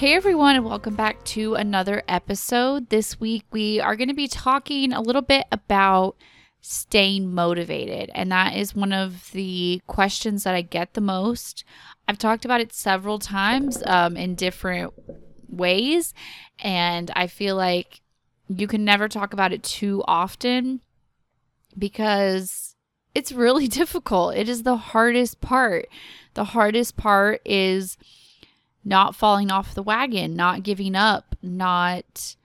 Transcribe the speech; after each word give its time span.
Hey 0.00 0.14
everyone, 0.14 0.56
and 0.56 0.64
welcome 0.64 0.94
back 0.94 1.22
to 1.24 1.56
another 1.56 2.02
episode. 2.08 2.88
This 2.88 3.20
week 3.20 3.44
we 3.50 3.80
are 3.80 3.96
going 3.96 4.08
to 4.08 4.14
be 4.14 4.28
talking 4.28 4.94
a 4.94 5.00
little 5.02 5.20
bit 5.20 5.44
about 5.52 6.16
staying 6.62 7.34
motivated, 7.34 8.10
and 8.14 8.32
that 8.32 8.56
is 8.56 8.74
one 8.74 8.94
of 8.94 9.30
the 9.32 9.82
questions 9.86 10.44
that 10.44 10.54
I 10.54 10.62
get 10.62 10.94
the 10.94 11.02
most. 11.02 11.64
I've 12.08 12.16
talked 12.16 12.46
about 12.46 12.62
it 12.62 12.72
several 12.72 13.18
times 13.18 13.82
um, 13.84 14.16
in 14.16 14.36
different 14.36 14.94
ways, 15.50 16.14
and 16.60 17.10
I 17.14 17.26
feel 17.26 17.56
like 17.56 18.00
you 18.48 18.66
can 18.66 18.86
never 18.86 19.06
talk 19.06 19.34
about 19.34 19.52
it 19.52 19.62
too 19.62 20.02
often 20.08 20.80
because 21.76 22.74
it's 23.14 23.32
really 23.32 23.68
difficult. 23.82 24.34
It 24.34 24.48
is 24.48 24.62
the 24.62 24.78
hardest 24.78 25.42
part. 25.42 25.88
The 26.32 26.44
hardest 26.44 26.96
part 26.96 27.42
is 27.44 27.98
not 28.84 29.14
falling 29.14 29.50
off 29.50 29.74
the 29.74 29.82
wagon, 29.82 30.34
not 30.34 30.62
giving 30.62 30.94
up, 30.94 31.36
not 31.42 32.36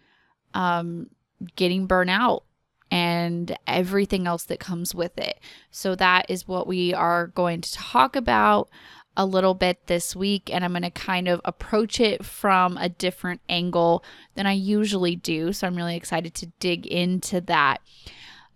um, 0.54 1.10
getting 1.56 1.86
burnt 1.86 2.10
out, 2.10 2.44
and 2.92 3.58
everything 3.68 4.28
else 4.28 4.44
that 4.44 4.60
comes 4.60 4.94
with 4.94 5.18
it. 5.18 5.40
So, 5.72 5.96
that 5.96 6.26
is 6.30 6.48
what 6.48 6.68
we 6.68 6.94
are 6.94 7.28
going 7.28 7.62
to 7.62 7.74
talk 7.74 8.16
about 8.16 8.70
a 9.18 9.26
little 9.26 9.54
bit 9.54 9.88
this 9.88 10.16
week, 10.16 10.50
and 10.54 10.64
I'm 10.66 10.74
going 10.74 10.84
to 10.84 10.92
kind 10.92 11.28
of 11.28 11.40
approach 11.46 12.00
it 12.00 12.26
from 12.26 12.78
a 12.78 12.90
different 12.90 13.42
angle 13.48 14.04
than 14.36 14.46
I 14.46 14.54
usually 14.54 15.16
do. 15.16 15.54
So, 15.54 15.68
I'm 15.68 15.76
really 15.76 15.96
excited 15.96 16.34
to 16.36 16.48
dig 16.60 16.86
into 16.86 17.42
that. 17.42 17.82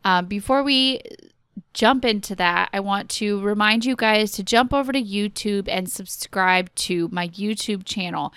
Uh, 0.05 0.21
before 0.21 0.63
we 0.63 1.01
jump 1.73 2.05
into 2.05 2.35
that, 2.35 2.69
I 2.73 2.79
want 2.79 3.09
to 3.11 3.41
remind 3.41 3.85
you 3.85 3.95
guys 3.95 4.31
to 4.33 4.43
jump 4.43 4.73
over 4.73 4.91
to 4.91 5.01
YouTube 5.01 5.67
and 5.67 5.89
subscribe 5.89 6.73
to 6.75 7.09
my 7.11 7.27
YouTube 7.29 7.85
channel. 7.85 8.33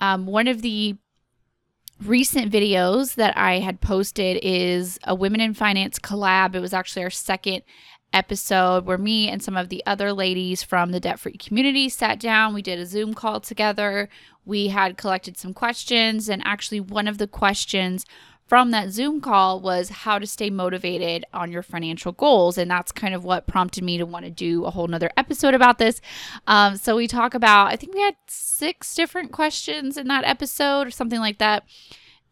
Um, 0.00 0.26
one 0.26 0.48
of 0.48 0.62
the 0.62 0.96
recent 2.04 2.52
videos 2.52 3.14
that 3.14 3.36
I 3.36 3.60
had 3.60 3.80
posted 3.80 4.38
is 4.42 4.98
a 5.04 5.14
Women 5.14 5.40
in 5.40 5.54
Finance 5.54 5.98
collab. 5.98 6.54
It 6.54 6.60
was 6.60 6.74
actually 6.74 7.04
our 7.04 7.10
second 7.10 7.62
episode 8.12 8.86
where 8.86 8.98
me 8.98 9.28
and 9.28 9.42
some 9.42 9.56
of 9.56 9.68
the 9.68 9.82
other 9.86 10.12
ladies 10.12 10.62
from 10.62 10.90
the 10.90 11.00
debt 11.00 11.18
free 11.20 11.36
community 11.36 11.88
sat 11.88 12.20
down. 12.20 12.54
We 12.54 12.62
did 12.62 12.78
a 12.78 12.86
Zoom 12.86 13.14
call 13.14 13.40
together. 13.40 14.08
We 14.44 14.68
had 14.68 14.96
collected 14.96 15.36
some 15.36 15.52
questions, 15.52 16.28
and 16.28 16.40
actually, 16.44 16.80
one 16.80 17.08
of 17.08 17.18
the 17.18 17.26
questions 17.26 18.06
from 18.46 18.70
that 18.70 18.90
Zoom 18.90 19.20
call 19.20 19.60
was 19.60 19.88
how 19.88 20.18
to 20.18 20.26
stay 20.26 20.50
motivated 20.50 21.24
on 21.32 21.50
your 21.50 21.62
financial 21.62 22.12
goals. 22.12 22.56
And 22.56 22.70
that's 22.70 22.92
kind 22.92 23.14
of 23.14 23.24
what 23.24 23.46
prompted 23.46 23.82
me 23.82 23.98
to 23.98 24.06
want 24.06 24.24
to 24.24 24.30
do 24.30 24.64
a 24.64 24.70
whole 24.70 24.86
nother 24.86 25.10
episode 25.16 25.54
about 25.54 25.78
this. 25.78 26.00
Um, 26.46 26.76
so 26.76 26.96
we 26.96 27.08
talk 27.08 27.34
about, 27.34 27.72
I 27.72 27.76
think 27.76 27.94
we 27.94 28.00
had 28.00 28.16
six 28.28 28.94
different 28.94 29.32
questions 29.32 29.96
in 29.96 30.06
that 30.08 30.24
episode 30.24 30.86
or 30.86 30.90
something 30.90 31.20
like 31.20 31.38
that 31.38 31.64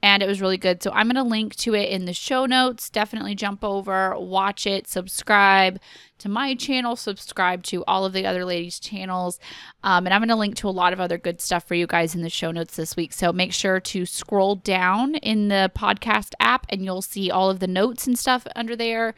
and 0.05 0.22
it 0.22 0.27
was 0.27 0.42
really 0.42 0.58
good. 0.58 0.83
So 0.83 0.91
I'm 0.91 1.06
going 1.06 1.14
to 1.14 1.22
link 1.22 1.56
to 1.56 1.74
it 1.74 1.88
in 1.88 2.05
the 2.05 2.12
show 2.12 2.44
notes. 2.44 2.91
Definitely 2.91 3.34
jump 3.34 3.64
over, 3.64 4.14
watch 4.19 4.66
it, 4.66 4.86
subscribe 4.86 5.80
to 6.19 6.28
my 6.28 6.55
channel, 6.55 6.94
subscribe 6.94 7.62
to 7.64 7.83
all 7.86 8.05
of 8.05 8.12
the 8.12 8.27
other 8.27 8.44
ladies' 8.44 8.78
channels. 8.78 9.41
Um, 9.82 10.06
and 10.06 10.12
I'm 10.12 10.20
going 10.20 10.28
to 10.28 10.37
link 10.37 10.56
to 10.56 10.69
a 10.69 10.70
lot 10.70 10.92
of 10.92 11.00
other 11.00 11.16
good 11.16 11.41
stuff 11.41 11.66
for 11.66 11.75
you 11.75 11.87
guys 11.87 12.15
in 12.15 12.20
the 12.20 12.28
show 12.28 12.50
notes 12.50 12.76
this 12.76 12.97
week. 12.97 13.15
So 13.15 13.32
make 13.32 13.54
sure 13.54 13.81
to 13.81 14.04
scroll 14.04 14.56
down 14.56 15.15
in 15.15 15.48
the 15.48 15.72
podcast 15.75 16.34
app 16.38 16.66
and 16.69 16.84
you'll 16.84 17.00
see 17.00 17.31
all 17.31 17.48
of 17.48 17.60
the 17.60 17.66
notes 17.66 18.06
and 18.06 18.19
stuff 18.19 18.47
under 18.54 18.76
there, 18.76 19.15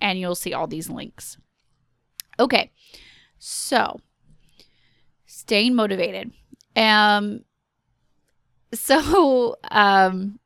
and 0.00 0.20
you'll 0.20 0.36
see 0.36 0.54
all 0.54 0.68
these 0.68 0.88
links. 0.88 1.36
Okay, 2.38 2.70
so 3.40 3.98
staying 5.26 5.74
motivated. 5.74 6.30
Um, 6.76 7.40
so, 8.72 9.56
um, 9.70 10.38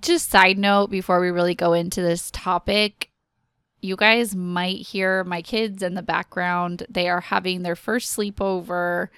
just 0.00 0.30
side 0.30 0.58
note 0.58 0.90
before 0.90 1.20
we 1.20 1.30
really 1.30 1.54
go 1.54 1.72
into 1.72 2.02
this 2.02 2.30
topic, 2.30 3.10
you 3.80 3.96
guys 3.96 4.34
might 4.34 4.78
hear 4.78 5.24
my 5.24 5.42
kids 5.42 5.82
in 5.82 5.94
the 5.94 6.02
background. 6.02 6.86
They 6.88 7.08
are 7.08 7.20
having 7.20 7.62
their 7.62 7.76
first 7.76 8.16
sleepover 8.16 9.08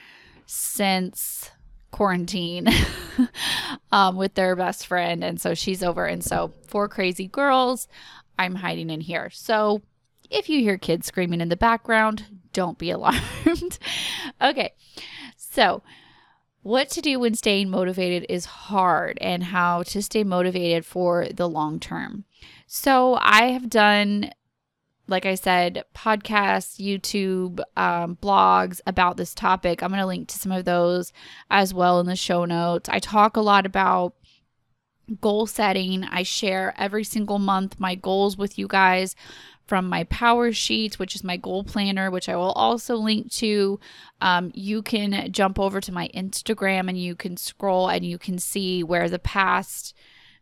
since 0.45 1.51
quarantine 1.93 2.69
um, 3.93 4.17
with 4.17 4.35
their 4.35 4.57
best 4.57 4.87
friend. 4.87 5.23
And 5.25 5.41
so 5.41 5.55
she's 5.55 5.83
over. 5.83 6.05
And 6.05 6.23
so, 6.23 6.53
four 6.67 6.89
crazy 6.89 7.27
girls, 7.27 7.89
I'm 8.39 8.57
hiding 8.57 8.91
in 8.91 9.01
here. 9.01 9.31
So, 9.31 9.83
if 10.31 10.49
you 10.49 10.61
hear 10.61 10.79
kids 10.79 11.07
screaming 11.07 11.41
in 11.41 11.49
the 11.49 11.57
background, 11.57 12.25
don't 12.53 12.79
be 12.79 12.91
alarmed. 12.97 13.79
okay. 14.43 14.73
So, 15.37 15.83
what 16.67 16.91
to 16.91 17.01
do 17.01 17.21
when 17.21 17.33
staying 17.33 17.71
motivated 17.71 18.27
is 18.29 18.45
hard 18.45 19.19
and 19.21 19.45
how 19.45 19.85
to 19.85 20.03
stay 20.03 20.25
motivated 20.25 20.85
for 20.85 21.29
the 21.29 21.49
long 21.49 21.79
term. 21.79 22.25
So, 22.67 23.17
I 23.21 23.53
have 23.53 23.71
done, 23.71 24.33
like 25.07 25.25
I 25.27 25.37
said, 25.37 25.85
podcasts, 25.95 26.85
YouTube, 26.85 27.61
um, 27.77 28.17
blogs 28.21 28.81
about 28.85 29.17
this 29.17 29.33
topic. 29.33 29.81
I'm 29.81 29.91
going 29.91 30.01
to 30.01 30.07
link 30.07 30.27
to 30.29 30.39
some 30.39 30.51
of 30.51 30.65
those 30.65 31.13
as 31.51 31.73
well 31.73 32.01
in 32.01 32.07
the 32.07 32.17
show 32.17 32.45
notes. 32.45 32.89
I 32.89 32.99
talk 32.99 33.37
a 33.37 33.41
lot 33.41 33.65
about 33.65 34.15
goal 35.21 35.47
setting. 35.47 36.03
I 36.03 36.25
share 36.25 36.75
every 36.77 37.05
single 37.05 37.39
month 37.39 37.79
my 37.79 37.95
goals 37.95 38.37
with 38.37 38.59
you 38.59 38.67
guys 38.67 39.15
from 39.67 39.89
my 39.89 40.05
power 40.05 40.53
sheets, 40.53 40.99
which 40.99 41.15
is 41.15 41.25
my 41.25 41.37
goal 41.37 41.65
planner, 41.65 42.11
which 42.11 42.29
I 42.29 42.37
will 42.37 42.53
also 42.53 42.97
link 42.97 43.31
to. 43.33 43.81
Um, 44.21 44.53
you 44.55 44.83
can 44.83 45.33
jump 45.33 45.59
over 45.59 45.81
to 45.81 45.93
my 45.93 46.09
Instagram 46.15 46.89
and 46.89 46.99
you 46.99 47.15
can 47.17 47.37
scroll 47.37 47.89
and 47.89 48.05
you 48.05 48.19
can 48.19 48.39
see 48.39 48.85
where 48.85 49.09
the 49.09 49.19
past, 49.19 49.95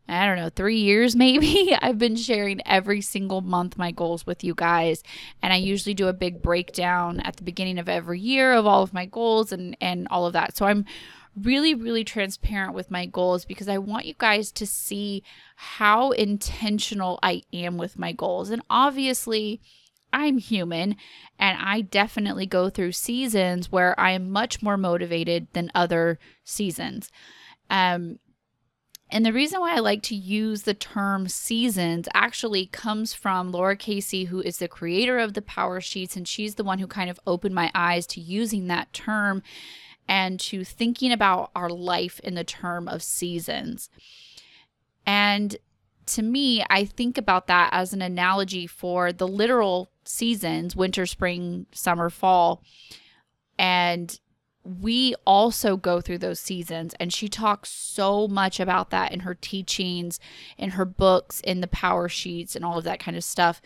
I 0.06 0.26
don't 0.26 0.36
know, 0.36 0.50
three 0.50 0.78
years 0.78 1.16
maybe, 1.16 1.74
I've 1.82 1.98
been 1.98 2.16
sharing 2.16 2.60
every 2.66 3.00
single 3.00 3.40
month 3.40 3.78
my 3.78 3.90
goals 3.90 4.26
with 4.26 4.44
you 4.44 4.54
guys. 4.54 5.02
And 5.42 5.52
I 5.52 5.56
usually 5.56 5.94
do 5.94 6.08
a 6.08 6.12
big 6.12 6.42
breakdown 6.42 7.20
at 7.20 7.36
the 7.36 7.44
beginning 7.44 7.78
of 7.78 7.88
every 7.88 8.20
year 8.20 8.52
of 8.52 8.66
all 8.66 8.82
of 8.82 8.92
my 8.92 9.06
goals 9.06 9.52
and, 9.52 9.74
and 9.80 10.06
all 10.10 10.26
of 10.26 10.34
that. 10.34 10.56
So 10.56 10.66
I'm 10.66 10.84
really, 11.40 11.74
really 11.74 12.04
transparent 12.04 12.74
with 12.74 12.90
my 12.90 13.06
goals 13.06 13.44
because 13.44 13.68
I 13.68 13.78
want 13.78 14.06
you 14.06 14.14
guys 14.18 14.52
to 14.52 14.66
see 14.66 15.22
how 15.56 16.10
intentional 16.12 17.18
I 17.22 17.42
am 17.52 17.76
with 17.76 17.98
my 17.98 18.12
goals. 18.12 18.50
And 18.50 18.62
obviously, 18.70 19.60
I'm 20.12 20.38
human 20.38 20.96
and 21.38 21.58
I 21.60 21.80
definitely 21.80 22.46
go 22.46 22.70
through 22.70 22.92
seasons 22.92 23.72
where 23.72 23.98
I 23.98 24.12
am 24.12 24.30
much 24.30 24.62
more 24.62 24.76
motivated 24.76 25.48
than 25.52 25.72
other 25.74 26.20
seasons. 26.44 27.10
Um, 27.68 28.20
and 29.10 29.26
the 29.26 29.32
reason 29.32 29.60
why 29.60 29.74
I 29.76 29.80
like 29.80 30.02
to 30.04 30.14
use 30.14 30.62
the 30.62 30.74
term 30.74 31.28
seasons 31.28 32.08
actually 32.14 32.66
comes 32.66 33.12
from 33.12 33.52
Lara 33.52 33.76
Casey, 33.76 34.24
who 34.24 34.40
is 34.40 34.58
the 34.58 34.68
creator 34.68 35.18
of 35.18 35.34
the 35.34 35.42
Power 35.42 35.80
Sheets, 35.80 36.16
and 36.16 36.26
she's 36.26 36.54
the 36.54 36.64
one 36.64 36.78
who 36.78 36.86
kind 36.86 37.10
of 37.10 37.20
opened 37.26 37.54
my 37.54 37.70
eyes 37.74 38.06
to 38.08 38.20
using 38.20 38.66
that 38.68 38.92
term 38.92 39.42
and 40.08 40.38
to 40.38 40.64
thinking 40.64 41.12
about 41.12 41.50
our 41.54 41.68
life 41.70 42.20
in 42.20 42.34
the 42.34 42.44
term 42.44 42.88
of 42.88 43.02
seasons. 43.02 43.88
And 45.06 45.56
to 46.06 46.22
me, 46.22 46.64
I 46.68 46.84
think 46.84 47.16
about 47.16 47.46
that 47.46 47.70
as 47.72 47.92
an 47.92 48.02
analogy 48.02 48.66
for 48.66 49.12
the 49.12 49.28
literal 49.28 49.90
seasons 50.04 50.76
winter, 50.76 51.06
spring, 51.06 51.66
summer, 51.72 52.10
fall. 52.10 52.62
And 53.58 54.18
we 54.64 55.14
also 55.26 55.76
go 55.76 56.00
through 56.00 56.18
those 56.18 56.40
seasons. 56.40 56.94
And 56.98 57.12
she 57.12 57.28
talks 57.28 57.70
so 57.70 58.26
much 58.28 58.60
about 58.60 58.90
that 58.90 59.12
in 59.12 59.20
her 59.20 59.34
teachings, 59.34 60.18
in 60.56 60.70
her 60.70 60.84
books, 60.84 61.40
in 61.40 61.60
the 61.60 61.66
power 61.66 62.08
sheets, 62.08 62.56
and 62.56 62.64
all 62.64 62.78
of 62.78 62.84
that 62.84 63.00
kind 63.00 63.16
of 63.16 63.24
stuff. 63.24 63.60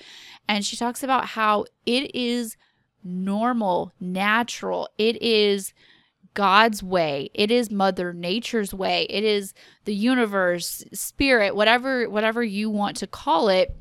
And 0.49 0.65
she 0.65 0.77
talks 0.77 1.03
about 1.03 1.27
how 1.27 1.67
it 1.87 2.15
is 2.15 2.57
normal, 3.05 3.93
natural, 4.01 4.89
it 4.99 5.21
is 5.23 5.73
God's 6.35 6.83
way. 6.83 7.31
It 7.35 7.51
is 7.51 7.71
mother 7.71 8.13
nature's 8.13 8.73
way. 8.73 9.07
It 9.11 9.25
is 9.25 9.55
the 9.85 9.95
universe, 9.95 10.85
spirit, 10.93 11.57
whatever 11.57 12.09
whatever 12.09 12.43
you 12.43 12.71
want 12.71 12.97
to 12.99 13.07
call 13.07 13.49
it. 13.49 13.75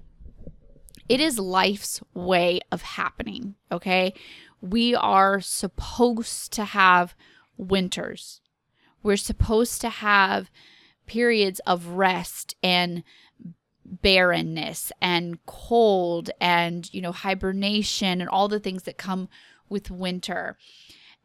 It 1.08 1.20
is 1.20 1.40
life's 1.40 2.02
way 2.14 2.60
of 2.72 2.82
happening, 2.82 3.56
okay? 3.72 4.14
We 4.60 4.96
are 4.96 5.40
supposed 5.40 6.52
to 6.54 6.66
have 6.66 7.16
winters. 7.58 8.42
We're 9.04 9.18
supposed 9.18 9.80
to 9.82 9.90
have 9.90 10.50
periods 11.06 11.62
of 11.66 11.88
rest 11.88 12.56
and 12.62 13.04
barrenness 13.86 14.92
and 15.02 15.44
cold 15.46 16.30
and 16.42 16.94
you 16.94 17.02
know 17.02 17.14
hibernation 17.14 18.20
and 18.20 18.30
all 18.30 18.50
the 18.50 18.60
things 18.60 18.84
that 18.84 18.98
come 18.98 19.30
with 19.70 19.90
winter 19.90 20.58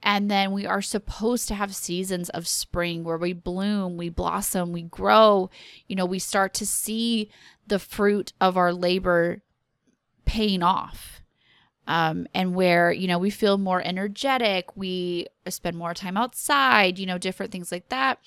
and 0.03 0.31
then 0.31 0.53
we 0.53 0.67
are 0.67 0.83
supposed 0.83 1.47
to 1.49 1.55
have 1.55 1.75
seasons 1.75 2.29
of 2.31 2.49
spring 2.49 3.05
where 3.05 3.19
we 3.19 3.33
bloom, 3.33 3.97
we 3.97 4.09
blossom, 4.09 4.73
we 4.73 4.83
grow. 4.83 5.49
You 5.87 5.97
know, 5.97 6.07
we 6.07 6.19
start 6.19 6.55
to 6.55 6.67
see 6.67 7.31
the 7.67 7.79
fruit 7.79 8.33
of 8.41 8.57
our 8.57 8.73
labor 8.73 9.43
paying 10.25 10.63
off. 10.63 11.23
Um, 11.87 12.27
and 12.33 12.55
where, 12.55 12.93
you 12.93 13.09
know, 13.09 13.19
we 13.19 13.31
feel 13.31 13.59
more 13.59 13.83
energetic, 13.85 14.77
we 14.77 15.27
spend 15.49 15.77
more 15.77 15.95
time 15.95 16.17
outside, 16.17 16.99
you 16.99 17.07
know, 17.07 17.19
different 17.19 17.51
things 17.51 17.73
like 17.73 17.89
that. 17.89 18.19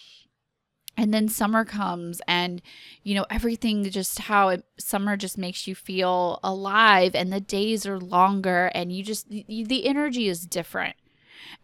And 0.97 1.13
then 1.13 1.27
summer 1.27 1.65
comes, 1.65 2.21
and, 2.25 2.61
you 3.03 3.15
know, 3.15 3.25
everything 3.29 3.83
just 3.89 4.19
how 4.19 4.49
it, 4.49 4.65
summer 4.77 5.17
just 5.17 5.37
makes 5.37 5.67
you 5.67 5.75
feel 5.75 6.39
alive, 6.41 7.15
and 7.15 7.33
the 7.33 7.41
days 7.41 7.85
are 7.85 7.99
longer, 7.99 8.71
and 8.73 8.93
you 8.93 9.03
just, 9.03 9.29
the 9.29 9.85
energy 9.85 10.29
is 10.29 10.45
different 10.45 10.95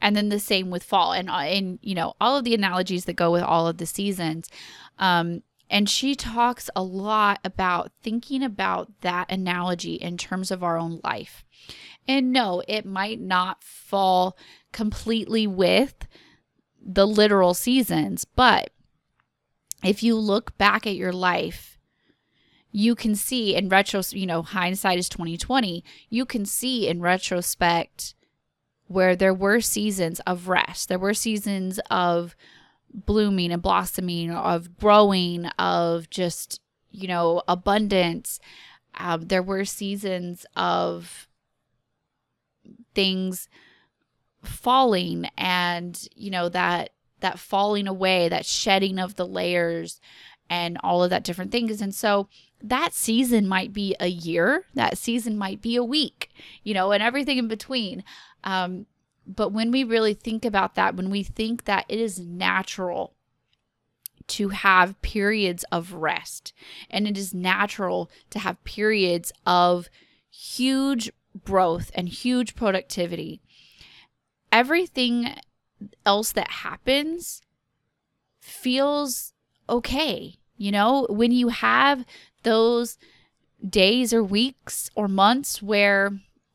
and 0.02 0.16
then 0.16 0.30
the 0.30 0.40
same 0.40 0.70
with 0.70 0.84
fall 0.84 1.14
and 1.14 1.30
uh, 1.30 1.38
and 1.38 1.80
you 1.82 1.96
know 1.96 2.14
all 2.20 2.38
of 2.38 2.44
the 2.44 2.56
analogies 2.56 3.06
that 3.06 3.14
go 3.14 3.32
with 3.32 3.44
all 3.44 3.68
of 3.68 3.78
the 3.78 3.86
seasons. 3.86 4.50
Um 5.00 5.44
and 5.70 5.90
she 5.90 6.16
talks 6.16 6.70
a 6.76 6.84
lot 6.84 7.40
about 7.46 7.94
thinking 8.02 8.44
about 8.44 8.92
that 9.02 9.32
analogy 9.32 9.94
in 9.94 10.18
terms 10.18 10.52
of 10.52 10.64
our 10.64 10.78
own 10.78 11.00
life. 11.04 11.46
And 12.08 12.32
no 12.32 12.64
it 12.68 12.86
might 12.86 13.20
not 13.20 13.64
fall 13.64 14.38
completely 14.72 15.48
with 15.48 16.08
the 16.84 17.06
literal 17.06 17.54
seasons 17.54 18.26
but 18.26 18.72
if 19.84 20.04
you 20.04 20.16
look 20.16 20.58
back 20.58 20.88
at 20.88 20.96
your 20.96 21.14
life 21.14 21.78
you 22.72 22.96
can 22.96 23.16
see 23.16 23.56
in 23.56 23.70
retro 23.70 24.02
you 24.12 24.26
know 24.26 24.42
hindsight 24.42 24.98
is 24.98 25.10
2020 25.10 25.84
you 26.10 26.26
can 26.26 26.46
see 26.46 26.88
in 26.88 27.02
retrospect 27.02 28.16
where 28.92 29.16
there 29.16 29.34
were 29.34 29.62
seasons 29.62 30.20
of 30.22 30.48
rest, 30.48 30.90
there 30.90 31.00
were 31.00 31.14
seasons 31.14 31.80
of 31.90 32.36
blooming 32.94 33.52
and 33.52 33.62
blossoming, 33.62 34.32
of 34.32 34.78
growing, 34.78 35.46
of 35.58 36.10
just, 36.10 36.60
you 36.90 37.08
know, 37.08 37.42
abundance. 37.48 38.40
Um, 38.98 39.28
there 39.28 39.44
were 39.44 39.66
seasons 39.66 40.46
of 40.56 41.28
things 42.94 43.48
falling 44.44 45.30
and, 45.38 46.08
you 46.16 46.30
know, 46.30 46.50
that 46.50 46.90
that 47.22 47.40
falling 47.40 47.88
away, 47.88 48.28
that 48.28 48.46
shedding 48.46 49.00
of 49.00 49.16
the 49.16 49.28
layers 49.28 50.02
and 50.50 50.78
all 50.84 51.04
of 51.04 51.10
that 51.12 51.24
different 51.24 51.52
things. 51.52 51.82
And 51.82 51.96
so 51.96 52.28
that 52.62 52.94
season 52.94 53.48
might 53.48 53.72
be 53.74 53.96
a 54.00 54.08
year, 54.08 54.66
that 54.74 54.98
season 54.98 55.38
might 55.38 55.62
be 55.62 55.76
a 55.76 55.84
week, 55.84 56.30
you 56.64 56.74
know, 56.74 56.92
and 56.92 57.02
everything 57.02 57.38
in 57.38 57.48
between. 57.48 58.04
Um, 58.44 58.86
but 59.26 59.50
when 59.50 59.72
we 59.72 59.84
really 59.84 60.14
think 60.14 60.46
about 60.46 60.76
that, 60.76 60.96
when 60.96 61.10
we 61.10 61.24
think 61.24 61.66
that 61.66 61.86
it 61.88 62.00
is 62.00 62.20
natural 62.20 63.14
to 64.28 64.50
have 64.50 65.02
periods 65.02 65.66
of 65.72 65.94
rest 65.94 66.54
and 66.90 67.08
it 67.08 67.18
is 67.18 67.34
natural 67.34 68.10
to 68.30 68.40
have 68.40 68.64
periods 68.64 69.32
of 69.46 69.90
huge 70.30 71.12
growth 71.44 71.92
and 71.94 72.10
huge 72.10 72.56
productivity, 72.56 73.42
everything 74.52 75.36
else 76.06 76.32
that 76.32 76.50
happens 76.50 77.42
feels 78.40 79.34
okay. 79.70 80.36
You 80.58 80.72
know, 80.72 81.08
when 81.10 81.32
you 81.32 81.50
have 81.50 82.06
those 82.44 82.98
days 83.68 84.14
or 84.14 84.24
weeks 84.24 84.90
or 84.96 85.08
months 85.08 85.62
where 85.62 86.12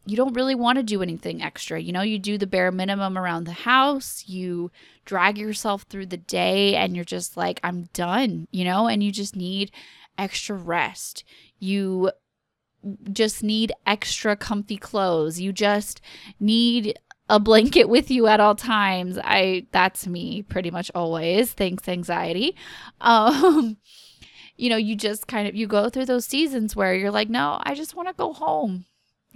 you 0.06 0.17
don't 0.17 0.35
really 0.35 0.55
want 0.55 0.76
to 0.76 0.82
do 0.85 1.03
anything 1.03 1.43
extra. 1.43 1.81
You 1.81 1.93
know, 1.93 2.03
you 2.03 2.19
do 2.19 2.38
the 2.38 2.47
bare 2.47 2.70
minimum 2.70 3.19
around 3.19 3.44
the 3.44 3.53
house, 3.53 4.25
you 4.26 4.70
drag 5.05 5.37
yourself 5.37 5.82
through 5.82 6.06
the 6.06 6.17
day, 6.17 6.76
and 6.76 6.94
you're 6.94 7.05
just 7.05 7.37
like, 7.37 7.61
I'm 7.64 7.88
done, 7.93 8.47
you 8.53 8.64
know, 8.64 8.87
and 8.87 9.03
you 9.03 9.11
just 9.11 9.35
need 9.35 9.73
extra 10.17 10.56
rest. 10.56 11.25
You 11.58 12.12
just 13.12 13.43
need 13.43 13.73
extra 13.85 14.37
comfy 14.37 14.76
clothes. 14.76 15.41
You 15.41 15.53
just 15.53 16.00
need 16.38 16.99
a 17.29 17.41
blanket 17.41 17.88
with 17.88 18.09
you 18.11 18.29
at 18.29 18.38
all 18.38 18.55
times. 18.55 19.19
I 19.25 19.67
that's 19.73 20.06
me 20.06 20.43
pretty 20.43 20.70
much 20.70 20.91
always. 20.94 21.52
Thanks 21.52 21.88
anxiety. 21.88 22.55
Um 23.00 23.79
you 24.56 24.70
know, 24.70 24.76
you 24.76 24.94
just 24.97 25.26
kind 25.26 25.49
of 25.49 25.55
you 25.55 25.67
go 25.67 25.88
through 25.88 26.06
those 26.06 26.25
seasons 26.25 26.75
where 26.75 26.94
you're 26.94 27.11
like, 27.11 27.29
"No, 27.29 27.61
I 27.64 27.75
just 27.75 27.94
want 27.94 28.09
to 28.09 28.14
go 28.14 28.32
home." 28.32 28.87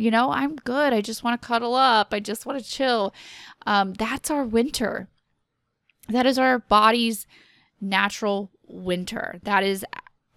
You 0.00 0.10
know, 0.10 0.32
I'm 0.32 0.56
good. 0.56 0.94
I 0.94 1.02
just 1.02 1.22
want 1.22 1.40
to 1.40 1.46
cuddle 1.46 1.74
up. 1.74 2.14
I 2.14 2.20
just 2.20 2.46
want 2.46 2.58
to 2.58 2.64
chill. 2.64 3.12
Um, 3.66 3.92
that's 3.92 4.30
our 4.30 4.44
winter. 4.44 5.08
That 6.08 6.24
is 6.24 6.38
our 6.38 6.58
body's 6.58 7.26
natural 7.82 8.50
winter. 8.66 9.40
That 9.42 9.62
is 9.62 9.84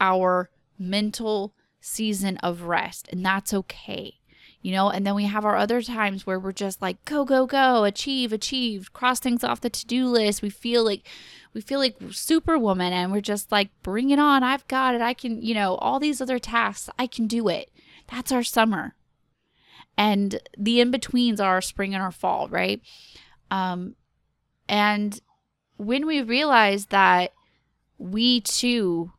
our 0.02 0.50
mental 0.78 1.54
season 1.80 2.36
of 2.38 2.64
rest. 2.64 3.08
And 3.10 3.26
that's 3.26 3.54
okay. 3.54 4.16
You 4.62 4.74
know, 4.74 4.90
and 4.90 5.08
then 5.08 5.16
we 5.16 5.24
have 5.26 5.46
our 5.46 5.56
other 5.56 5.82
times 5.82 6.28
where 6.28 6.40
we're 6.40 6.52
just 6.52 6.82
like, 6.82 7.04
go, 7.06 7.24
go, 7.24 7.46
go, 7.46 7.86
achieve, 7.86 8.34
achieve, 8.34 8.92
cross 8.92 9.22
things 9.22 9.46
off 9.46 9.62
the 9.62 9.70
to 9.70 9.86
do 9.86 10.08
list. 10.08 10.42
We 10.42 10.50
feel 10.50 10.84
like, 10.84 11.08
we 11.54 11.62
feel 11.62 11.80
like 11.80 11.96
superwoman 12.12 12.92
and 12.92 13.14
we're 13.14 13.22
just 13.22 13.50
like, 13.50 13.70
bring 13.82 14.10
it 14.10 14.20
on. 14.20 14.44
I've 14.44 14.68
got 14.68 14.94
it. 14.94 15.00
I 15.00 15.14
can, 15.14 15.42
you 15.42 15.54
know, 15.54 15.76
all 15.76 16.02
these 16.02 16.20
other 16.20 16.38
tasks, 16.38 16.90
I 17.00 17.08
can 17.08 17.28
do 17.28 17.48
it. 17.48 17.72
That's 18.10 18.34
our 18.34 18.44
summer 18.44 18.96
and 19.98 20.40
the 20.58 20.82
in 20.82 20.92
betweens 20.92 21.40
are 21.40 21.56
our 21.56 21.62
spring 21.62 21.94
and 21.94 22.02
our 22.02 22.12
fall, 22.12 22.48
right? 22.50 22.82
Um, 23.52 23.96
and 24.68 25.20
when 25.78 26.06
we 26.06 26.22
realize 26.22 26.88
that 26.88 27.32
we 27.98 28.42
too 28.42 29.12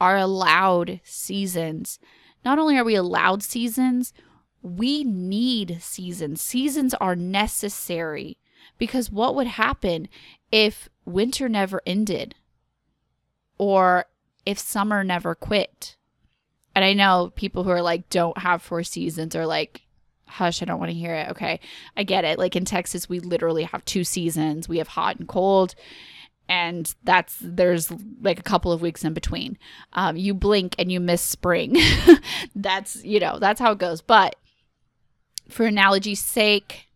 are 0.00 0.16
allowed 0.16 1.00
seasons, 1.04 1.98
not 2.44 2.58
only 2.58 2.76
are 2.76 2.84
we 2.84 2.94
allowed 2.94 3.42
seasons, 3.42 4.12
we 4.60 5.04
need 5.04 5.78
seasons. 5.80 6.42
Seasons 6.42 6.94
are 6.94 7.16
necessary 7.16 8.38
because 8.78 9.10
what 9.10 9.34
would 9.34 9.46
happen 9.46 10.08
if 10.50 10.88
winter 11.04 11.48
never 11.48 11.80
ended 11.86 12.34
or 13.58 14.06
if 14.44 14.58
summer 14.58 15.04
never 15.04 15.34
quit? 15.34 15.96
And 16.74 16.84
I 16.84 16.92
know 16.92 17.32
people 17.34 17.64
who 17.64 17.70
are 17.70 17.82
like, 17.82 18.08
don't 18.10 18.38
have 18.38 18.62
four 18.62 18.82
seasons 18.82 19.36
are 19.36 19.46
like, 19.46 19.83
hush, 20.26 20.62
I 20.62 20.64
don't 20.64 20.78
want 20.78 20.90
to 20.90 20.96
hear 20.96 21.14
it. 21.14 21.30
Okay. 21.30 21.60
I 21.96 22.02
get 22.02 22.24
it. 22.24 22.38
Like 22.38 22.56
in 22.56 22.64
Texas, 22.64 23.08
we 23.08 23.20
literally 23.20 23.64
have 23.64 23.84
two 23.84 24.04
seasons. 24.04 24.68
We 24.68 24.78
have 24.78 24.88
hot 24.88 25.16
and 25.16 25.28
cold. 25.28 25.74
And 26.48 26.94
that's 27.04 27.38
there's 27.40 27.90
like 28.20 28.38
a 28.38 28.42
couple 28.42 28.70
of 28.70 28.82
weeks 28.82 29.04
in 29.04 29.14
between. 29.14 29.56
Um, 29.94 30.16
you 30.16 30.34
blink 30.34 30.74
and 30.78 30.92
you 30.92 31.00
miss 31.00 31.22
spring. 31.22 31.76
that's 32.54 33.02
you 33.02 33.18
know 33.18 33.38
that's 33.38 33.60
how 33.60 33.72
it 33.72 33.78
goes. 33.78 34.02
But 34.02 34.36
for 35.48 35.64
analogy's 35.64 36.20
sake, 36.20 36.88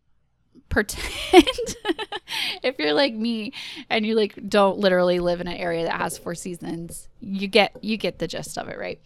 pretend 0.68 1.44
if 2.62 2.78
you're 2.78 2.92
like 2.92 3.14
me 3.14 3.52
and 3.88 4.04
you 4.04 4.14
like 4.14 4.38
don't 4.48 4.78
literally 4.78 5.18
live 5.18 5.40
in 5.40 5.48
an 5.48 5.56
area 5.56 5.84
that 5.84 6.00
has 6.00 6.18
four 6.18 6.34
seasons 6.34 7.08
you 7.20 7.48
get 7.48 7.72
you 7.82 7.96
get 7.96 8.18
the 8.18 8.28
gist 8.28 8.58
of 8.58 8.68
it 8.68 8.78
right? 8.78 9.00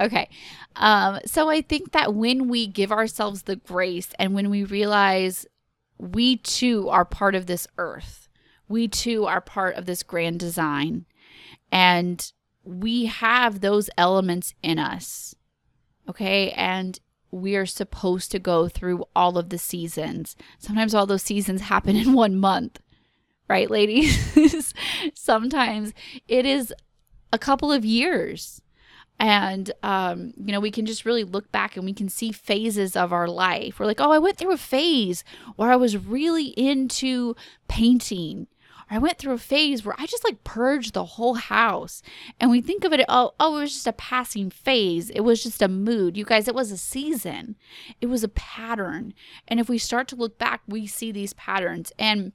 Okay 0.00 0.28
um 0.76 1.18
so 1.26 1.50
i 1.50 1.60
think 1.60 1.92
that 1.92 2.14
when 2.14 2.48
we 2.48 2.66
give 2.66 2.92
ourselves 2.92 3.42
the 3.42 3.56
grace 3.56 4.10
and 4.18 4.34
when 4.34 4.50
we 4.50 4.64
realize 4.64 5.46
we 5.98 6.36
too 6.36 6.88
are 6.88 7.04
part 7.04 7.34
of 7.34 7.46
this 7.46 7.66
earth 7.76 8.28
we 8.68 8.86
too 8.86 9.26
are 9.26 9.40
part 9.40 9.74
of 9.74 9.86
this 9.86 10.02
grand 10.02 10.38
design 10.38 11.04
and 11.72 12.32
we 12.62 13.06
have 13.06 13.60
those 13.60 13.90
elements 13.98 14.54
in 14.62 14.78
us 14.78 15.34
okay? 16.10 16.50
And 16.50 16.98
we 17.30 17.56
are 17.56 17.66
supposed 17.66 18.30
to 18.32 18.38
go 18.38 18.68
through 18.68 19.04
all 19.14 19.38
of 19.38 19.50
the 19.50 19.58
seasons. 19.58 20.36
Sometimes 20.58 20.94
all 20.94 21.06
those 21.06 21.22
seasons 21.22 21.62
happen 21.62 21.96
in 21.96 22.12
one 22.12 22.36
month, 22.36 22.80
right, 23.48 23.70
ladies? 23.70 24.74
Sometimes 25.14 25.92
it 26.28 26.46
is 26.46 26.72
a 27.32 27.38
couple 27.38 27.72
of 27.72 27.84
years. 27.84 28.62
And, 29.18 29.70
um, 29.82 30.32
you 30.42 30.50
know, 30.50 30.60
we 30.60 30.70
can 30.70 30.86
just 30.86 31.04
really 31.04 31.24
look 31.24 31.52
back 31.52 31.76
and 31.76 31.84
we 31.84 31.92
can 31.92 32.08
see 32.08 32.32
phases 32.32 32.96
of 32.96 33.12
our 33.12 33.28
life. 33.28 33.78
We're 33.78 33.84
like, 33.84 34.00
oh, 34.00 34.10
I 34.10 34.18
went 34.18 34.38
through 34.38 34.52
a 34.52 34.56
phase 34.56 35.24
where 35.56 35.70
I 35.70 35.76
was 35.76 35.98
really 35.98 36.48
into 36.56 37.36
painting 37.68 38.46
I 38.92 38.98
went 38.98 39.18
through 39.18 39.34
a 39.34 39.38
phase 39.38 39.84
where 39.84 39.94
I 39.98 40.06
just 40.06 40.24
like 40.24 40.42
purged 40.42 40.94
the 40.94 41.04
whole 41.04 41.34
house. 41.34 42.02
And 42.40 42.50
we 42.50 42.60
think 42.60 42.84
of 42.84 42.92
it, 42.92 43.04
oh, 43.08 43.32
oh, 43.38 43.58
it 43.58 43.60
was 43.60 43.72
just 43.72 43.86
a 43.86 43.92
passing 43.92 44.50
phase. 44.50 45.10
It 45.10 45.20
was 45.20 45.42
just 45.42 45.62
a 45.62 45.68
mood. 45.68 46.16
You 46.16 46.24
guys, 46.24 46.48
it 46.48 46.54
was 46.54 46.72
a 46.72 46.76
season. 46.76 47.54
It 48.00 48.06
was 48.06 48.24
a 48.24 48.28
pattern. 48.28 49.14
And 49.46 49.60
if 49.60 49.68
we 49.68 49.78
start 49.78 50.08
to 50.08 50.16
look 50.16 50.38
back, 50.38 50.62
we 50.66 50.88
see 50.88 51.12
these 51.12 51.32
patterns. 51.34 51.92
And 51.98 52.32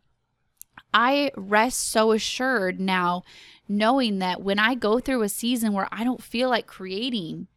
I 0.94 1.32
rest 1.36 1.90
so 1.90 2.14
assured 2.14 2.80
now 2.80 3.24
knowing 3.68 4.20
that 4.20 4.42
when 4.42 4.58
I 4.58 4.76
go 4.76 5.00
through 5.00 5.24
a 5.24 5.30
season 5.30 5.74
where 5.74 5.90
I 5.92 6.06
don't 6.06 6.24
feel 6.24 6.50
like 6.50 6.68
creating, 6.68 7.48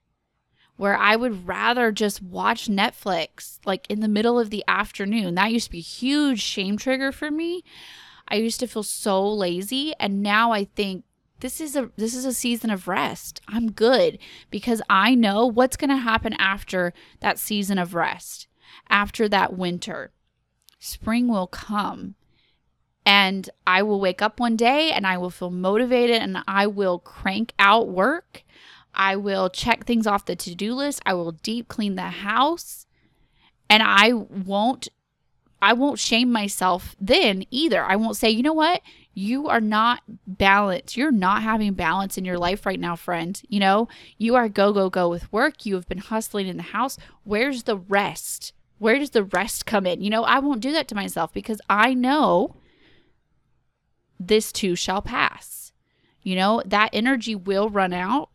where 0.76 0.96
I 0.96 1.14
would 1.14 1.46
rather 1.46 1.92
just 1.92 2.22
watch 2.22 2.66
Netflix 2.66 3.58
like 3.64 3.88
in 3.88 4.00
the 4.00 4.08
middle 4.08 4.40
of 4.40 4.50
the 4.50 4.64
afternoon. 4.66 5.34
That 5.36 5.52
used 5.52 5.66
to 5.66 5.72
be 5.72 5.78
a 5.78 5.82
huge 5.82 6.40
shame 6.40 6.76
trigger 6.76 7.12
for 7.12 7.30
me. 7.30 7.62
I 8.28 8.36
used 8.36 8.60
to 8.60 8.66
feel 8.66 8.82
so 8.82 9.26
lazy 9.26 9.94
and 9.98 10.22
now 10.22 10.52
I 10.52 10.64
think 10.64 11.04
this 11.40 11.60
is 11.60 11.76
a 11.76 11.90
this 11.96 12.14
is 12.14 12.24
a 12.24 12.32
season 12.32 12.70
of 12.70 12.88
rest. 12.88 13.40
I'm 13.46 13.70
good 13.70 14.18
because 14.50 14.82
I 14.90 15.14
know 15.14 15.46
what's 15.46 15.76
going 15.76 15.90
to 15.90 15.96
happen 15.96 16.34
after 16.34 16.92
that 17.20 17.38
season 17.38 17.78
of 17.78 17.94
rest. 17.94 18.48
After 18.90 19.28
that 19.28 19.56
winter. 19.56 20.12
Spring 20.78 21.28
will 21.28 21.46
come 21.46 22.14
and 23.04 23.48
I 23.66 23.82
will 23.82 24.00
wake 24.00 24.20
up 24.20 24.38
one 24.38 24.56
day 24.56 24.92
and 24.92 25.06
I 25.06 25.16
will 25.18 25.30
feel 25.30 25.50
motivated 25.50 26.22
and 26.22 26.38
I 26.46 26.66
will 26.66 26.98
crank 26.98 27.52
out 27.58 27.88
work 27.88 28.44
I 28.98 29.16
will 29.16 29.48
check 29.48 29.84
things 29.84 30.06
off 30.06 30.26
the 30.26 30.36
to 30.36 30.54
do 30.54 30.74
list. 30.74 31.00
I 31.06 31.14
will 31.14 31.32
deep 31.32 31.68
clean 31.68 31.94
the 31.94 32.02
house. 32.02 32.86
And 33.70 33.82
I 33.82 34.12
won't 34.12 34.88
I 35.60 35.72
won't 35.72 35.98
shame 35.98 36.30
myself 36.30 36.94
then 37.00 37.44
either. 37.50 37.84
I 37.84 37.96
won't 37.96 38.16
say, 38.16 38.30
you 38.30 38.42
know 38.42 38.52
what? 38.52 38.80
You 39.12 39.48
are 39.48 39.60
not 39.60 40.02
balanced. 40.26 40.96
You're 40.96 41.10
not 41.10 41.42
having 41.42 41.72
balance 41.74 42.16
in 42.16 42.24
your 42.24 42.38
life 42.38 42.64
right 42.64 42.78
now, 42.78 42.94
friend. 42.94 43.40
You 43.48 43.58
know, 43.58 43.88
you 44.16 44.36
are 44.36 44.48
go, 44.48 44.72
go, 44.72 44.88
go 44.88 45.08
with 45.08 45.32
work. 45.32 45.66
You 45.66 45.74
have 45.74 45.88
been 45.88 45.98
hustling 45.98 46.46
in 46.46 46.56
the 46.56 46.62
house. 46.62 46.96
Where's 47.24 47.64
the 47.64 47.76
rest? 47.76 48.52
Where 48.78 48.98
does 48.98 49.10
the 49.10 49.24
rest 49.24 49.66
come 49.66 49.86
in? 49.86 50.02
You 50.02 50.10
know, 50.10 50.22
I 50.22 50.38
won't 50.38 50.60
do 50.60 50.70
that 50.72 50.86
to 50.88 50.94
myself 50.94 51.32
because 51.32 51.60
I 51.68 51.94
know 51.94 52.54
this 54.20 54.52
too 54.52 54.76
shall 54.76 55.02
pass. 55.02 55.72
You 56.22 56.36
know, 56.36 56.62
that 56.64 56.90
energy 56.92 57.34
will 57.34 57.70
run 57.70 57.92
out 57.92 58.30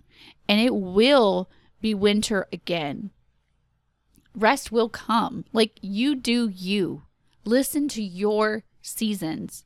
and 0.49 0.59
it 0.59 0.75
will 0.75 1.49
be 1.79 1.93
winter 1.93 2.47
again. 2.51 3.11
Rest 4.35 4.71
will 4.71 4.89
come. 4.89 5.45
Like 5.53 5.79
you 5.81 6.15
do 6.15 6.49
you. 6.49 7.03
Listen 7.45 7.87
to 7.89 8.01
your 8.01 8.63
seasons. 8.81 9.65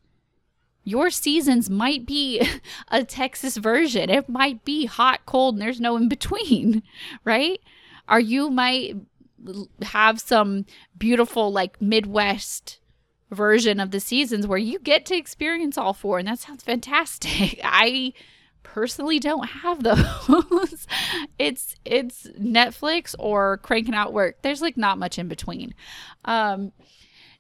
Your 0.84 1.10
seasons 1.10 1.70
might 1.70 2.06
be 2.06 2.48
a 2.88 3.04
Texas 3.04 3.58
version. 3.58 4.10
It 4.10 4.30
might 4.30 4.64
be 4.64 4.86
hot, 4.86 5.26
cold, 5.26 5.56
and 5.56 5.62
there's 5.62 5.82
no 5.82 5.98
in 5.98 6.08
between, 6.08 6.84
right? 7.24 7.60
Or 8.10 8.20
you 8.20 8.50
might 8.50 8.96
have 9.82 10.20
some 10.20 10.66
beautiful, 10.98 11.52
like 11.52 11.82
Midwest 11.82 12.80
version 13.30 13.80
of 13.80 13.92
the 13.92 14.00
seasons 14.00 14.48
where 14.48 14.58
you 14.58 14.80
get 14.80 15.06
to 15.08 15.16
experience 15.16 15.78
all 15.78 15.94
four, 15.94 16.20
and 16.20 16.28
that 16.28 16.40
sounds 16.40 16.64
fantastic. 16.64 17.60
I 17.64 18.14
personally 18.64 19.20
don't 19.20 19.48
have 19.48 19.84
those. 19.84 20.88
it's 21.40 21.76
it's 21.86 22.28
Netflix 22.40 23.16
or 23.18 23.58
cranking 23.58 23.96
out 23.96 24.14
work. 24.14 24.42
There's 24.42 24.62
like 24.62 24.78
not 24.78 24.98
much 24.98 25.18
in 25.18 25.28
between. 25.28 25.74
Um 26.26 26.72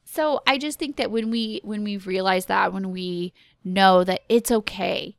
so 0.10 0.42
I 0.48 0.58
just 0.58 0.80
think 0.80 0.96
that 0.96 1.12
when 1.12 1.30
we 1.30 1.62
when 1.64 1.84
we 1.84 1.98
realize 1.98 2.46
that 2.46 2.74
when 2.74 2.92
we 2.92 3.34
know 3.64 4.04
that 4.04 4.22
it's 4.30 4.52
okay 4.52 5.16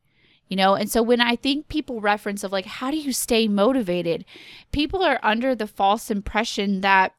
you 0.49 0.57
know? 0.57 0.75
And 0.75 0.91
so 0.91 1.03
when 1.03 1.21
i 1.21 1.37
think 1.37 1.69
people 1.69 2.01
reference 2.01 2.43
of 2.43 2.53
like 2.53 2.65
how 2.65 2.91
do 2.91 2.97
you 2.97 3.13
stay 3.13 3.47
motivated? 3.49 4.25
People 4.73 5.03
are 5.03 5.21
under 5.23 5.55
the 5.55 5.67
false 5.67 6.11
impression 6.11 6.81
that 6.81 7.15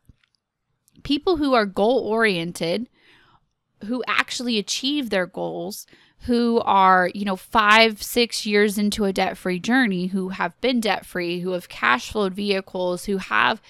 people 1.04 1.38
who 1.38 1.54
are 1.54 1.66
goal 1.66 2.00
oriented 2.00 2.90
who 3.86 4.04
actually 4.08 4.58
achieve 4.58 5.10
their 5.10 5.26
goals 5.26 5.86
who 6.24 6.60
are, 6.66 7.10
you 7.16 7.24
know, 7.24 7.38
five, 7.38 8.04
six 8.04 8.46
years 8.46 8.78
into 8.78 9.06
a 9.06 9.14
debt 9.14 9.38
free 9.38 9.60
journey, 9.60 10.08
who 10.08 10.30
have 10.30 10.60
been 10.60 10.82
debt 10.82 11.06
free, 11.06 11.40
who 11.40 11.52
have 11.52 11.70
cash 11.70 12.12
flowed 12.12 12.34
vehicles, 12.34 13.06
who 13.06 13.18
have 13.18 13.62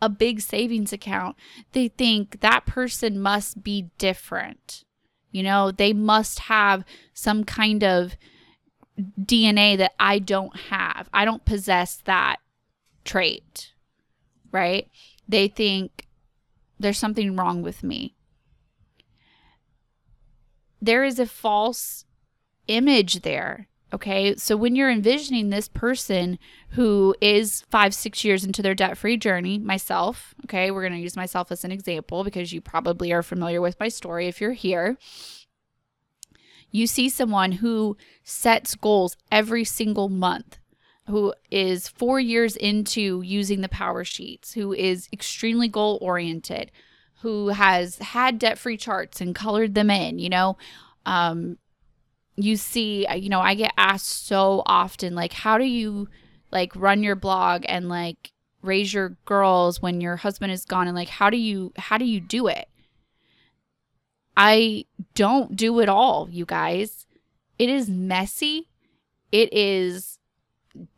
a 0.00 0.08
big 0.08 0.40
savings 0.40 0.92
account, 0.92 1.36
they 1.72 1.88
think 1.88 2.40
that 2.40 2.66
person 2.66 3.20
must 3.20 3.62
be 3.62 3.90
different. 3.98 4.84
You 5.30 5.42
know, 5.42 5.70
they 5.70 5.92
must 5.92 6.40
have 6.40 6.84
some 7.12 7.44
kind 7.44 7.82
of 7.82 8.16
DNA 9.20 9.76
that 9.76 9.92
I 9.98 10.18
don't 10.18 10.56
have. 10.56 11.08
I 11.12 11.24
don't 11.24 11.44
possess 11.44 11.96
that 12.04 12.36
trait, 13.04 13.72
right? 14.50 14.88
They 15.28 15.48
think 15.48 16.06
there's 16.78 16.98
something 16.98 17.36
wrong 17.36 17.62
with 17.62 17.82
me 17.82 18.16
there 20.80 21.04
is 21.04 21.18
a 21.18 21.26
false 21.26 22.04
image 22.68 23.22
there. 23.22 23.68
Okay. 23.92 24.34
So 24.36 24.56
when 24.56 24.74
you're 24.74 24.90
envisioning 24.90 25.50
this 25.50 25.68
person 25.68 26.38
who 26.70 27.14
is 27.20 27.64
five, 27.70 27.94
six 27.94 28.24
years 28.24 28.44
into 28.44 28.60
their 28.60 28.74
debt 28.74 28.98
free 28.98 29.16
journey, 29.16 29.58
myself, 29.58 30.34
okay, 30.44 30.70
we're 30.70 30.82
going 30.82 30.92
to 30.92 30.98
use 30.98 31.16
myself 31.16 31.52
as 31.52 31.64
an 31.64 31.70
example 31.70 32.24
because 32.24 32.52
you 32.52 32.60
probably 32.60 33.12
are 33.12 33.22
familiar 33.22 33.60
with 33.60 33.78
my 33.78 33.88
story 33.88 34.26
if 34.26 34.40
you're 34.40 34.52
here. 34.52 34.98
You 36.72 36.88
see 36.88 37.08
someone 37.08 37.52
who 37.52 37.96
sets 38.24 38.74
goals 38.74 39.16
every 39.30 39.64
single 39.64 40.08
month, 40.08 40.58
who 41.06 41.32
is 41.50 41.86
four 41.88 42.18
years 42.18 42.56
into 42.56 43.22
using 43.22 43.60
the 43.60 43.68
power 43.68 44.02
sheets, 44.02 44.52
who 44.52 44.72
is 44.72 45.08
extremely 45.12 45.68
goal 45.68 45.98
oriented, 46.02 46.72
who 47.20 47.48
has 47.48 47.98
had 47.98 48.40
debt 48.40 48.58
free 48.58 48.76
charts 48.76 49.20
and 49.20 49.34
colored 49.34 49.74
them 49.74 49.90
in, 49.90 50.18
you 50.18 50.28
know, 50.28 50.58
um, 51.06 51.56
you 52.36 52.56
see, 52.56 53.06
uh, 53.06 53.14
you 53.14 53.28
know, 53.28 53.40
I 53.40 53.54
get 53.54 53.72
asked 53.76 54.26
so 54.26 54.62
often, 54.66 55.14
like, 55.14 55.32
how 55.32 55.58
do 55.58 55.64
you 55.64 56.08
like 56.52 56.72
run 56.76 57.02
your 57.02 57.16
blog 57.16 57.64
and 57.68 57.88
like 57.88 58.32
raise 58.62 58.92
your 58.92 59.16
girls 59.24 59.80
when 59.80 60.00
your 60.00 60.16
husband 60.16 60.52
is 60.52 60.64
gone? 60.64 60.86
And 60.86 60.96
like, 60.96 61.08
how 61.08 61.30
do 61.30 61.36
you, 61.36 61.72
how 61.76 61.98
do 61.98 62.04
you 62.04 62.20
do 62.20 62.46
it? 62.46 62.68
I 64.36 64.84
don't 65.14 65.56
do 65.56 65.80
it 65.80 65.88
all, 65.88 66.28
you 66.30 66.44
guys. 66.44 67.06
It 67.58 67.70
is 67.70 67.88
messy. 67.88 68.68
It 69.32 69.52
is 69.52 70.18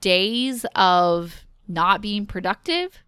days 0.00 0.66
of 0.74 1.44
not 1.68 2.00
being 2.00 2.26
productive. 2.26 3.04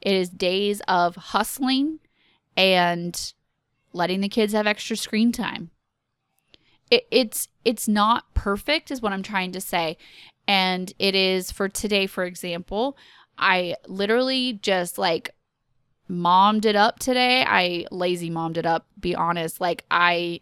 It 0.00 0.14
is 0.14 0.28
days 0.28 0.80
of 0.86 1.16
hustling 1.16 1.98
and 2.56 3.32
letting 3.92 4.20
the 4.20 4.28
kids 4.28 4.52
have 4.52 4.66
extra 4.66 4.96
screen 4.96 5.32
time. 5.32 5.70
It, 6.90 7.06
it's 7.10 7.48
it's 7.64 7.88
not 7.88 8.32
perfect 8.34 8.90
is 8.90 9.02
what 9.02 9.12
I'm 9.12 9.22
trying 9.22 9.52
to 9.52 9.60
say. 9.60 9.96
And 10.46 10.92
it 10.98 11.14
is 11.14 11.50
for 11.50 11.68
today 11.68 12.06
for 12.06 12.24
example, 12.24 12.96
I 13.38 13.76
literally 13.86 14.54
just 14.54 14.98
like 14.98 15.30
mommed 16.08 16.66
it 16.66 16.76
up 16.76 16.98
today. 16.98 17.44
I 17.46 17.86
lazy 17.90 18.30
mommed 18.30 18.58
it 18.58 18.66
up, 18.66 18.86
be 18.98 19.14
honest. 19.14 19.60
Like 19.60 19.84
I 19.90 20.40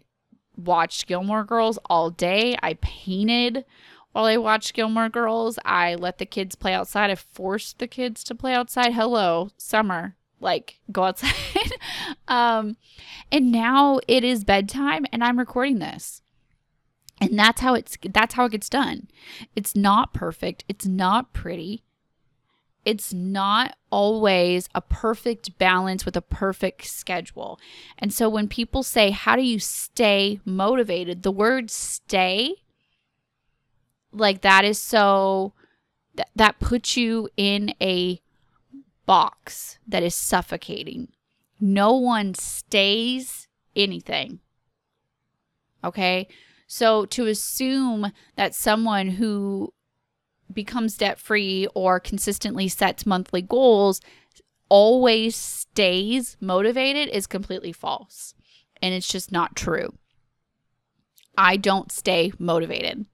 watched 0.57 1.07
Gilmore 1.07 1.45
Girls 1.45 1.79
all 1.89 2.11
day. 2.11 2.57
I 2.63 2.75
painted 2.75 3.65
while 4.13 4.25
I 4.25 4.37
watched 4.37 4.75
Gilmore 4.75 5.09
Girls. 5.09 5.59
I 5.65 5.95
let 5.95 6.19
the 6.19 6.27
kids 6.27 6.55
play 6.55 6.75
outside. 6.75 7.11
I 7.11 7.15
forced 7.15 7.79
the 7.79 7.87
kids 7.87 8.25
to 8.25 8.35
play 8.35 8.55
outside. 8.55 8.95
Hello, 8.95 9.51
summer 9.57 10.17
like 10.41 10.81
go 10.91 11.05
outside. 11.05 11.33
um, 12.29 12.77
and 13.31 13.53
now 13.53 14.01
it 14.09 14.25
is 14.25 14.45
bedtime 14.45 15.07
and 15.13 15.23
I'm 15.23 15.39
recording 15.39 15.79
this. 15.79 16.23
And 17.21 17.39
that's 17.39 17.61
how 17.61 17.75
it's 17.75 17.99
that's 18.03 18.35
how 18.35 18.47
it 18.47 18.53
gets 18.53 18.69
done. 18.69 19.09
It's 19.55 19.77
not 19.77 20.15
perfect. 20.15 20.65
It's 20.69 20.87
not 20.87 21.33
pretty. 21.33 21.85
It's 22.85 23.13
not 23.13 23.77
always 23.91 24.69
a 24.75 24.81
perfect 24.81 25.59
balance 25.59 26.07
with 26.07 26.17
a 26.17 26.23
perfect 26.23 26.87
schedule. 26.87 27.61
And 27.99 28.13
so 28.13 28.29
when 28.29 28.49
people 28.49 28.83
say, 28.83 29.11
How 29.11 29.37
do 29.37 29.43
you 29.43 29.59
stay 29.59 30.41
motivated? 30.47 31.23
The 31.23 31.31
word 31.31 31.71
stay, 31.71 32.55
like 34.13 34.41
that 34.41 34.65
is 34.65 34.79
so 34.79 35.53
that, 36.15 36.31
that 36.35 36.59
puts 36.59 36.97
you 36.97 37.29
in 37.37 37.75
a 37.83 38.21
box 39.05 39.79
that 39.87 40.03
is 40.03 40.15
suffocating. 40.15 41.09
No 41.61 41.93
one 41.95 42.33
stays 42.35 43.47
anything. 43.77 44.41
Okay? 45.85 46.29
So 46.73 47.05
to 47.07 47.27
assume 47.27 48.13
that 48.37 48.55
someone 48.55 49.09
who 49.09 49.75
becomes 50.53 50.97
debt 50.97 51.19
free 51.19 51.67
or 51.75 51.99
consistently 51.99 52.69
sets 52.69 53.05
monthly 53.05 53.43
goals 53.43 54.01
always 54.69 55.35
stays 55.35 56.37
motivated 56.41 57.09
is 57.09 57.27
completely 57.27 57.73
false. 57.73 58.35
And 58.81 58.95
it's 58.95 59.09
just 59.09 59.33
not 59.33 59.57
true. 59.57 59.99
I 61.37 61.57
don't 61.57 61.91
stay 61.91 62.31
motivated. 62.39 63.05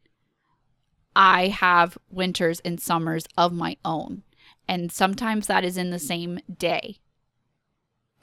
I 1.16 1.46
have 1.46 1.96
winters 2.10 2.60
and 2.60 2.78
summers 2.78 3.24
of 3.38 3.54
my 3.54 3.78
own. 3.86 4.22
And 4.68 4.92
sometimes 4.92 5.46
that 5.46 5.64
is 5.64 5.78
in 5.78 5.88
the 5.88 5.98
same 5.98 6.40
day. 6.58 6.98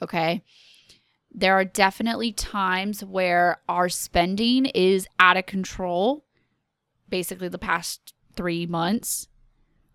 Okay. 0.00 0.44
There 1.34 1.54
are 1.54 1.64
definitely 1.64 2.32
times 2.32 3.02
where 3.04 3.58
our 3.68 3.88
spending 3.88 4.66
is 4.66 5.08
out 5.18 5.36
of 5.36 5.46
control. 5.46 6.24
Basically, 7.08 7.48
the 7.48 7.58
past 7.58 8.14
three 8.36 8.66
months, 8.66 9.26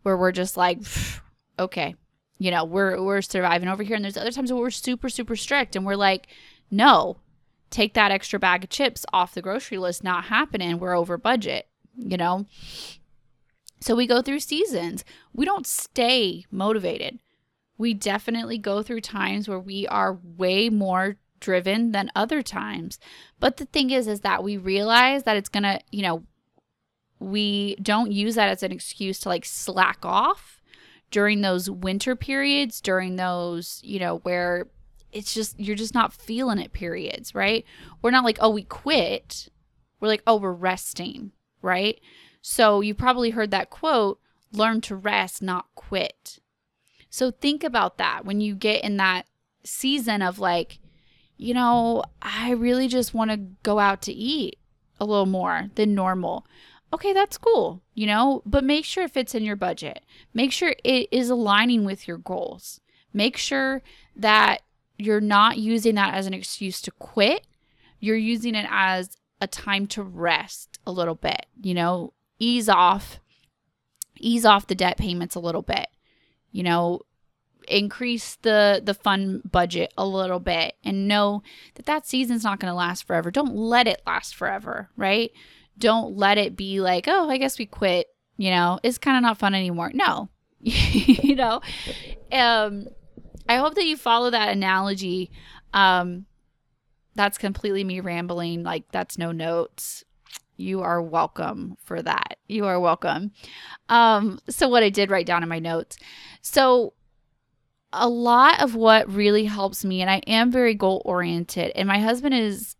where 0.03 0.17
we're 0.17 0.33
just 0.33 0.57
like, 0.57 0.79
okay, 1.59 1.95
you 2.39 2.51
know, 2.51 2.65
we're 2.65 3.01
we're 3.01 3.21
surviving 3.21 3.69
over 3.69 3.83
here 3.83 3.95
and 3.95 4.03
there's 4.03 4.17
other 4.17 4.31
times 4.31 4.51
where 4.51 4.61
we're 4.61 4.69
super 4.69 5.09
super 5.09 5.37
strict 5.37 5.77
and 5.77 5.85
we're 5.85 5.95
like, 5.95 6.27
"No, 6.69 7.17
take 7.69 7.93
that 7.93 8.11
extra 8.11 8.37
bag 8.37 8.65
of 8.65 8.69
chips 8.69 9.05
off 9.13 9.33
the 9.33 9.41
grocery 9.41 9.77
list, 9.77 10.03
not 10.03 10.25
happening. 10.25 10.77
We're 10.77 10.97
over 10.97 11.17
budget." 11.17 11.67
You 11.95 12.17
know? 12.17 12.45
So 13.81 13.95
we 13.95 14.07
go 14.07 14.21
through 14.21 14.41
seasons. 14.41 15.05
We 15.33 15.45
don't 15.45 15.65
stay 15.65 16.45
motivated. 16.51 17.19
We 17.77 17.93
definitely 17.93 18.57
go 18.57 18.83
through 18.83 19.01
times 19.01 19.47
where 19.47 19.59
we 19.59 19.87
are 19.87 20.19
way 20.37 20.69
more 20.69 21.15
driven 21.39 21.91
than 21.91 22.11
other 22.15 22.41
times. 22.41 22.99
But 23.39 23.57
the 23.57 23.65
thing 23.65 23.89
is 23.91 24.07
is 24.07 24.21
that 24.21 24.43
we 24.43 24.57
realize 24.57 25.23
that 25.23 25.37
it's 25.37 25.49
going 25.49 25.63
to, 25.63 25.79
you 25.91 26.01
know, 26.01 26.23
we 27.19 27.75
don't 27.75 28.11
use 28.11 28.35
that 28.35 28.49
as 28.49 28.63
an 28.63 28.71
excuse 28.71 29.19
to 29.19 29.29
like 29.29 29.45
slack 29.45 29.99
off 30.03 30.61
during 31.11 31.41
those 31.41 31.69
winter 31.69 32.15
periods, 32.15 32.81
during 32.81 33.15
those, 33.15 33.81
you 33.83 33.99
know, 33.99 34.17
where 34.19 34.67
it's 35.11 35.33
just 35.33 35.59
you're 35.59 35.75
just 35.75 35.93
not 35.93 36.13
feeling 36.13 36.59
it 36.59 36.71
periods, 36.71 37.33
right? 37.33 37.65
We're 38.01 38.11
not 38.11 38.23
like, 38.23 38.37
"Oh, 38.39 38.51
we 38.51 38.63
quit." 38.63 39.49
We're 39.99 40.07
like, 40.07 40.23
"Oh, 40.27 40.37
we're 40.37 40.53
resting." 40.53 41.31
Right? 41.61 41.99
So 42.41 42.79
you 42.81 42.93
probably 42.93 43.31
heard 43.31 43.51
that 43.51 43.69
quote, 43.69 44.19
learn 44.53 44.81
to 44.81 44.95
rest, 44.95 45.41
not 45.41 45.65
quit. 45.75 46.39
So 47.09 47.31
think 47.31 47.63
about 47.63 47.97
that 47.97 48.23
when 48.23 48.39
you 48.39 48.55
get 48.55 48.83
in 48.83 48.97
that 48.97 49.25
season 49.63 50.21
of 50.21 50.39
like, 50.39 50.79
you 51.39 51.53
know, 51.53 52.03
I 52.21 52.51
really 52.51 52.89
just 52.89 53.13
want 53.13 53.31
to 53.31 53.37
go 53.63 53.79
out 53.79 54.01
to 54.03 54.11
eat 54.11 54.59
a 54.99 55.05
little 55.05 55.25
more 55.25 55.69
than 55.75 55.95
normal. 55.95 56.45
Okay, 56.93 57.13
that's 57.13 57.37
cool, 57.37 57.81
you 57.93 58.05
know, 58.05 58.41
but 58.45 58.65
make 58.65 58.83
sure 58.83 59.05
it 59.05 59.11
fits 59.11 59.33
in 59.33 59.45
your 59.45 59.55
budget. 59.55 60.01
Make 60.33 60.51
sure 60.51 60.75
it 60.83 61.07
is 61.11 61.29
aligning 61.29 61.85
with 61.85 62.09
your 62.09 62.17
goals. 62.17 62.81
Make 63.13 63.37
sure 63.37 63.81
that 64.17 64.63
you're 64.97 65.21
not 65.21 65.57
using 65.57 65.95
that 65.95 66.13
as 66.13 66.27
an 66.27 66.33
excuse 66.33 66.81
to 66.81 66.91
quit. 66.91 67.47
You're 68.01 68.17
using 68.17 68.53
it 68.53 68.67
as 68.69 69.17
a 69.39 69.47
time 69.47 69.87
to 69.87 70.03
rest 70.03 70.77
a 70.85 70.91
little 70.91 71.15
bit, 71.15 71.45
you 71.61 71.73
know, 71.73 72.11
ease 72.37 72.67
off 72.67 73.21
ease 74.21 74.43
off 74.43 74.67
the 74.67 74.75
debt 74.75 74.97
payments 74.97 75.35
a 75.35 75.39
little 75.39 75.61
bit. 75.61 75.87
You 76.51 76.63
know, 76.63 76.99
increase 77.69 78.35
the 78.35 78.81
the 78.83 78.93
fun 78.93 79.41
budget 79.49 79.93
a 79.97 80.05
little 80.05 80.39
bit 80.39 80.75
and 80.83 81.07
know 81.07 81.43
that 81.75 81.85
that 81.85 82.07
season's 82.07 82.43
not 82.43 82.59
going 82.59 82.71
to 82.71 82.75
last 82.75 83.05
forever. 83.05 83.31
Don't 83.31 83.55
let 83.55 83.87
it 83.87 84.01
last 84.05 84.35
forever, 84.35 84.89
right? 84.95 85.31
Don't 85.77 86.15
let 86.15 86.37
it 86.37 86.55
be 86.55 86.81
like, 86.81 87.07
"Oh, 87.07 87.29
I 87.29 87.37
guess 87.37 87.59
we 87.59 87.65
quit." 87.65 88.07
You 88.37 88.51
know, 88.51 88.79
it's 88.83 88.97
kind 88.97 89.17
of 89.17 89.23
not 89.23 89.37
fun 89.37 89.55
anymore. 89.55 89.91
No. 89.93 90.29
you 90.61 91.35
know, 91.35 91.61
um 92.31 92.87
I 93.47 93.55
hope 93.55 93.75
that 93.75 93.85
you 93.85 93.97
follow 93.97 94.29
that 94.29 94.49
analogy. 94.49 95.31
Um 95.73 96.25
that's 97.15 97.37
completely 97.37 97.83
me 97.83 97.99
rambling 97.99 98.63
like 98.63 98.91
that's 98.91 99.17
no 99.17 99.31
notes 99.31 100.05
you 100.59 100.81
are 100.81 101.01
welcome 101.01 101.77
for 101.83 102.01
that. 102.01 102.37
You 102.47 102.65
are 102.65 102.79
welcome. 102.79 103.31
Um, 103.87 104.39
so, 104.49 104.67
what 104.67 104.83
I 104.83 104.89
did 104.89 105.09
write 105.09 105.25
down 105.25 105.41
in 105.41 105.49
my 105.49 105.59
notes. 105.59 105.97
So, 106.41 106.93
a 107.91 108.07
lot 108.07 108.61
of 108.61 108.75
what 108.75 109.11
really 109.11 109.45
helps 109.45 109.83
me, 109.83 110.01
and 110.01 110.09
I 110.09 110.17
am 110.27 110.51
very 110.51 110.73
goal 110.73 111.01
oriented, 111.05 111.71
and 111.75 111.87
my 111.87 111.99
husband 111.99 112.35
is 112.35 112.75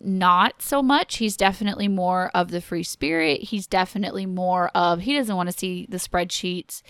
not 0.00 0.62
so 0.62 0.80
much. 0.80 1.16
He's 1.16 1.36
definitely 1.36 1.88
more 1.88 2.30
of 2.34 2.50
the 2.50 2.60
free 2.60 2.84
spirit. 2.84 3.42
He's 3.42 3.66
definitely 3.66 4.26
more 4.26 4.70
of, 4.74 5.00
he 5.00 5.16
doesn't 5.16 5.34
want 5.34 5.48
to 5.48 5.58
see 5.58 5.86
the 5.88 5.96
spreadsheets, 5.96 6.82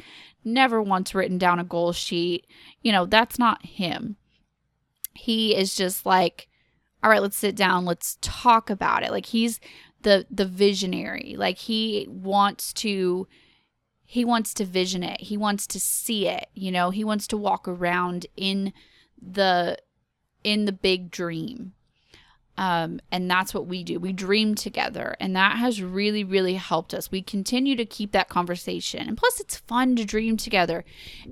never 0.44 0.82
once 0.82 1.14
written 1.14 1.38
down 1.38 1.58
a 1.58 1.64
goal 1.64 1.92
sheet. 1.92 2.46
You 2.82 2.92
know, 2.92 3.06
that's 3.06 3.38
not 3.38 3.64
him. 3.64 4.16
He 5.14 5.56
is 5.56 5.75
just 5.75 6.04
like, 6.06 6.49
all 7.02 7.10
right, 7.10 7.23
let's 7.23 7.36
sit 7.36 7.56
down, 7.56 7.84
let's 7.84 8.18
talk 8.21 8.71
about 8.71 9.02
it. 9.02 9.10
Like 9.10 9.26
he's 9.26 9.60
the 10.02 10.26
the 10.30 10.44
visionary. 10.44 11.34
Like 11.36 11.58
he 11.58 12.06
wants 12.08 12.73
to 12.75 13.26
he 14.10 14.25
wants 14.25 14.54
to 14.54 14.64
vision 14.64 15.02
it. 15.02 15.21
He 15.21 15.36
wants 15.36 15.66
to 15.66 15.78
see 15.78 16.26
it, 16.28 16.47
you 16.54 16.73
know. 16.73 16.88
He 16.88 17.04
wants 17.04 17.26
to 17.26 17.36
walk 17.36 17.68
around 17.68 18.25
in 18.38 18.73
the 19.21 19.76
in 20.42 20.64
the 20.64 20.73
big 20.73 21.10
dream. 21.10 21.75
Um, 22.56 23.00
and 23.12 23.30
that's 23.30 23.52
what 23.52 23.66
we 23.66 23.84
do. 23.84 24.00
We 24.00 24.14
dream 24.14 24.54
together, 24.54 25.14
and 25.21 25.36
that 25.36 25.58
has 25.58 25.82
really, 25.82 26.25
really 26.25 26.54
helped 26.54 26.94
us. 26.94 27.10
We 27.10 27.21
continue 27.21 27.76
to 27.76 27.84
keep 27.84 28.12
that 28.12 28.30
conversation, 28.30 29.06
and 29.06 29.18
plus, 29.18 29.40
it's 29.40 29.58
fun 29.58 29.94
to 29.97 30.06
dream 30.06 30.38
together, 30.38 30.86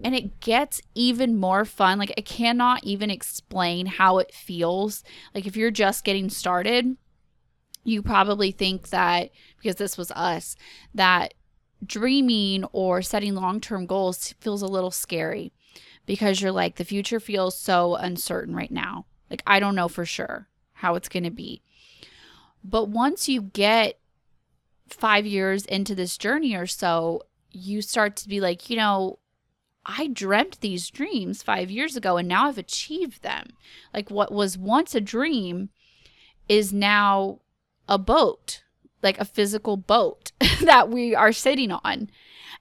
and 0.04 0.14
it 0.14 0.40
gets 0.40 0.82
even 0.94 1.34
more 1.34 1.64
fun. 1.64 1.98
Like 1.98 2.12
I 2.18 2.20
cannot 2.20 2.84
even 2.84 3.08
explain 3.08 3.86
how 3.86 4.18
it 4.18 4.34
feels. 4.34 5.02
Like 5.34 5.46
if 5.46 5.56
you're 5.56 5.70
just 5.70 6.04
getting 6.04 6.28
started, 6.28 6.98
you 7.84 8.02
probably 8.02 8.50
think 8.50 8.90
that 8.90 9.30
because 9.56 9.76
this 9.76 9.96
was 9.96 10.10
us 10.10 10.56
that 10.94 11.32
dreaming 11.84 12.64
or 12.72 13.02
setting 13.02 13.34
long-term 13.34 13.86
goals 13.86 14.34
feels 14.40 14.62
a 14.62 14.66
little 14.66 14.90
scary 14.90 15.52
because 16.06 16.40
you're 16.40 16.52
like 16.52 16.76
the 16.76 16.84
future 16.84 17.20
feels 17.20 17.58
so 17.58 17.96
uncertain 17.96 18.54
right 18.54 18.70
now. 18.70 19.06
Like 19.30 19.42
i 19.46 19.58
don't 19.58 19.74
know 19.74 19.88
for 19.88 20.04
sure 20.04 20.48
how 20.74 20.94
it's 20.94 21.08
going 21.08 21.24
to 21.24 21.30
be. 21.30 21.62
But 22.62 22.88
once 22.88 23.28
you 23.28 23.42
get 23.42 23.98
5 24.88 25.26
years 25.26 25.64
into 25.66 25.94
this 25.94 26.16
journey 26.16 26.54
or 26.54 26.66
so 26.66 27.22
you 27.50 27.82
start 27.82 28.16
to 28.16 28.28
be 28.28 28.40
like 28.40 28.70
you 28.70 28.76
know 28.76 29.18
I 29.84 30.08
dreamt 30.08 30.60
these 30.60 30.90
dreams 30.90 31.42
5 31.42 31.70
years 31.70 31.96
ago 31.96 32.16
and 32.16 32.28
now 32.28 32.48
I've 32.48 32.58
achieved 32.58 33.22
them. 33.22 33.48
Like 33.94 34.10
what 34.10 34.32
was 34.32 34.58
once 34.58 34.94
a 34.94 35.00
dream 35.00 35.70
is 36.48 36.72
now 36.72 37.40
a 37.88 37.98
boat, 37.98 38.62
like 39.06 39.18
a 39.18 39.24
physical 39.24 39.76
boat 39.78 40.32
that 40.62 40.90
we 40.90 41.14
are 41.14 41.32
sitting 41.32 41.72
on. 41.72 42.10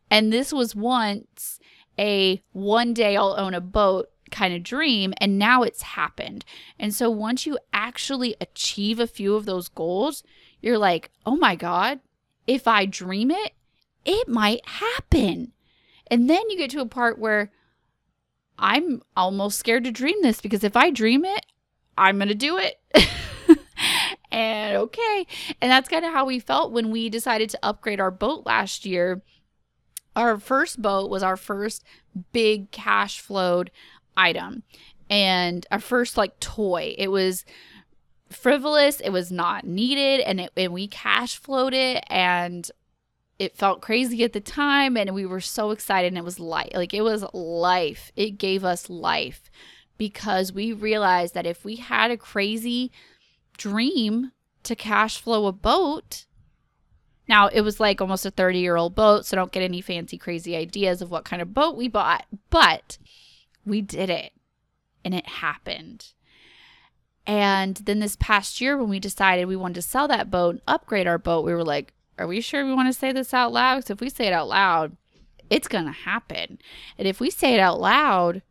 And 0.10 0.31
this 0.31 0.53
was 0.53 0.75
once 0.75 1.60
a 1.99 2.41
one 2.53 2.93
day 2.93 3.17
I'll 3.17 3.36
own 3.38 3.53
a 3.53 3.62
boat 3.62 4.10
kind 4.31 4.53
of 4.53 4.63
dream, 4.63 5.13
and 5.17 5.39
now 5.39 5.63
it's 5.63 5.81
happened. 5.81 6.45
And 6.79 6.93
so 6.93 7.10
once 7.10 7.45
you 7.45 7.58
actually 7.73 8.36
achieve 8.39 8.99
a 8.99 9.08
few 9.08 9.36
of 9.36 9.45
those 9.45 9.67
goals, 9.67 10.23
you're 10.62 10.77
like, 10.77 11.12
oh 11.25 11.36
my 11.36 11.55
God, 11.55 11.99
if 12.47 12.67
I 12.67 12.86
dream 12.86 13.31
it, 13.31 13.53
it 14.03 14.27
might 14.27 14.67
happen. 14.67 15.53
And 16.12 16.29
then 16.29 16.49
you 16.49 16.58
get 16.58 16.69
to 16.71 16.81
a 16.81 16.86
part 16.86 17.17
where 17.17 17.51
I'm 18.58 19.01
almost 19.17 19.58
scared 19.58 19.84
to 19.86 19.91
dream 19.91 20.21
this 20.21 20.41
because 20.41 20.63
if 20.63 20.77
I 20.77 20.91
dream 20.91 21.25
it, 21.25 21.45
I'm 21.97 22.17
going 22.17 22.27
to 22.27 22.36
do 22.36 22.58
it. 22.58 22.79
and 24.36 24.76
okay. 24.76 25.26
And 25.62 25.71
that's 25.71 25.88
kind 25.88 26.04
of 26.04 26.12
how 26.12 26.26
we 26.26 26.39
felt 26.39 26.74
when 26.74 26.91
we 26.91 27.10
decided 27.10 27.50
to 27.52 27.60
upgrade 27.63 28.02
our 28.02 28.12
boat 28.12 28.45
last 28.45 28.86
year. 28.86 29.21
Our 30.13 30.38
first 30.38 30.82
boat 30.82 31.10
was 31.10 31.24
our 31.24 31.38
first 31.38 31.86
big 32.34 32.69
cash 32.71 33.21
flowed 33.21 33.71
item 34.17 34.63
and 35.10 35.65
our 35.71 35.80
first 35.80 36.17
like 36.17 36.38
toy. 36.41 36.95
It 36.98 37.12
was 37.12 37.45
frivolous, 38.30 39.00
it 39.00 39.12
was 39.12 39.32
not 39.32 39.65
needed, 39.65 40.19
and, 40.19 40.41
it, 40.41 40.52
and 40.58 40.74
we 40.74 40.89
cash 40.89 41.38
flowed 41.38 41.74
it 41.74 42.04
and 42.08 42.69
it 43.39 43.56
felt 43.56 43.82
crazy 43.82 44.21
at 44.26 44.34
the 44.34 44.41
time 44.41 44.98
and 44.98 45.15
we 45.15 45.26
were 45.26 45.41
so 45.41 45.71
excited 45.71 46.08
and 46.08 46.17
it 46.17 46.24
was 46.24 46.39
light 46.39 46.74
like 46.74 46.93
it 46.93 47.02
was 47.02 47.26
life 47.34 48.13
it 48.15 48.38
gave 48.38 48.63
us 48.63 48.89
life 48.89 49.52
because 49.98 50.54
we 50.54 50.71
realized 50.71 51.34
that 51.34 51.45
if 51.45 51.65
we 51.65 51.76
had 51.76 52.12
a 52.12 52.17
crazy 52.17 52.93
dream 53.58 54.32
to 54.63 54.76
cash 54.76 55.20
flow 55.22 55.48
a 55.48 55.52
boat. 55.52 56.26
Now, 57.28 57.48
it 57.48 57.62
was 57.62 57.80
like 57.80 58.02
almost 58.02 58.26
a 58.26 58.32
30 58.32 58.60
year 58.60 58.76
old 58.76 58.96
boat, 58.96 59.26
so 59.26 59.36
don't 59.36 59.52
get 59.52 59.63
any 59.63 59.82
fancy, 59.82 60.18
crazy 60.18 60.56
ideas 60.56 61.02
of 61.02 61.10
what 61.10 61.26
kind 61.26 61.41
of 61.41 61.54
boat 61.54 61.76
we 61.76 61.88
bought, 61.88 62.26
but 62.50 62.98
we 63.65 63.82
did 63.82 64.10
it 64.10 64.34
and 65.04 65.13
it 65.13 65.28
happened. 65.28 66.13
And 67.28 67.78
then 67.78 68.00
this 68.00 68.15
past 68.15 68.62
year, 68.62 68.78
when 68.78 68.89
we 68.89 69.00
decided 69.00 69.46
we 69.46 69.56
wanted 69.56 69.76
to 69.76 69.82
sell 69.82 70.08
that 70.08 70.30
boat 70.30 70.56
and 70.56 70.62
upgrade 70.68 71.08
our 71.08 71.18
boat, 71.18 71.46
we 71.46 71.54
were 71.54 71.63
like, 71.63 71.94
are 72.18 72.28
we 72.28 72.39
sure 72.41 72.65
we 72.65 72.74
want 72.74 72.88
to 72.88 72.98
say 72.98 73.12
this 73.12 73.34
out 73.34 73.52
loud? 73.52 73.78
Because 73.78 73.89
if 73.91 74.02
we 74.02 74.10
say 74.10 74.28
it 74.28 74.34
out 74.34 74.48
loud, 74.48 74.96
it's 75.50 75.68
going 75.68 75.86
to 75.86 75.91
happen. 75.91 76.60
And 76.98 77.08
if 77.08 77.20
we 77.20 77.30
say 77.30 77.56
it 77.56 77.60
out 77.60 77.80
loud, 77.80 78.41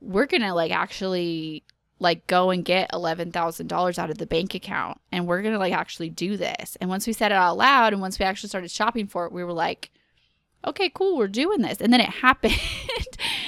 we're 0.00 0.26
going 0.26 0.42
to 0.42 0.52
like 0.52 0.70
actually 0.70 1.64
like 2.04 2.28
go 2.28 2.50
and 2.50 2.64
get 2.64 2.92
$11,000 2.92 3.98
out 3.98 4.10
of 4.10 4.18
the 4.18 4.26
bank 4.26 4.54
account 4.54 5.00
and 5.10 5.26
we're 5.26 5.42
going 5.42 5.54
to 5.54 5.58
like 5.58 5.72
actually 5.72 6.10
do 6.10 6.36
this. 6.36 6.76
And 6.80 6.88
once 6.88 7.06
we 7.06 7.12
said 7.12 7.32
it 7.32 7.34
out 7.34 7.56
loud 7.56 7.92
and 7.92 8.00
once 8.00 8.18
we 8.18 8.24
actually 8.24 8.50
started 8.50 8.70
shopping 8.70 9.08
for 9.08 9.26
it, 9.26 9.32
we 9.32 9.42
were 9.42 9.52
like, 9.52 9.90
okay, 10.64 10.90
cool, 10.94 11.16
we're 11.16 11.26
doing 11.26 11.62
this. 11.62 11.80
And 11.80 11.92
then 11.92 12.00
it 12.00 12.08
happened. 12.22 12.54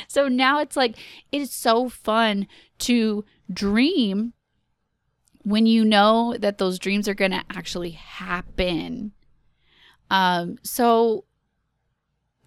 so 0.09 0.27
now 0.27 0.59
it's 0.61 0.77
like, 0.77 0.97
it 1.31 1.41
is 1.41 1.53
so 1.53 1.89
fun 1.89 2.49
to 2.81 3.25
dream 3.53 4.33
when 5.45 5.67
you 5.67 5.85
know 5.85 6.35
that 6.41 6.59
those 6.59 6.79
dreams 6.79 7.07
are 7.07 7.15
going 7.15 7.31
to 7.31 7.45
actually 7.51 7.91
happen. 7.91 9.13
Um, 10.11 10.57
so 10.63 11.25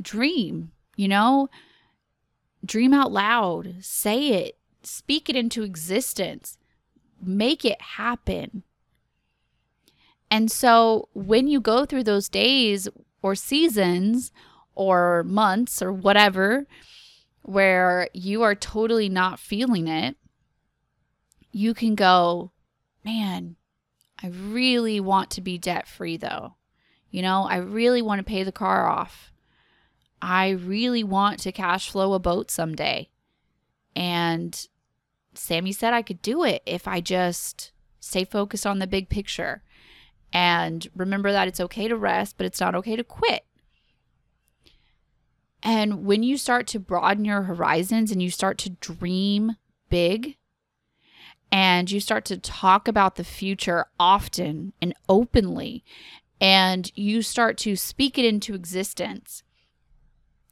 dream, 0.01 0.71
you 0.97 1.07
know, 1.07 1.49
dream 2.65 2.93
out 2.93 3.11
loud, 3.11 3.75
say 3.79 4.29
it, 4.29 4.58
speak 4.83 5.29
it 5.29 5.35
into 5.35 5.63
existence, 5.63 6.57
make 7.21 7.65
it 7.65 7.81
happen. 7.81 8.63
And 10.31 10.51
so 10.51 11.09
when 11.13 11.47
you 11.47 11.59
go 11.59 11.85
through 11.85 12.03
those 12.03 12.29
days 12.29 12.87
or 13.21 13.35
seasons 13.35 14.31
or 14.75 15.23
months 15.23 15.81
or 15.81 15.91
whatever, 15.91 16.67
where 17.41 18.09
you 18.13 18.43
are 18.43 18.55
totally 18.55 19.09
not 19.09 19.39
feeling 19.39 19.87
it, 19.87 20.15
you 21.51 21.73
can 21.73 21.95
go, 21.95 22.51
man, 23.03 23.55
I 24.21 24.27
really 24.27 24.99
want 24.99 25.31
to 25.31 25.41
be 25.41 25.57
debt 25.57 25.87
free 25.87 26.17
though. 26.17 26.55
You 27.09 27.23
know, 27.23 27.47
I 27.49 27.57
really 27.57 28.03
want 28.03 28.19
to 28.19 28.23
pay 28.23 28.43
the 28.43 28.51
car 28.51 28.87
off. 28.87 29.31
I 30.21 30.49
really 30.49 31.03
want 31.03 31.39
to 31.39 31.51
cash 31.51 31.89
flow 31.89 32.13
a 32.13 32.19
boat 32.19 32.51
someday. 32.51 33.09
And 33.95 34.67
Sami 35.33 35.71
said 35.71 35.93
I 35.93 36.01
could 36.01 36.21
do 36.21 36.43
it 36.43 36.61
if 36.65 36.87
I 36.87 37.01
just 37.01 37.71
stay 37.99 38.23
focused 38.23 38.65
on 38.65 38.79
the 38.79 38.87
big 38.87 39.09
picture 39.09 39.61
and 40.31 40.87
remember 40.95 41.31
that 41.31 41.47
it's 41.47 41.59
okay 41.59 41.87
to 41.87 41.97
rest, 41.97 42.35
but 42.37 42.45
it's 42.45 42.59
not 42.59 42.75
okay 42.75 42.95
to 42.95 43.03
quit. 43.03 43.45
And 45.61 46.05
when 46.05 46.23
you 46.23 46.37
start 46.37 46.67
to 46.67 46.79
broaden 46.79 47.25
your 47.25 47.43
horizons 47.43 48.11
and 48.11 48.21
you 48.21 48.31
start 48.31 48.57
to 48.59 48.69
dream 48.69 49.57
big 49.89 50.37
and 51.51 51.89
you 51.89 51.99
start 51.99 52.25
to 52.25 52.37
talk 52.37 52.87
about 52.87 53.15
the 53.15 53.23
future 53.23 53.87
often 53.99 54.73
and 54.81 54.93
openly, 55.09 55.83
and 56.39 56.91
you 56.95 57.21
start 57.21 57.57
to 57.57 57.75
speak 57.75 58.17
it 58.17 58.23
into 58.23 58.53
existence, 58.53 59.43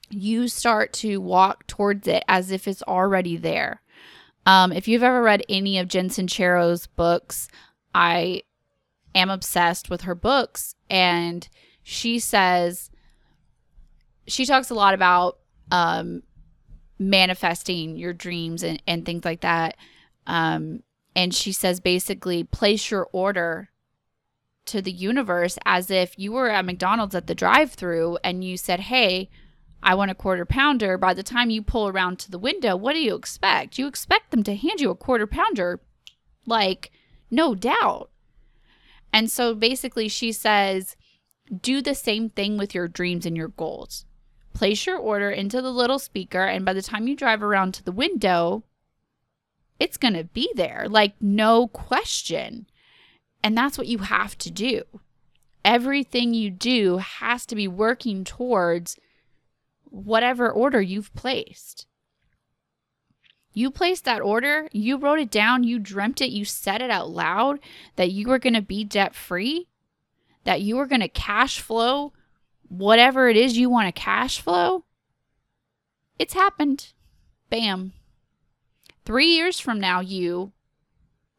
you 0.10 0.48
start 0.48 0.94
to 0.94 1.18
walk 1.18 1.68
towards 1.68 2.08
it 2.08 2.24
as 2.28 2.52
if 2.52 2.68
it's 2.68 2.84
already 2.84 3.38
there. 3.38 3.82
Um, 4.46 4.72
if 4.72 4.88
you've 4.88 5.04
ever 5.04 5.22
read 5.22 5.44
any 5.50 5.78
of 5.78 5.90
Jen 5.90 6.10
Sincero's 6.10 6.88
books, 6.88 7.50
I 7.94 8.44
am 9.14 9.30
obsessed 9.30 9.90
with 9.90 10.02
her 10.02 10.16
books. 10.16 10.76
And 10.90 11.48
she 11.84 12.20
says, 12.20 12.90
she 14.26 14.46
talks 14.46 14.70
a 14.70 14.76
lot 14.76 14.94
about 14.94 15.40
um, 15.72 16.24
manifesting 17.00 17.98
your 17.98 18.14
dreams 18.14 18.64
and, 18.64 18.82
and 18.88 19.06
things 19.06 19.26
like 19.26 19.42
that. 19.42 19.76
Um, 20.26 20.84
and 21.16 21.34
she 21.34 21.52
says 21.52 21.80
basically, 21.80 22.44
place 22.44 22.92
your 22.92 23.10
order 23.12 23.70
to 24.68 24.82
the 24.82 24.92
universe 24.92 25.58
as 25.66 25.90
if 25.90 26.18
you 26.20 26.32
were 26.32 26.50
at 26.50 26.66
McDonald's 26.66 27.16
at 27.16 27.28
the 27.28 27.36
drive 27.36 27.72
through 27.72 28.18
and 28.24 28.44
you 28.44 28.58
said, 28.58 28.82
Hey, 28.82 29.30
I 29.82 29.96
want 29.96 30.12
a 30.12 30.16
quarter 30.16 30.46
pounder. 30.46 30.98
By 30.98 31.14
the 31.14 31.24
time 31.24 31.50
you 31.50 31.62
pull 31.62 31.88
around 31.88 32.20
to 32.20 32.32
the 32.32 32.40
window, 32.40 32.76
what 32.76 32.94
do 32.94 33.00
you 33.00 33.16
expect? 33.16 33.78
You 33.78 33.88
expect 33.88 34.32
them 34.32 34.44
to 34.44 34.56
hand 34.56 34.82
you 34.82 34.90
a 34.90 34.96
quarter 34.96 35.28
pounder, 35.28 35.80
like, 36.46 36.92
no 37.30 37.56
doubt. 37.56 38.10
And 39.14 39.32
so 39.32 39.54
basically, 39.54 40.08
she 40.08 40.32
says, 40.32 40.96
do 41.62 41.82
the 41.82 41.96
same 41.96 42.30
thing 42.30 42.58
with 42.58 42.76
your 42.76 42.88
dreams 42.88 43.26
and 43.26 43.38
your 43.38 43.48
goals. 43.50 44.06
Place 44.54 44.86
your 44.86 44.98
order 44.98 45.30
into 45.30 45.62
the 45.62 45.72
little 45.72 46.00
speaker, 46.00 46.44
and 46.44 46.66
by 46.66 46.74
the 46.74 46.82
time 46.82 47.08
you 47.08 47.16
drive 47.16 47.44
around 47.44 47.74
to 47.76 47.84
the 47.84 47.92
window, 47.92 48.64
it's 49.80 49.98
going 49.98 50.16
to 50.16 50.24
be 50.24 50.52
there, 50.56 50.88
like 50.90 51.14
no 51.22 51.68
question. 51.68 52.68
And 53.44 53.56
that's 53.56 53.78
what 53.78 53.88
you 53.88 54.00
have 54.00 54.38
to 54.40 54.52
do. 54.52 54.82
Everything 55.64 56.34
you 56.34 56.50
do 56.50 56.98
has 56.98 57.46
to 57.46 57.56
be 57.56 57.68
working 57.68 58.24
towards 58.24 58.98
whatever 59.90 60.52
order 60.52 60.82
you've 60.82 61.14
placed. 61.14 61.88
You 63.54 63.72
placed 63.72 64.06
that 64.06 64.22
order, 64.22 64.70
you 64.72 64.98
wrote 64.98 65.20
it 65.20 65.32
down, 65.32 65.64
you 65.64 65.80
dreamt 65.80 66.22
it, 66.22 66.30
you 66.30 66.46
said 66.46 66.82
it 66.82 66.92
out 66.92 67.10
loud 67.10 67.60
that 67.96 68.12
you 68.12 68.28
were 68.28 68.38
going 68.38 68.54
to 68.54 68.62
be 68.62 68.84
debt 68.84 69.16
free, 69.16 69.68
that 70.44 70.62
you 70.62 70.76
were 70.76 70.86
going 70.86 71.02
to 71.02 71.08
cash 71.08 71.60
flow 71.60 72.14
whatever 72.70 73.30
it 73.30 73.38
is 73.38 73.58
you 73.58 73.70
want 73.70 73.88
to 73.88 74.00
cash 74.00 74.40
flow. 74.40 74.84
It's 76.20 76.34
happened. 76.34 76.94
Bam. 77.50 77.94
Three 79.06 79.28
years 79.28 79.60
from 79.60 79.80
now, 79.80 80.02
you 80.02 80.52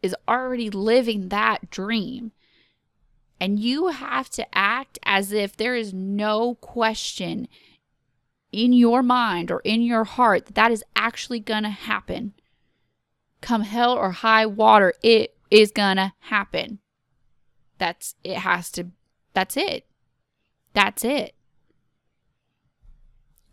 is 0.02 0.16
already 0.26 0.70
living 0.70 1.28
that 1.28 1.70
dream. 1.70 2.32
And 3.40 3.58
you 3.60 3.88
have 3.88 4.30
to 4.30 4.46
act 4.56 4.98
as 5.04 5.32
if 5.32 5.56
there 5.56 5.76
is 5.76 5.92
no 5.92 6.56
question 6.56 7.46
in 8.52 8.72
your 8.72 9.02
mind 9.02 9.50
or 9.50 9.60
in 9.60 9.82
your 9.82 10.04
heart 10.04 10.46
that 10.46 10.54
that 10.54 10.70
is 10.70 10.84
actually 10.96 11.40
going 11.40 11.62
to 11.64 11.70
happen. 11.70 12.32
Come 13.40 13.62
hell 13.62 13.92
or 13.92 14.10
high 14.10 14.46
water, 14.46 14.94
it 15.02 15.36
is 15.50 15.70
going 15.70 15.96
to 15.96 16.12
happen. 16.20 16.78
That's 17.78 18.14
it 18.24 18.38
has 18.38 18.70
to 18.72 18.88
that's 19.34 19.56
it. 19.56 19.86
That's 20.74 21.04
it. 21.04 21.34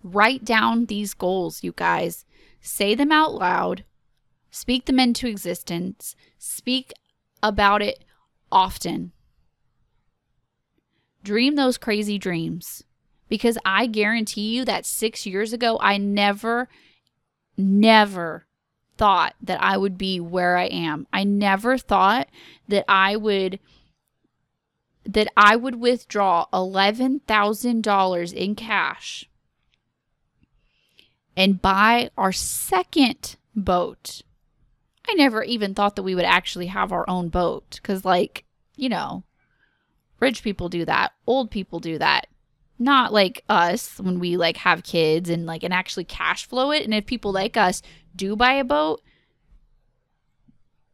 Write 0.01 0.45
down 0.45 0.85
these 0.85 1.13
goals, 1.13 1.63
you 1.63 1.73
guys. 1.75 2.25
Say 2.61 2.95
them 2.95 3.11
out 3.11 3.33
loud. 3.35 3.83
Speak 4.49 4.85
them 4.85 4.99
into 4.99 5.27
existence. 5.27 6.15
Speak 6.37 6.93
about 7.43 7.81
it 7.81 8.03
often. 8.51 9.11
Dream 11.23 11.55
those 11.55 11.77
crazy 11.77 12.17
dreams 12.17 12.83
because 13.27 13.57
I 13.65 13.87
guarantee 13.87 14.55
you 14.55 14.65
that 14.65 14.85
six 14.85 15.25
years 15.25 15.53
ago, 15.53 15.77
I 15.81 15.97
never, 15.97 16.69
never 17.57 18.45
thought 18.97 19.35
that 19.41 19.61
I 19.61 19.77
would 19.77 19.97
be 19.97 20.19
where 20.19 20.57
I 20.57 20.65
am. 20.65 21.07
I 21.11 21.23
never 21.23 21.77
thought 21.77 22.27
that 22.67 22.85
I 22.87 23.15
would 23.15 23.59
that 25.07 25.27
I 25.37 25.55
would 25.55 25.75
withdraw 25.75 26.47
$11,000 26.51 28.33
in 28.33 28.55
cash 28.55 29.29
and 31.37 31.61
buy 31.61 32.09
our 32.17 32.31
second 32.31 33.35
boat. 33.55 34.23
I 35.07 35.13
never 35.13 35.43
even 35.43 35.75
thought 35.75 35.95
that 35.95 36.01
we 36.01 36.15
would 36.15 36.25
actually 36.25 36.65
have 36.67 36.91
our 36.91 37.07
own 37.07 37.29
boat 37.29 37.79
cuz 37.83 38.03
like, 38.03 38.45
you 38.75 38.89
know, 38.89 39.23
rich 40.19 40.41
people 40.41 40.69
do 40.69 40.85
that, 40.85 41.13
old 41.27 41.51
people 41.51 41.79
do 41.79 41.99
that 41.99 42.25
not 42.77 43.13
like 43.13 43.43
us 43.47 43.99
when 43.99 44.19
we 44.19 44.37
like 44.37 44.57
have 44.57 44.83
kids 44.83 45.29
and 45.29 45.45
like 45.45 45.63
and 45.63 45.73
actually 45.73 46.03
cash 46.03 46.47
flow 46.47 46.71
it. 46.71 46.83
And 46.83 46.93
if 46.93 47.05
people 47.05 47.31
like 47.31 47.57
us 47.57 47.81
do 48.15 48.35
buy 48.35 48.53
a 48.53 48.63
boat 48.63 49.01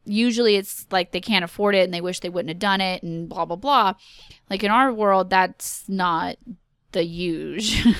usually 0.03 0.55
it's 0.55 0.87
like 0.89 1.11
they 1.11 1.21
can't 1.21 1.45
afford 1.45 1.75
it 1.75 1.83
and 1.83 1.93
they 1.93 2.01
wish 2.01 2.21
they 2.21 2.29
wouldn't 2.29 2.49
have 2.49 2.57
done 2.57 2.81
it 2.81 3.03
and 3.03 3.29
blah 3.29 3.45
blah 3.45 3.55
blah. 3.55 3.93
Like 4.49 4.63
in 4.63 4.71
our 4.71 4.91
world 4.91 5.29
that's 5.29 5.87
not 5.87 6.37
the 6.91 7.03
huge. 7.03 7.85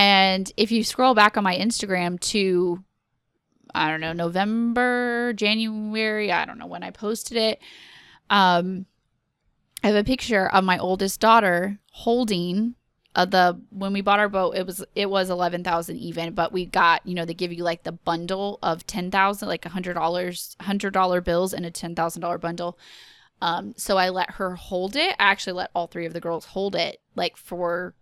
And 0.00 0.50
if 0.56 0.72
you 0.72 0.82
scroll 0.82 1.14
back 1.14 1.36
on 1.36 1.44
my 1.44 1.54
instagram 1.54 2.18
to 2.20 2.82
i 3.74 3.88
don't 3.88 4.00
know 4.00 4.14
november 4.14 5.34
january 5.34 6.32
i 6.32 6.46
don't 6.46 6.58
know 6.58 6.66
when 6.66 6.82
i 6.82 6.90
posted 6.90 7.36
it 7.36 7.60
um 8.30 8.86
I 9.82 9.88
have 9.88 9.96
a 9.96 10.04
picture 10.04 10.48
of 10.48 10.64
my 10.64 10.78
oldest 10.78 11.20
daughter 11.20 11.78
holding 11.92 12.74
uh, 13.14 13.24
the 13.24 13.60
when 13.70 13.92
we 13.92 14.00
bought 14.00 14.20
our 14.20 14.28
boat 14.28 14.56
it 14.56 14.64
was 14.66 14.84
it 14.94 15.10
was 15.10 15.30
11,000 15.30 15.96
even 15.96 16.32
but 16.32 16.52
we 16.52 16.64
got 16.64 17.04
you 17.04 17.14
know 17.14 17.24
they 17.24 17.34
give 17.34 17.52
you 17.52 17.64
like 17.64 17.82
the 17.82 17.92
bundle 17.92 18.58
of 18.62 18.86
10,000 18.86 19.48
like 19.48 19.66
a 19.66 19.70
$100 19.70 19.94
$100 19.94 21.24
bills 21.24 21.52
and 21.52 21.66
a 21.66 21.70
$10,000 21.70 22.40
bundle. 22.40 22.78
Um 23.42 23.74
so 23.76 23.96
I 23.96 24.10
let 24.10 24.32
her 24.32 24.54
hold 24.54 24.94
it. 24.94 25.16
I 25.18 25.30
actually 25.30 25.54
let 25.54 25.70
all 25.74 25.88
three 25.88 26.06
of 26.06 26.12
the 26.12 26.20
girls 26.20 26.46
hold 26.46 26.76
it 26.76 27.00
like 27.16 27.36
for 27.36 27.94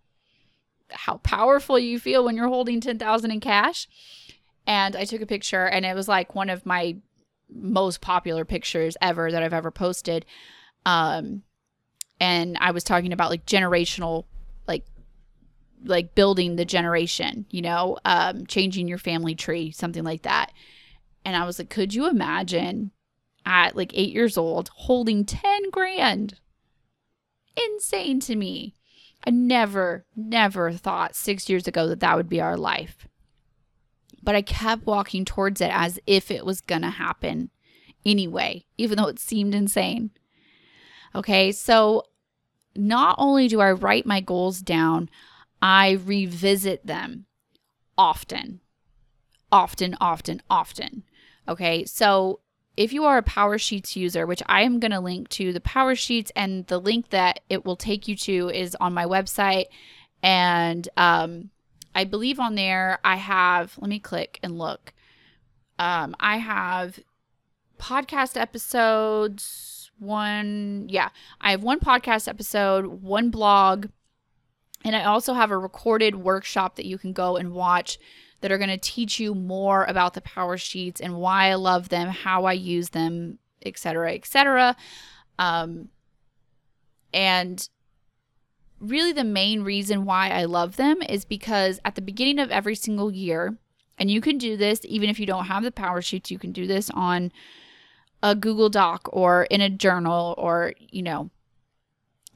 how 0.90 1.18
powerful 1.18 1.78
you 1.78 1.98
feel 1.98 2.24
when 2.24 2.36
you're 2.36 2.48
holding 2.48 2.80
10,000 2.80 3.30
in 3.30 3.40
cash. 3.40 3.88
And 4.66 4.94
I 4.94 5.04
took 5.04 5.22
a 5.22 5.26
picture 5.26 5.66
and 5.66 5.86
it 5.86 5.94
was 5.94 6.08
like 6.08 6.34
one 6.34 6.50
of 6.50 6.66
my 6.66 6.96
most 7.50 8.02
popular 8.02 8.44
pictures 8.44 8.96
ever 9.00 9.32
that 9.32 9.42
I've 9.42 9.54
ever 9.54 9.70
posted. 9.70 10.26
Um 10.84 11.44
and 12.20 12.56
I 12.60 12.70
was 12.72 12.84
talking 12.84 13.12
about 13.12 13.30
like 13.30 13.46
generational 13.46 14.24
like 14.66 14.84
like 15.84 16.14
building 16.14 16.56
the 16.56 16.64
generation, 16.64 17.46
you 17.50 17.62
know, 17.62 17.98
um 18.04 18.46
changing 18.46 18.88
your 18.88 18.98
family 18.98 19.34
tree, 19.34 19.70
something 19.70 20.04
like 20.04 20.22
that. 20.22 20.52
And 21.24 21.36
I 21.36 21.44
was 21.44 21.58
like, 21.58 21.70
could 21.70 21.94
you 21.94 22.08
imagine 22.08 22.92
at 23.44 23.76
like 23.76 23.92
8 23.94 24.12
years 24.12 24.36
old 24.36 24.70
holding 24.74 25.24
10 25.24 25.70
grand? 25.70 26.34
Insane 27.56 28.20
to 28.20 28.36
me. 28.36 28.74
I 29.26 29.30
never 29.30 30.04
never 30.16 30.72
thought 30.72 31.14
6 31.14 31.48
years 31.48 31.66
ago 31.66 31.88
that 31.88 32.00
that 32.00 32.16
would 32.16 32.28
be 32.28 32.40
our 32.40 32.56
life. 32.56 33.08
But 34.22 34.34
I 34.34 34.42
kept 34.42 34.86
walking 34.86 35.24
towards 35.24 35.60
it 35.60 35.70
as 35.72 35.98
if 36.06 36.30
it 36.30 36.44
was 36.44 36.60
going 36.60 36.82
to 36.82 36.90
happen 36.90 37.50
anyway, 38.04 38.64
even 38.76 38.96
though 38.96 39.06
it 39.06 39.18
seemed 39.18 39.54
insane. 39.54 40.10
Okay, 41.18 41.52
so 41.52 42.04
not 42.76 43.16
only 43.18 43.48
do 43.48 43.60
I 43.60 43.72
write 43.72 44.06
my 44.06 44.20
goals 44.20 44.60
down, 44.60 45.10
I 45.60 45.92
revisit 45.92 46.86
them 46.86 47.26
often. 47.96 48.60
often, 49.50 49.96
often, 50.00 50.42
often. 50.48 51.02
Okay. 51.48 51.84
So 51.86 52.40
if 52.76 52.92
you 52.92 53.04
are 53.04 53.18
a 53.18 53.22
Power 53.22 53.58
Sheets 53.58 53.96
user, 53.96 54.26
which 54.26 54.42
I 54.46 54.62
am 54.62 54.78
going 54.78 54.92
to 54.92 55.00
link 55.00 55.28
to 55.30 55.52
the 55.52 55.60
Power 55.60 55.94
Sheets, 55.94 56.30
and 56.36 56.66
the 56.66 56.78
link 56.78 57.10
that 57.10 57.40
it 57.48 57.64
will 57.64 57.76
take 57.76 58.06
you 58.06 58.14
to 58.16 58.50
is 58.50 58.76
on 58.80 58.94
my 58.94 59.04
website. 59.04 59.66
And 60.22 60.88
um, 60.96 61.50
I 61.94 62.04
believe 62.04 62.38
on 62.38 62.54
there 62.54 63.00
I 63.04 63.16
have, 63.16 63.76
let 63.78 63.88
me 63.88 63.98
click 63.98 64.38
and 64.42 64.58
look. 64.58 64.92
Um, 65.78 66.14
I 66.20 66.38
have 66.38 67.00
podcast 67.78 68.36
episodes, 68.40 69.77
one, 69.98 70.86
yeah, 70.88 71.10
I 71.40 71.50
have 71.52 71.62
one 71.62 71.80
podcast 71.80 72.28
episode, 72.28 72.86
one 72.86 73.30
blog, 73.30 73.86
and 74.84 74.94
I 74.94 75.04
also 75.04 75.34
have 75.34 75.50
a 75.50 75.58
recorded 75.58 76.16
workshop 76.16 76.76
that 76.76 76.86
you 76.86 76.98
can 76.98 77.12
go 77.12 77.36
and 77.36 77.52
watch 77.52 77.98
that 78.40 78.52
are 78.52 78.58
going 78.58 78.70
to 78.70 78.78
teach 78.78 79.18
you 79.18 79.34
more 79.34 79.84
about 79.84 80.14
the 80.14 80.20
power 80.20 80.56
sheets 80.56 81.00
and 81.00 81.16
why 81.16 81.50
I 81.50 81.54
love 81.54 81.88
them, 81.88 82.08
how 82.08 82.44
I 82.44 82.52
use 82.52 82.90
them, 82.90 83.38
etc., 83.64 84.14
etc. 84.14 84.76
Um, 85.38 85.88
and 87.12 87.68
really, 88.80 89.12
the 89.12 89.24
main 89.24 89.62
reason 89.62 90.04
why 90.04 90.30
I 90.30 90.44
love 90.44 90.76
them 90.76 91.02
is 91.02 91.24
because 91.24 91.80
at 91.84 91.96
the 91.96 92.02
beginning 92.02 92.38
of 92.38 92.50
every 92.50 92.76
single 92.76 93.10
year, 93.10 93.58
and 93.98 94.10
you 94.10 94.20
can 94.20 94.38
do 94.38 94.56
this 94.56 94.80
even 94.84 95.10
if 95.10 95.18
you 95.18 95.26
don't 95.26 95.46
have 95.46 95.64
the 95.64 95.72
power 95.72 96.00
sheets, 96.00 96.30
you 96.30 96.38
can 96.38 96.52
do 96.52 96.66
this 96.66 96.90
on 96.90 97.32
a 98.22 98.34
Google 98.34 98.68
Doc 98.68 99.08
or 99.12 99.44
in 99.44 99.60
a 99.60 99.70
journal 99.70 100.34
or, 100.38 100.74
you 100.78 101.02
know, 101.02 101.30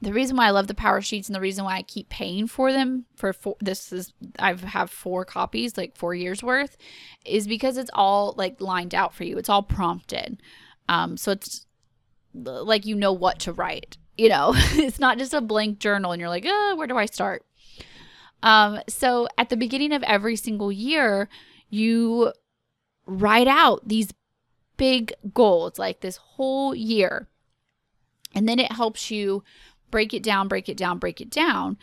the 0.03 0.13
reason 0.13 0.35
why 0.35 0.47
I 0.47 0.51
love 0.51 0.67
the 0.67 0.73
power 0.73 1.01
sheets 1.01 1.29
and 1.29 1.35
the 1.35 1.41
reason 1.41 1.63
why 1.63 1.77
I 1.77 1.81
keep 1.81 2.09
paying 2.09 2.47
for 2.47 2.71
them 2.71 3.05
for 3.15 3.31
four, 3.31 3.55
this 3.61 3.91
is 3.93 4.13
I've 4.37 4.61
have 4.61 4.89
four 4.89 5.23
copies 5.23 5.77
like 5.77 5.95
4 5.95 6.13
years 6.13 6.43
worth 6.43 6.77
is 7.25 7.47
because 7.47 7.77
it's 7.77 7.89
all 7.93 8.33
like 8.37 8.59
lined 8.59 8.93
out 8.93 9.13
for 9.13 9.23
you. 9.23 9.37
It's 9.37 9.49
all 9.49 9.63
prompted. 9.63 10.41
Um 10.89 11.15
so 11.15 11.31
it's 11.31 11.65
like 12.33 12.85
you 12.85 12.95
know 12.95 13.13
what 13.13 13.39
to 13.39 13.53
write. 13.53 13.97
You 14.17 14.29
know, 14.29 14.53
it's 14.55 14.99
not 14.99 15.17
just 15.17 15.33
a 15.33 15.41
blank 15.41 15.79
journal 15.79 16.11
and 16.11 16.19
you're 16.19 16.29
like, 16.29 16.45
"Oh, 16.45 16.75
where 16.75 16.87
do 16.87 16.97
I 16.97 17.05
start?" 17.05 17.45
Um 18.41 18.81
so 18.89 19.27
at 19.37 19.49
the 19.49 19.57
beginning 19.57 19.93
of 19.93 20.03
every 20.03 20.35
single 20.35 20.71
year, 20.71 21.29
you 21.69 22.33
write 23.05 23.47
out 23.47 23.87
these 23.87 24.11
big 24.77 25.13
goals 25.33 25.77
like 25.77 26.01
this 26.01 26.17
whole 26.17 26.73
year. 26.73 27.27
And 28.35 28.47
then 28.47 28.59
it 28.59 28.71
helps 28.71 29.11
you 29.11 29.43
break 29.91 30.13
it 30.13 30.23
down, 30.23 30.47
break 30.47 30.69
it 30.69 30.77
down, 30.77 30.97
break 30.97 31.21
it 31.21 31.29
down. 31.29 31.77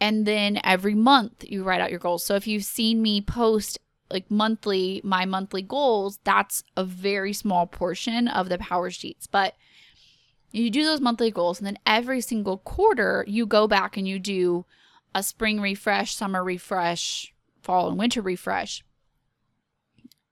And 0.00 0.26
then 0.26 0.60
every 0.64 0.94
month 0.94 1.44
you 1.46 1.62
write 1.62 1.80
out 1.80 1.90
your 1.90 2.00
goals. 2.00 2.24
So 2.24 2.34
if 2.34 2.46
you've 2.46 2.64
seen 2.64 3.00
me 3.00 3.20
post 3.20 3.78
like 4.10 4.30
monthly, 4.30 5.00
my 5.04 5.24
monthly 5.24 5.62
goals, 5.62 6.18
that's 6.24 6.62
a 6.76 6.84
very 6.84 7.32
small 7.32 7.66
portion 7.66 8.28
of 8.28 8.48
the 8.48 8.58
power 8.58 8.90
sheets. 8.90 9.26
But 9.26 9.54
you 10.50 10.70
do 10.70 10.84
those 10.84 11.00
monthly 11.00 11.32
goals, 11.32 11.58
and 11.58 11.66
then 11.66 11.78
every 11.84 12.20
single 12.20 12.58
quarter, 12.58 13.24
you 13.26 13.44
go 13.44 13.66
back 13.66 13.96
and 13.96 14.06
you 14.06 14.20
do 14.20 14.64
a 15.12 15.22
spring 15.22 15.60
refresh, 15.60 16.14
summer 16.14 16.44
refresh, 16.44 17.32
fall 17.62 17.88
and 17.88 17.98
winter 17.98 18.22
refresh. 18.22 18.84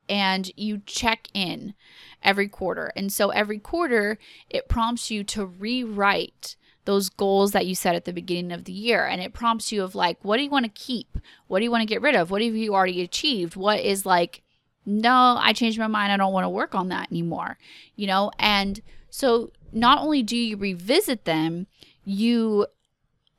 And 0.09 0.51
you 0.57 0.83
check 0.85 1.29
in 1.33 1.75
every 2.23 2.49
quarter. 2.49 2.93
And 2.97 3.13
so 3.13 3.31
every 3.31 3.59
quarter, 3.59 4.19
it 4.51 4.69
prompts 4.69 5.11
you 5.11 5.25
to 5.25 5.47
rewrite 5.47 6.57
those 6.85 7.09
goals 7.09 7.53
that 7.53 7.67
you 7.67 7.75
set 7.75 7.95
at 7.95 8.05
the 8.05 8.13
beginning 8.13 8.53
of 8.53 8.65
the 8.65 8.73
year. 8.73 9.07
And 9.07 9.21
it 9.21 9.33
prompts 9.33 9.71
you 9.71 9.83
of 9.83 9.95
like 9.95 10.19
what 10.25 10.37
do 10.37 10.43
you 10.43 10.51
want 10.51 10.65
to 10.65 10.71
keep? 10.71 11.19
What 11.47 11.61
do 11.61 11.65
you 11.65 11.71
want 11.71 11.83
to 11.83 11.87
get 11.87 12.03
rid 12.03 12.17
of? 12.17 12.31
What 12.31 12.43
have 12.43 12.55
you 12.55 12.75
already 12.75 13.03
achieved? 13.03 13.57
What 13.57 13.81
is 13.81 14.05
like 14.05 14.43
no 14.85 15.37
i 15.39 15.53
changed 15.53 15.79
my 15.79 15.87
mind. 15.87 16.13
I 16.13 16.17
don't 16.17 16.33
want 16.33 16.45
to 16.45 16.51
work 16.51 16.75
on 16.75 16.89
that 16.89 17.09
anymore 17.11 17.57
you 17.95 18.07
know? 18.07 18.33
And 18.39 18.83
so 19.11 19.53
not 19.73 19.99
only 19.99 20.25
do 20.25 20.37
you 20.37 20.57
revisit 20.57 21.25
them 21.25 21.67
you 22.05 22.67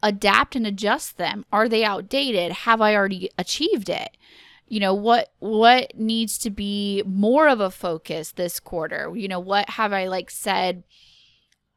adapt 0.01 0.55
and 0.55 0.67
adjust 0.67 1.17
them. 1.17 1.45
Are 1.51 1.69
they 1.69 1.83
outdated? 1.83 2.51
Have 2.51 2.81
i 2.81 2.95
already 2.95 3.29
achieved 3.37 3.89
it 3.89 4.17
you 4.73 4.79
know 4.79 4.93
what 4.93 5.31
what 5.39 5.95
needs 5.95 6.37
to 6.39 6.49
be 6.49 7.03
more 7.05 7.47
of 7.47 7.59
a 7.59 7.69
focus 7.69 8.31
this 8.31 8.59
quarter 8.59 9.11
you 9.15 9.27
know 9.27 9.39
what 9.39 9.69
have 9.69 9.93
i 9.93 10.07
like 10.07 10.31
said 10.31 10.83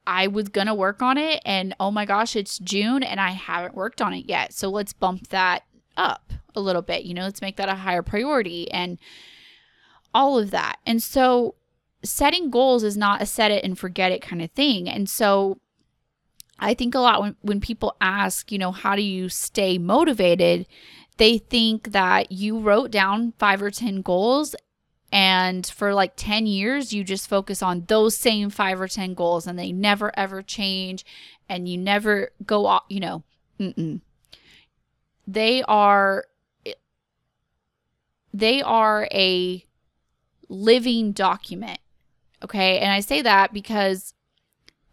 I 0.07 0.29
was 0.29 0.49
going 0.49 0.69
to 0.69 0.75
work 0.75 1.03
on 1.03 1.19
it 1.19 1.43
and 1.45 1.75
oh 1.81 1.91
my 1.91 2.05
gosh, 2.05 2.37
it's 2.37 2.59
June 2.59 3.03
and 3.03 3.21
I 3.21 3.31
haven't 3.31 3.75
worked 3.75 4.01
on 4.01 4.15
it 4.15 4.27
yet. 4.29 4.53
So 4.53 4.69
let's 4.69 4.93
bump 4.93 5.29
that 5.29 5.65
up 5.97 6.33
a 6.55 6.61
little 6.61 6.83
bit, 6.83 7.05
you 7.05 7.13
know, 7.13 7.23
let's 7.25 7.41
make 7.41 7.57
that 7.57 7.69
a 7.69 7.75
higher 7.75 8.03
priority 8.03 8.71
and 8.71 8.99
all 10.15 10.39
of 10.39 10.51
that. 10.53 10.77
And 10.87 11.03
so 11.03 11.57
setting 12.05 12.51
goals 12.51 12.85
is 12.85 12.97
not 12.97 13.21
a 13.21 13.27
set 13.27 13.51
it 13.51 13.65
and 13.65 13.79
forget 13.79 14.13
it 14.13 14.23
kind 14.23 14.41
of 14.41 14.51
thing. 14.53 14.89
And 14.89 15.09
so 15.09 15.59
I 16.59 16.73
think 16.73 16.95
a 16.95 17.01
lot 17.01 17.21
when, 17.21 17.37
when 17.43 17.61
people 17.61 17.97
ask, 18.01 18.51
you 18.53 18.59
know, 18.59 18.73
how 18.73 18.97
do 18.97 19.03
you 19.03 19.29
stay 19.29 19.77
motivated? 19.77 20.67
They 21.17 21.39
think 21.39 21.93
that 21.93 22.31
you 22.31 22.59
wrote 22.59 22.91
down 22.91 23.33
five 23.39 23.63
or 23.63 23.71
10 23.71 24.03
goals 24.03 24.55
and 25.13 25.67
for 25.67 25.95
like 25.95 26.13
10 26.17 26.47
years, 26.47 26.93
you 26.93 27.05
just 27.05 27.29
focus 27.29 27.63
on 27.63 27.85
those 27.87 28.17
same 28.17 28.51
five 28.51 28.81
or 28.81 28.89
10 28.89 29.15
goals 29.15 29.47
and 29.47 29.59
they 29.59 29.73
never 29.73 30.17
ever 30.19 30.43
change 30.43 31.05
and 31.49 31.69
you 31.69 31.79
never 31.79 32.31
go 32.45 32.67
off, 32.67 32.85
you 32.89 33.01
know, 33.01 33.23
mm-mm. 33.59 34.01
they 35.27 35.63
are, 35.63 36.25
eh, 36.67 36.73
they 38.35 38.61
are 38.63 39.09
a 39.13 39.65
living 40.49 41.13
document. 41.13 41.79
Okay. 42.43 42.79
And 42.79 42.93
I 42.93 43.01
say 43.01 43.23
that 43.23 43.53
because 43.53 44.13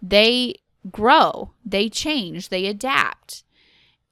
they 0.02 0.56
grow, 0.92 1.52
they 1.66 1.90
change, 1.90 2.50
they 2.50 2.68
adapt. 2.68 3.44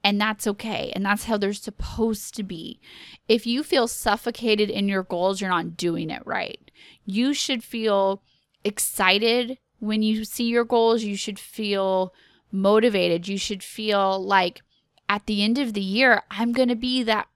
And 0.03 0.19
that's 0.19 0.47
okay. 0.47 0.91
And 0.95 1.05
that's 1.05 1.25
how 1.25 1.37
they're 1.37 1.53
supposed 1.53 2.35
to 2.35 2.43
be. 2.43 2.79
If 3.27 3.45
you 3.45 3.63
feel 3.63 3.87
suffocated 3.87 4.69
in 4.69 4.87
your 4.87 5.03
goals, 5.03 5.39
you're 5.39 5.49
not 5.49 5.77
doing 5.77 6.09
it 6.09 6.23
right. 6.25 6.71
You 7.05 7.33
should 7.33 7.63
feel 7.63 8.23
excited 8.63 9.59
when 9.79 10.01
you 10.01 10.25
see 10.25 10.45
your 10.45 10.65
goals. 10.65 11.03
You 11.03 11.15
should 11.15 11.39
feel 11.39 12.13
motivated. 12.51 13.27
You 13.27 13.37
should 13.37 13.63
feel 13.63 14.23
like 14.23 14.61
at 15.07 15.27
the 15.27 15.43
end 15.43 15.59
of 15.59 15.73
the 15.73 15.81
year, 15.81 16.23
I'm 16.31 16.51
going 16.51 16.69
to 16.69 16.75
be 16.75 17.03
that 17.03 17.27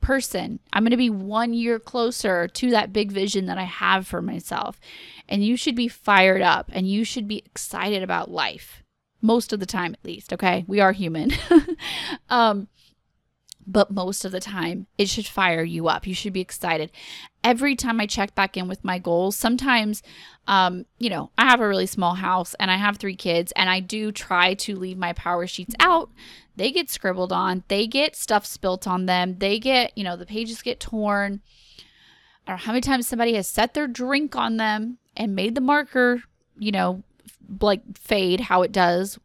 person. 0.00 0.60
I'm 0.72 0.82
going 0.82 0.90
to 0.90 0.96
be 0.96 1.10
one 1.10 1.52
year 1.52 1.78
closer 1.78 2.48
to 2.48 2.70
that 2.70 2.92
big 2.92 3.12
vision 3.12 3.46
that 3.46 3.58
I 3.58 3.64
have 3.64 4.06
for 4.06 4.22
myself. 4.22 4.80
And 5.28 5.44
you 5.44 5.56
should 5.56 5.76
be 5.76 5.88
fired 5.88 6.42
up 6.42 6.70
and 6.72 6.88
you 6.88 7.04
should 7.04 7.28
be 7.28 7.42
excited 7.44 8.02
about 8.02 8.30
life 8.30 8.82
most 9.20 9.52
of 9.52 9.60
the 9.60 9.66
time 9.66 9.94
at 9.94 10.04
least 10.04 10.32
okay? 10.32 10.64
We 10.66 10.80
are 10.80 10.92
human. 10.92 11.32
Um 12.30 12.68
but 13.70 13.90
most 13.90 14.24
of 14.24 14.32
the 14.32 14.40
time 14.40 14.86
it 14.96 15.10
should 15.10 15.26
fire 15.26 15.62
you 15.62 15.88
up. 15.88 16.06
You 16.06 16.14
should 16.14 16.32
be 16.32 16.40
excited. 16.40 16.90
Every 17.44 17.76
time 17.76 18.00
i 18.00 18.06
check 18.06 18.34
back 18.34 18.56
in 18.56 18.66
with 18.66 18.82
my 18.82 18.98
goals 18.98 19.36
sometimes 19.36 20.02
um 20.46 20.86
you 20.98 21.10
know 21.10 21.30
i 21.38 21.44
have 21.44 21.60
a 21.60 21.68
really 21.68 21.86
small 21.86 22.14
house 22.14 22.54
and 22.58 22.70
i 22.70 22.76
have 22.76 22.96
three 22.96 23.14
kids 23.14 23.52
and 23.54 23.68
i 23.70 23.80
do 23.80 24.10
try 24.10 24.54
to 24.54 24.74
leave 24.76 24.98
my 24.98 25.12
power 25.12 25.46
sheets 25.46 25.74
out. 25.78 26.10
They 26.56 26.72
get 26.72 26.90
scribbled 26.90 27.32
on. 27.32 27.62
They 27.68 27.86
get 27.86 28.16
stuff 28.16 28.44
spilt 28.44 28.88
on 28.88 29.06
them. 29.06 29.36
They 29.38 29.58
get 29.58 29.96
you 29.96 30.04
know 30.04 30.16
the 30.16 30.26
pages 30.26 30.62
get 30.62 30.80
torn. 30.80 31.40
I 32.46 32.52
don't 32.52 32.56
know 32.56 32.64
how 32.64 32.72
many 32.72 32.80
times 32.80 33.06
somebody 33.06 33.34
has 33.34 33.46
set 33.46 33.74
their 33.74 33.86
drink 33.86 34.34
on 34.34 34.56
them 34.56 34.98
and 35.16 35.34
made 35.34 35.54
the 35.54 35.60
marker 35.60 36.22
you 36.58 36.72
know 36.72 37.02
like 37.60 37.82
fade 37.98 38.40
how 38.40 38.62
it 38.62 38.72
does. 38.72 39.18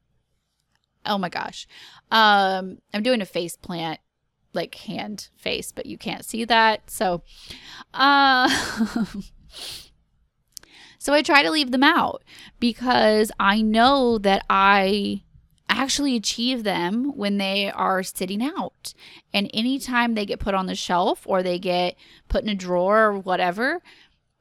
Oh 1.06 1.18
my 1.18 1.30
gosh. 1.30 1.68
Um 2.12 2.80
I'm 2.94 3.04
doing 3.04 3.22
a 3.22 3.26
face 3.26 3.56
plant 3.56 4.00
like 4.54 4.76
hand 4.76 5.30
face, 5.36 5.72
but 5.72 5.86
you 5.86 5.98
can't 5.98 6.26
see 6.26 6.46
that. 6.46 6.90
So 6.90 7.24
uh 7.94 8.50
So 11.04 11.12
I 11.12 11.22
try 11.22 11.44
to 11.44 11.52
leave 11.52 11.72
them 11.72 11.84
out 11.84 12.24
because 12.62 13.30
I 13.38 13.62
know 13.62 14.18
that 14.20 14.46
I 14.50 15.24
actually 15.68 16.16
achieve 16.16 16.64
them 16.64 17.12
when 17.18 17.40
they 17.40 17.70
are 17.70 18.04
sitting 18.04 18.42
out. 18.42 18.94
And 19.34 19.52
anytime 19.54 20.14
they 20.14 20.26
get 20.26 20.40
put 20.40 20.54
on 20.54 20.68
the 20.68 20.76
shelf 20.76 21.24
or 21.26 21.44
they 21.44 21.60
get 21.60 21.98
put 22.30 22.44
in 22.44 22.50
a 22.50 22.56
drawer 22.56 23.04
or 23.04 23.20
whatever, 23.20 23.82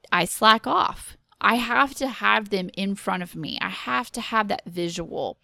I 0.09 0.23
slack 0.23 0.65
off. 0.65 1.17
I 1.43 1.55
have 1.55 1.93
to 1.95 2.07
have 2.07 2.49
them 2.49 2.69
in 2.73 2.95
front 2.95 3.21
of 3.21 3.35
me. 3.35 3.57
I 3.61 3.69
have 3.69 4.11
to 4.13 4.21
have 4.21 4.47
that 4.47 4.63
visual. 4.65 5.37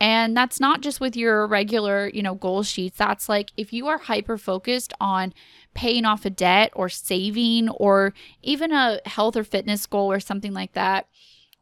And 0.00 0.36
that's 0.36 0.58
not 0.58 0.80
just 0.80 1.00
with 1.00 1.16
your 1.16 1.46
regular, 1.46 2.08
you 2.08 2.22
know, 2.22 2.34
goal 2.34 2.64
sheets. 2.64 2.98
That's 2.98 3.28
like 3.28 3.52
if 3.56 3.72
you 3.72 3.86
are 3.86 3.98
hyper 3.98 4.36
focused 4.36 4.92
on 5.00 5.32
paying 5.74 6.04
off 6.04 6.24
a 6.24 6.30
debt 6.30 6.72
or 6.74 6.88
saving 6.88 7.68
or 7.68 8.12
even 8.42 8.72
a 8.72 9.00
health 9.06 9.36
or 9.36 9.44
fitness 9.44 9.86
goal 9.86 10.10
or 10.10 10.18
something 10.18 10.52
like 10.52 10.72
that 10.72 11.06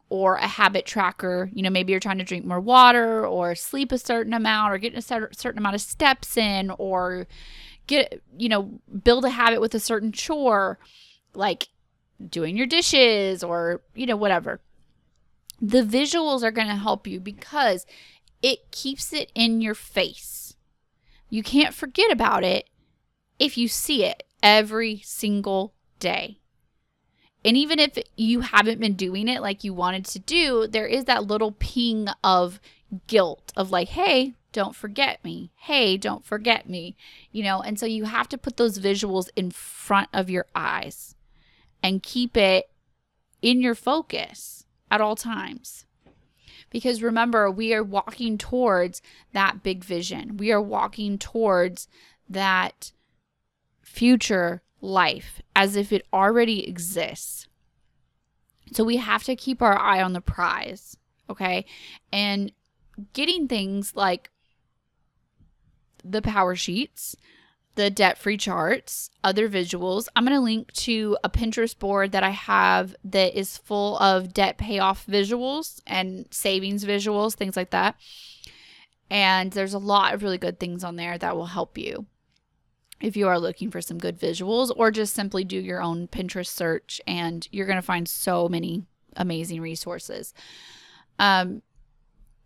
or 0.09 0.37
a 0.37 0.47
habit 0.47 0.87
tracker, 0.87 1.51
you 1.53 1.61
know, 1.61 1.69
maybe 1.69 1.91
you're 1.91 1.99
trying 1.99 2.17
to 2.17 2.23
drink 2.23 2.43
more 2.43 2.59
water 2.59 3.25
or 3.27 3.53
sleep 3.53 3.91
a 3.91 3.97
certain 3.99 4.33
amount 4.33 4.73
or 4.73 4.79
get 4.79 4.95
a 4.95 5.01
certain 5.03 5.57
amount 5.59 5.75
of 5.75 5.81
steps 5.81 6.35
in 6.35 6.71
or 6.79 7.27
get, 7.85 8.23
you 8.37 8.49
know, 8.49 8.79
build 9.03 9.23
a 9.23 9.29
habit 9.29 9.61
with 9.61 9.75
a 9.75 9.79
certain 9.79 10.11
chore, 10.11 10.79
like 11.35 11.67
doing 12.29 12.57
your 12.57 12.67
dishes 12.67 13.43
or, 13.43 13.81
you 13.95 14.05
know, 14.05 14.15
whatever. 14.15 14.61
The 15.61 15.83
visuals 15.83 16.43
are 16.43 16.51
going 16.51 16.67
to 16.67 16.75
help 16.75 17.05
you 17.07 17.19
because 17.19 17.85
it 18.41 18.71
keeps 18.71 19.13
it 19.13 19.31
in 19.35 19.61
your 19.61 19.75
face. 19.75 20.55
You 21.29 21.43
can't 21.43 21.73
forget 21.73 22.11
about 22.11 22.43
it 22.43 22.69
if 23.39 23.57
you 23.57 23.67
see 23.67 24.03
it 24.03 24.23
every 24.41 25.01
single 25.03 25.73
day. 25.99 26.39
And 27.43 27.57
even 27.57 27.79
if 27.79 27.97
you 28.15 28.41
haven't 28.41 28.79
been 28.79 28.93
doing 28.93 29.27
it 29.27 29.41
like 29.41 29.63
you 29.63 29.73
wanted 29.73 30.05
to 30.05 30.19
do, 30.19 30.67
there 30.67 30.85
is 30.85 31.05
that 31.05 31.25
little 31.25 31.51
ping 31.53 32.07
of 32.23 32.59
guilt 33.07 33.51
of 33.55 33.71
like, 33.71 33.89
hey, 33.89 34.35
don't 34.51 34.75
forget 34.75 35.23
me. 35.23 35.51
Hey, 35.55 35.97
don't 35.97 36.25
forget 36.25 36.69
me. 36.69 36.95
You 37.31 37.43
know, 37.43 37.61
and 37.61 37.79
so 37.79 37.85
you 37.85 38.03
have 38.05 38.29
to 38.29 38.37
put 38.37 38.57
those 38.57 38.79
visuals 38.79 39.29
in 39.35 39.49
front 39.51 40.09
of 40.13 40.29
your 40.29 40.45
eyes 40.53 41.15
and 41.83 42.03
keep 42.03 42.37
it 42.37 42.69
in 43.41 43.61
your 43.61 43.75
focus 43.75 44.65
at 44.89 45.01
all 45.01 45.15
times. 45.15 45.85
Because 46.69 47.03
remember, 47.03 47.51
we 47.51 47.73
are 47.73 47.83
walking 47.83 48.37
towards 48.37 49.01
that 49.33 49.61
big 49.61 49.83
vision. 49.83 50.37
We 50.37 50.51
are 50.51 50.61
walking 50.61 51.17
towards 51.17 51.87
that 52.29 52.91
future 53.81 54.61
life 54.79 55.41
as 55.55 55.75
if 55.75 55.91
it 55.91 56.05
already 56.13 56.67
exists. 56.67 57.47
So 58.71 58.83
we 58.85 58.97
have 58.97 59.23
to 59.23 59.35
keep 59.35 59.61
our 59.61 59.77
eye 59.77 60.01
on 60.01 60.13
the 60.13 60.21
prize, 60.21 60.95
okay? 61.29 61.65
And 62.11 62.53
getting 63.13 63.47
things 63.47 63.95
like 63.95 64.29
the 66.03 66.21
Powersheets, 66.21 67.15
the 67.75 67.89
debt 67.89 68.17
free 68.17 68.37
charts, 68.37 69.09
other 69.23 69.49
visuals. 69.49 70.07
I'm 70.15 70.25
going 70.25 70.35
to 70.35 70.41
link 70.41 70.71
to 70.73 71.17
a 71.23 71.29
Pinterest 71.29 71.77
board 71.77 72.11
that 72.11 72.23
I 72.23 72.31
have 72.31 72.95
that 73.05 73.37
is 73.37 73.57
full 73.57 73.97
of 73.99 74.33
debt 74.33 74.57
payoff 74.57 75.05
visuals 75.07 75.81
and 75.87 76.25
savings 76.31 76.83
visuals, 76.83 77.35
things 77.35 77.55
like 77.55 77.69
that. 77.71 77.95
And 79.09 79.51
there's 79.51 79.73
a 79.73 79.79
lot 79.79 80.13
of 80.13 80.23
really 80.23 80.37
good 80.37 80.59
things 80.59 80.83
on 80.83 80.95
there 80.95 81.17
that 81.17 81.35
will 81.35 81.47
help 81.47 81.77
you 81.77 82.05
if 83.01 83.17
you 83.17 83.27
are 83.27 83.39
looking 83.39 83.71
for 83.71 83.81
some 83.81 83.97
good 83.97 84.19
visuals 84.19 84.71
or 84.75 84.91
just 84.91 85.13
simply 85.13 85.43
do 85.43 85.57
your 85.57 85.81
own 85.81 86.07
Pinterest 86.07 86.47
search 86.47 87.01
and 87.07 87.47
you're 87.51 87.65
going 87.65 87.77
to 87.77 87.81
find 87.81 88.07
so 88.07 88.47
many 88.47 88.85
amazing 89.15 89.59
resources. 89.59 90.33
Um, 91.19 91.61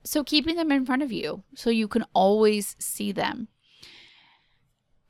so 0.03 0.23
keeping 0.23 0.55
them 0.55 0.71
in 0.71 0.85
front 0.85 1.01
of 1.01 1.11
you 1.11 1.43
so 1.55 1.69
you 1.69 1.87
can 1.87 2.05
always 2.13 2.75
see 2.79 3.11
them. 3.11 3.47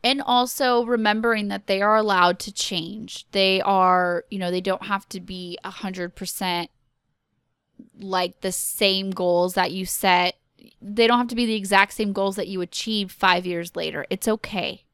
And 0.05 0.21
also 0.21 0.85
remembering 0.85 1.47
that 1.47 1.65
they 1.65 1.81
are 1.81 1.97
allowed 1.97 2.37
to 2.39 2.53
change. 2.53 3.25
They 3.31 3.59
are, 3.59 4.23
you 4.29 4.39
know, 4.39 4.51
they 4.51 4.61
don't 4.61 4.85
have 4.85 5.09
to 5.09 5.19
be 5.19 5.57
a 5.63 5.71
100% 5.71 6.67
like 7.99 8.41
the 8.41 8.51
same 8.51 9.09
goals 9.09 9.55
that 9.55 9.71
you 9.71 9.87
set. 9.87 10.35
They 10.79 11.07
don't 11.07 11.17
have 11.17 11.27
to 11.29 11.35
be 11.35 11.47
the 11.47 11.55
exact 11.55 11.93
same 11.93 12.13
goals 12.13 12.35
that 12.35 12.47
you 12.47 12.61
achieve 12.61 13.11
five 13.11 13.47
years 13.47 13.75
later. 13.75 14.05
It's 14.11 14.27
okay 14.27 14.85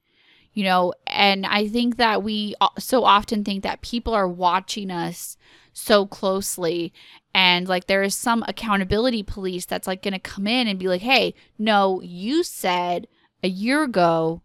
you 0.54 0.63
know 0.63 0.93
and 1.08 1.45
i 1.45 1.67
think 1.67 1.97
that 1.97 2.24
we 2.24 2.54
so 2.78 3.04
often 3.04 3.43
think 3.43 3.63
that 3.63 3.82
people 3.82 4.13
are 4.13 4.28
watching 4.28 4.91
us 4.91 5.38
so 5.74 6.06
closely 6.06 6.93
and 7.34 7.67
like 7.67 7.88
there 7.88 8.04
is 8.04 8.15
some 8.15 8.43
accountability 8.47 9.24
police 9.24 9.65
that's 9.65 9.88
like 9.88 10.02
going 10.02 10.13
to 10.13 10.19
come 10.19 10.47
in 10.47 10.67
and 10.67 10.80
be 10.80 10.88
like 10.88 11.02
hey 11.02 11.34
no 11.58 12.02
you 12.02 12.43
said 12.43 13.08
a 13.43 13.47
year 13.47 13.84
ago 13.84 14.41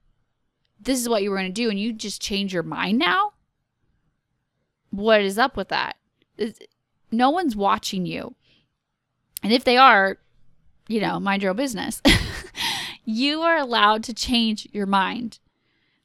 this 0.81 1.01
is 1.01 1.09
what 1.09 1.23
you 1.23 1.31
were 1.31 1.37
going 1.37 1.49
to 1.49 1.53
do 1.53 1.71
and 1.71 1.81
you 1.81 1.93
just 1.93 2.21
change 2.21 2.53
your 2.53 2.63
mind 2.63 2.99
now 2.99 3.33
what 4.91 5.21
is 5.21 5.39
up 5.39 5.57
with 5.57 5.69
that 5.69 5.97
no 7.11 7.31
one's 7.31 7.57
watching 7.57 8.07
you 8.07 8.35
and 9.43 9.53
if 9.53 9.65
they 9.65 9.77
are 9.77 10.19
you 10.89 11.01
know 11.01 11.19
mind 11.19 11.43
your 11.43 11.51
own 11.51 11.57
business 11.57 12.01
you 13.05 13.43
are 13.43 13.57
allowed 13.57 14.03
to 14.03 14.15
change 14.15 14.69
your 14.73 14.87
mind 14.87 15.39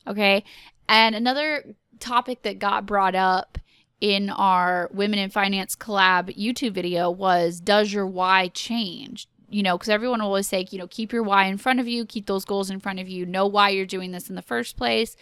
Okay. 0.08 0.44
And 0.90 1.16
another 1.16 1.76
topic 2.00 2.42
that 2.44 2.60
got 2.60 2.86
brought 2.86 3.16
up 3.16 3.58
in 4.00 4.30
our 4.30 4.90
Women 4.92 5.20
in 5.20 5.30
Finance 5.30 5.76
collab 5.76 6.36
YouTube 6.36 6.74
video 6.74 7.10
was 7.10 7.60
Does 7.60 7.94
your 7.94 8.08
why 8.08 8.48
change? 8.50 9.28
You 9.52 9.64
know, 9.64 9.78
because 9.78 9.90
everyone 9.90 10.22
will 10.22 10.28
always 10.28 10.48
say, 10.48 10.66
you 10.72 10.78
know, 10.78 10.88
keep 10.88 11.12
your 11.12 11.24
why 11.24 11.46
in 11.46 11.58
front 11.58 11.80
of 11.80 11.88
you, 11.88 12.06
keep 12.06 12.26
those 12.26 12.46
goals 12.46 12.70
in 12.70 12.80
front 12.80 13.00
of 13.00 13.10
you, 13.10 13.26
know 13.26 13.46
why 13.46 13.70
you're 13.70 13.86
doing 13.86 14.12
this 14.12 14.30
in 14.30 14.36
the 14.36 14.42
first 14.42 14.78
place. 14.78 15.18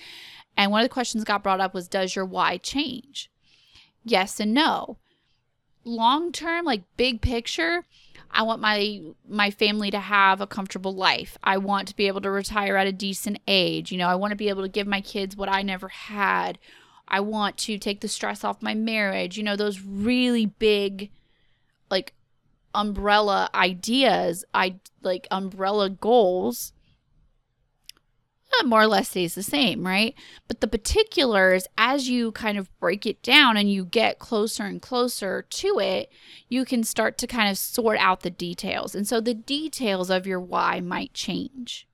And 0.56 0.72
one 0.72 0.82
of 0.82 0.86
the 0.86 0.94
questions 0.94 1.24
got 1.24 1.44
brought 1.44 1.60
up 1.60 1.74
was 1.74 1.88
Does 1.88 2.16
your 2.16 2.26
why 2.26 2.58
change? 2.58 3.32
Yes 4.04 4.40
and 4.40 4.54
no. 4.54 4.98
Long 5.84 6.32
term, 6.32 6.66
like 6.66 6.84
big 6.96 7.22
picture, 7.22 7.86
I 8.32 8.44
want 8.44 8.62
my 8.62 9.02
my 9.28 9.50
family 9.52 9.90
to 9.92 10.00
have 10.00 10.42
a 10.42 10.48
comfortable 10.48 10.94
life. 10.94 11.38
I 11.44 11.58
want 11.58 11.88
to 11.88 11.96
be 11.96 12.08
able 12.08 12.22
to 12.22 12.30
retire 12.30 12.76
at 12.76 12.88
a 12.88 12.92
decent 12.92 13.40
age. 13.48 13.92
You 13.92 13.98
know, 13.98 14.08
I 14.08 14.16
want 14.16 14.32
to 14.32 14.38
be 14.38 14.50
able 14.50 14.62
to 14.62 14.70
give 14.70 14.88
my 14.88 15.02
kids 15.02 15.36
what 15.36 15.50
I 15.50 15.62
never 15.62 15.88
had. 15.88 16.60
I 17.08 17.22
want 17.22 17.58
to 17.60 17.80
take 17.80 18.02
the 18.02 18.08
stress 18.08 18.44
off 18.44 18.62
my 18.62 18.76
marriage. 18.76 19.38
You 19.38 19.44
know, 19.44 19.56
those 19.56 19.82
really 19.82 20.46
big 20.46 21.10
umbrella 22.74 23.50
ideas, 23.54 24.46
I 24.54 24.76
like 25.02 25.28
umbrella 25.32 25.90
goals 25.90 26.74
more 28.66 28.82
or 28.82 28.88
less 28.88 29.10
stays 29.10 29.36
the 29.36 29.44
same, 29.44 29.86
right? 29.86 30.14
But 30.48 30.62
the 30.62 30.68
particulars, 30.68 31.68
as 31.78 32.10
you 32.10 32.32
kind 32.32 32.58
of 32.58 32.70
break 32.80 33.06
it 33.06 33.22
down 33.24 33.58
and 33.58 33.72
you 33.72 33.86
get 33.86 34.20
closer 34.20 34.64
and 34.64 34.82
closer 34.82 35.46
to 35.50 35.80
it, 35.80 36.12
you 36.48 36.66
can 36.66 36.84
start 36.84 37.18
to 37.20 37.28
kind 37.28 37.50
of 37.50 37.58
sort 37.58 37.98
out 38.00 38.22
the 38.22 38.30
details. 38.30 38.96
And 38.96 39.08
so 39.08 39.22
the 39.22 39.34
details 39.34 40.10
of 40.10 40.28
your 40.28 40.40
why 40.40 40.80
might 40.80 41.14
change. 41.14 41.88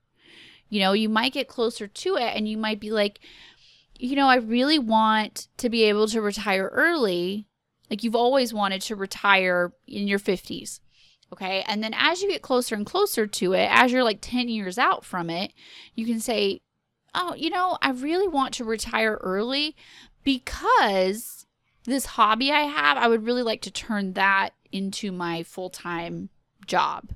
You 0.68 0.80
know, 0.80 0.92
you 0.92 1.08
might 1.08 1.32
get 1.32 1.48
closer 1.48 1.86
to 1.86 2.16
it 2.16 2.34
and 2.34 2.48
you 2.48 2.56
might 2.56 2.80
be 2.80 2.90
like, 2.90 3.20
you 3.98 4.16
know, 4.16 4.28
I 4.28 4.36
really 4.36 4.78
want 4.78 5.48
to 5.58 5.68
be 5.68 5.84
able 5.84 6.08
to 6.08 6.20
retire 6.20 6.70
early. 6.72 7.46
Like 7.90 8.02
you've 8.02 8.16
always 8.16 8.52
wanted 8.52 8.82
to 8.82 8.96
retire 8.96 9.72
in 9.86 10.08
your 10.08 10.18
50s. 10.18 10.80
Okay. 11.32 11.64
And 11.66 11.82
then 11.82 11.94
as 11.94 12.22
you 12.22 12.28
get 12.28 12.42
closer 12.42 12.74
and 12.74 12.86
closer 12.86 13.26
to 13.26 13.52
it, 13.52 13.68
as 13.70 13.92
you're 13.92 14.04
like 14.04 14.20
10 14.20 14.48
years 14.48 14.78
out 14.78 15.04
from 15.04 15.28
it, 15.30 15.52
you 15.94 16.06
can 16.06 16.20
say, 16.20 16.60
oh, 17.14 17.34
you 17.34 17.50
know, 17.50 17.78
I 17.82 17.90
really 17.90 18.28
want 18.28 18.54
to 18.54 18.64
retire 18.64 19.18
early 19.22 19.74
because 20.22 21.46
this 21.84 22.06
hobby 22.06 22.52
I 22.52 22.62
have, 22.62 22.96
I 22.96 23.08
would 23.08 23.24
really 23.24 23.42
like 23.42 23.62
to 23.62 23.70
turn 23.70 24.12
that 24.12 24.50
into 24.70 25.10
my 25.12 25.42
full 25.42 25.70
time 25.70 26.28
job. 26.66 27.10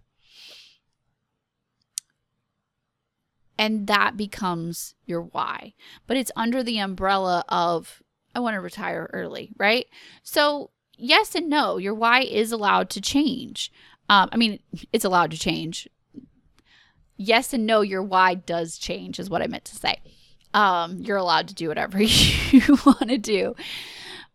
And 3.58 3.86
that 3.88 4.16
becomes 4.16 4.94
your 5.04 5.20
why. 5.20 5.74
But 6.06 6.16
it's 6.16 6.32
under 6.34 6.62
the 6.62 6.78
umbrella 6.78 7.44
of, 7.48 8.02
I 8.34 8.40
want 8.40 8.54
to 8.54 8.60
retire 8.60 9.10
early, 9.12 9.52
right? 9.58 9.86
So, 10.22 10.70
yes 10.96 11.34
and 11.34 11.48
no, 11.48 11.78
your 11.78 11.94
why 11.94 12.20
is 12.22 12.52
allowed 12.52 12.90
to 12.90 13.00
change. 13.00 13.72
Um, 14.08 14.28
I 14.32 14.36
mean, 14.36 14.60
it's 14.92 15.04
allowed 15.04 15.30
to 15.32 15.38
change. 15.38 15.88
Yes 17.16 17.52
and 17.52 17.66
no, 17.66 17.80
your 17.80 18.02
why 18.02 18.34
does 18.34 18.78
change, 18.78 19.18
is 19.18 19.30
what 19.30 19.42
I 19.42 19.46
meant 19.46 19.64
to 19.66 19.76
say. 19.76 20.00
Um, 20.52 20.98
you're 20.98 21.16
allowed 21.16 21.48
to 21.48 21.54
do 21.54 21.68
whatever 21.68 22.02
you 22.02 22.78
want 22.84 23.08
to 23.08 23.18
do. 23.18 23.54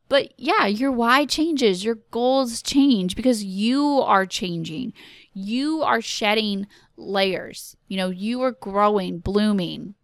But 0.08 0.34
yeah, 0.38 0.68
your 0.68 0.92
why 0.92 1.26
changes, 1.26 1.84
your 1.84 2.00
goals 2.12 2.62
change 2.62 3.16
because 3.16 3.44
you 3.44 4.02
are 4.02 4.26
changing. 4.26 4.94
You 5.34 5.82
are 5.82 6.02
shedding 6.02 6.68
layers. 6.96 7.76
You 7.88 7.98
know, 7.98 8.10
you 8.10 8.42
are 8.44 8.52
growing, 8.52 9.20
blooming. 9.20 9.96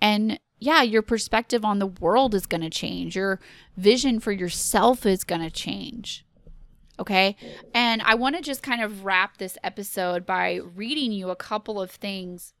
And 0.00 0.40
yeah, 0.58 0.82
your 0.82 1.02
perspective 1.02 1.64
on 1.64 1.78
the 1.78 1.86
world 1.86 2.34
is 2.34 2.46
going 2.46 2.62
to 2.62 2.70
change. 2.70 3.16
Your 3.16 3.40
vision 3.76 4.20
for 4.20 4.32
yourself 4.32 5.04
is 5.04 5.24
going 5.24 5.42
to 5.42 5.50
change. 5.50 6.24
Okay. 6.98 7.36
And 7.74 8.00
I 8.02 8.14
want 8.14 8.36
to 8.36 8.42
just 8.42 8.62
kind 8.62 8.82
of 8.82 9.04
wrap 9.04 9.36
this 9.36 9.58
episode 9.62 10.24
by 10.24 10.60
reading 10.74 11.12
you 11.12 11.28
a 11.28 11.36
couple 11.36 11.80
of 11.80 11.90
things. 11.90 12.54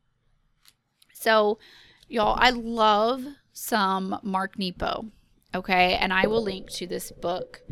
So, 1.14 1.58
y'all, 2.06 2.36
I 2.38 2.50
love 2.50 3.24
some 3.54 4.18
Mark 4.22 4.58
Nepo. 4.58 5.06
Okay. 5.54 5.94
And 5.94 6.12
I 6.12 6.26
will 6.26 6.42
link 6.42 6.70
to 6.72 6.86
this 6.86 7.10
book, 7.10 7.62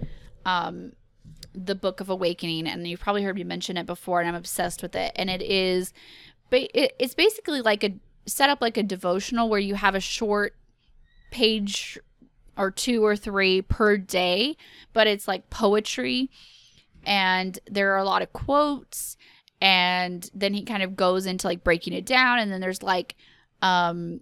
um, 0.46 0.92
The 1.52 1.74
Book 1.74 2.00
of 2.00 2.08
Awakening. 2.08 2.66
And 2.66 2.88
you've 2.88 3.00
probably 3.00 3.24
heard 3.24 3.36
me 3.36 3.44
mention 3.44 3.76
it 3.76 3.84
before, 3.84 4.20
and 4.20 4.28
I'm 4.28 4.34
obsessed 4.34 4.80
with 4.80 4.96
it. 4.96 5.12
And 5.16 5.28
it 5.28 5.42
is, 5.42 5.92
it's 6.50 7.14
basically 7.14 7.60
like 7.60 7.84
a 7.84 7.94
set 8.26 8.50
up 8.50 8.60
like 8.60 8.76
a 8.76 8.82
devotional 8.82 9.48
where 9.48 9.60
you 9.60 9.74
have 9.74 9.94
a 9.94 10.00
short 10.00 10.54
page 11.30 11.98
or 12.56 12.70
two 12.70 13.04
or 13.04 13.16
three 13.16 13.62
per 13.62 13.96
day, 13.96 14.56
but 14.92 15.06
it's 15.06 15.26
like 15.26 15.50
poetry. 15.50 16.30
And 17.04 17.58
there 17.66 17.92
are 17.92 17.98
a 17.98 18.04
lot 18.04 18.22
of 18.22 18.32
quotes. 18.32 19.16
And 19.60 20.28
then 20.34 20.54
he 20.54 20.64
kind 20.64 20.82
of 20.82 20.96
goes 20.96 21.26
into 21.26 21.46
like 21.46 21.64
breaking 21.64 21.92
it 21.92 22.06
down. 22.06 22.38
And 22.38 22.50
then 22.50 22.60
there's 22.60 22.82
like 22.82 23.16
um 23.62 24.20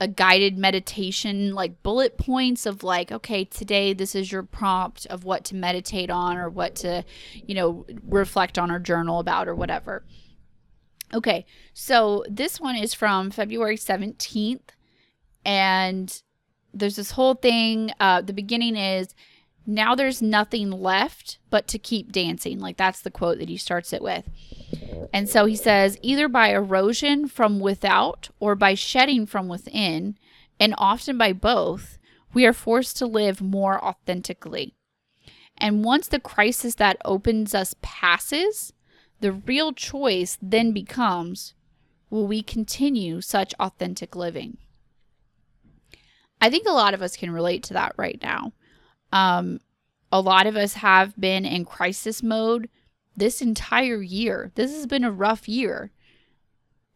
a 0.00 0.08
guided 0.08 0.58
meditation, 0.58 1.54
like 1.54 1.82
bullet 1.82 2.18
points 2.18 2.66
of 2.66 2.82
like, 2.82 3.12
okay, 3.12 3.44
today 3.44 3.92
this 3.92 4.14
is 4.14 4.30
your 4.30 4.42
prompt 4.42 5.06
of 5.06 5.24
what 5.24 5.44
to 5.44 5.54
meditate 5.54 6.10
on 6.10 6.36
or 6.36 6.50
what 6.50 6.74
to, 6.76 7.04
you 7.46 7.54
know, 7.54 7.86
reflect 8.08 8.58
on 8.58 8.70
or 8.70 8.80
journal 8.80 9.20
about 9.20 9.48
or 9.48 9.54
whatever. 9.54 10.04
Okay, 11.14 11.46
so 11.72 12.24
this 12.28 12.60
one 12.60 12.74
is 12.74 12.92
from 12.92 13.30
February 13.30 13.76
17th, 13.76 14.70
and 15.44 16.22
there's 16.72 16.96
this 16.96 17.12
whole 17.12 17.34
thing. 17.34 17.92
Uh, 18.00 18.20
the 18.20 18.32
beginning 18.32 18.76
is, 18.76 19.14
now 19.66 19.94
there's 19.94 20.20
nothing 20.20 20.70
left 20.70 21.38
but 21.50 21.68
to 21.68 21.78
keep 21.78 22.12
dancing. 22.12 22.58
Like 22.58 22.76
that's 22.76 23.00
the 23.00 23.10
quote 23.10 23.38
that 23.38 23.48
he 23.48 23.56
starts 23.56 23.92
it 23.92 24.02
with. 24.02 24.28
And 25.12 25.28
so 25.28 25.46
he 25.46 25.56
says, 25.56 25.96
either 26.02 26.28
by 26.28 26.48
erosion 26.48 27.28
from 27.28 27.60
without 27.60 28.28
or 28.40 28.54
by 28.54 28.74
shedding 28.74 29.24
from 29.24 29.48
within, 29.48 30.18
and 30.60 30.74
often 30.76 31.16
by 31.16 31.32
both, 31.32 31.98
we 32.34 32.44
are 32.44 32.52
forced 32.52 32.96
to 32.98 33.06
live 33.06 33.40
more 33.40 33.82
authentically. 33.82 34.74
And 35.56 35.84
once 35.84 36.08
the 36.08 36.20
crisis 36.20 36.74
that 36.74 36.96
opens 37.04 37.54
us 37.54 37.74
passes, 37.80 38.72
the 39.24 39.32
real 39.32 39.72
choice 39.72 40.36
then 40.42 40.72
becomes 40.72 41.54
will 42.10 42.26
we 42.26 42.42
continue 42.42 43.22
such 43.22 43.54
authentic 43.58 44.14
living? 44.14 44.58
I 46.42 46.50
think 46.50 46.68
a 46.68 46.72
lot 46.72 46.92
of 46.92 47.00
us 47.00 47.16
can 47.16 47.30
relate 47.30 47.62
to 47.62 47.72
that 47.72 47.94
right 47.96 48.18
now. 48.20 48.52
Um, 49.12 49.60
a 50.12 50.20
lot 50.20 50.46
of 50.46 50.56
us 50.56 50.74
have 50.74 51.18
been 51.18 51.46
in 51.46 51.64
crisis 51.64 52.22
mode 52.22 52.68
this 53.16 53.40
entire 53.40 54.02
year. 54.02 54.52
This 54.56 54.74
has 54.74 54.86
been 54.86 55.04
a 55.04 55.10
rough 55.10 55.48
year. 55.48 55.90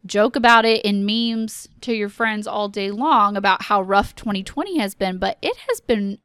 Joke 0.05 0.35
about 0.35 0.65
it 0.65 0.85
in 0.85 1.07
memes 1.07 1.67
to 1.81 1.95
your 1.95 2.09
friends 2.09 2.45
all 2.45 2.69
day 2.69 2.91
long 2.91 3.37
about 3.37 3.63
how 3.63 3.81
rough 3.81 4.13
2020 4.13 4.77
has 4.77 4.93
been, 4.93 5.17
but 5.17 5.39
it 5.41 5.57
has 5.67 5.81
been 5.81 6.19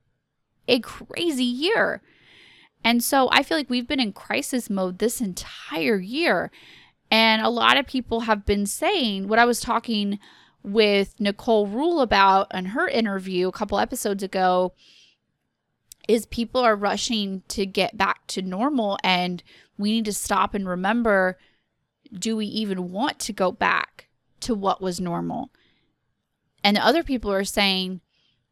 a 0.69 0.81
crazy 0.81 1.45
year. 1.45 2.03
And 2.85 3.03
so 3.03 3.29
I 3.33 3.43
feel 3.43 3.57
like 3.57 3.71
we've 3.71 3.89
been 3.89 3.99
in 4.01 4.13
crisis 4.13 4.69
mode 4.69 4.99
this 4.99 5.21
entire 5.21 5.99
year. 5.99 6.51
And 7.11 7.43
a 7.43 7.49
lot 7.49 7.79
of 7.79 7.87
people 7.87 8.21
have 8.21 8.45
been 8.45 8.67
saying 8.67 9.27
what 9.27 9.39
I 9.39 9.47
was 9.47 9.61
talking 9.61 10.19
with 10.63 11.19
Nicole 11.19 11.67
Rule 11.67 12.01
about 12.01 12.55
in 12.55 12.67
her 12.67 12.87
interview 12.87 13.49
a 13.49 13.53
couple 13.53 13.79
episodes 13.79 14.23
ago 14.23 14.73
is 16.09 16.27
people 16.27 16.61
are 16.61 16.77
rushing 16.77 17.43
to 17.49 17.65
get 17.65 17.97
back 17.97 18.27
to 18.27 18.43
normal 18.43 18.99
and 19.03 19.43
we 19.79 19.93
need 19.93 20.05
to 20.05 20.13
stop 20.13 20.55
and 20.55 20.69
remember 20.69 21.39
do 22.13 22.37
we 22.37 22.47
even 22.47 22.93
want 22.93 23.19
to 23.19 23.33
go 23.33 23.51
back 23.51 24.09
to 24.41 24.55
what 24.55 24.81
was 24.81 25.01
normal? 25.01 25.51
And 26.63 26.79
other 26.79 27.03
people 27.03 27.33
are 27.33 27.45
saying 27.45 28.01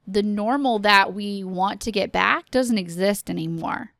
the 0.07 0.23
normal 0.23 0.79
that 0.81 1.15
we 1.15 1.45
want 1.45 1.81
to 1.83 1.93
get 1.93 2.13
back 2.13 2.51
doesn't 2.51 2.79
exist 2.79 3.31
anymore. 3.31 3.91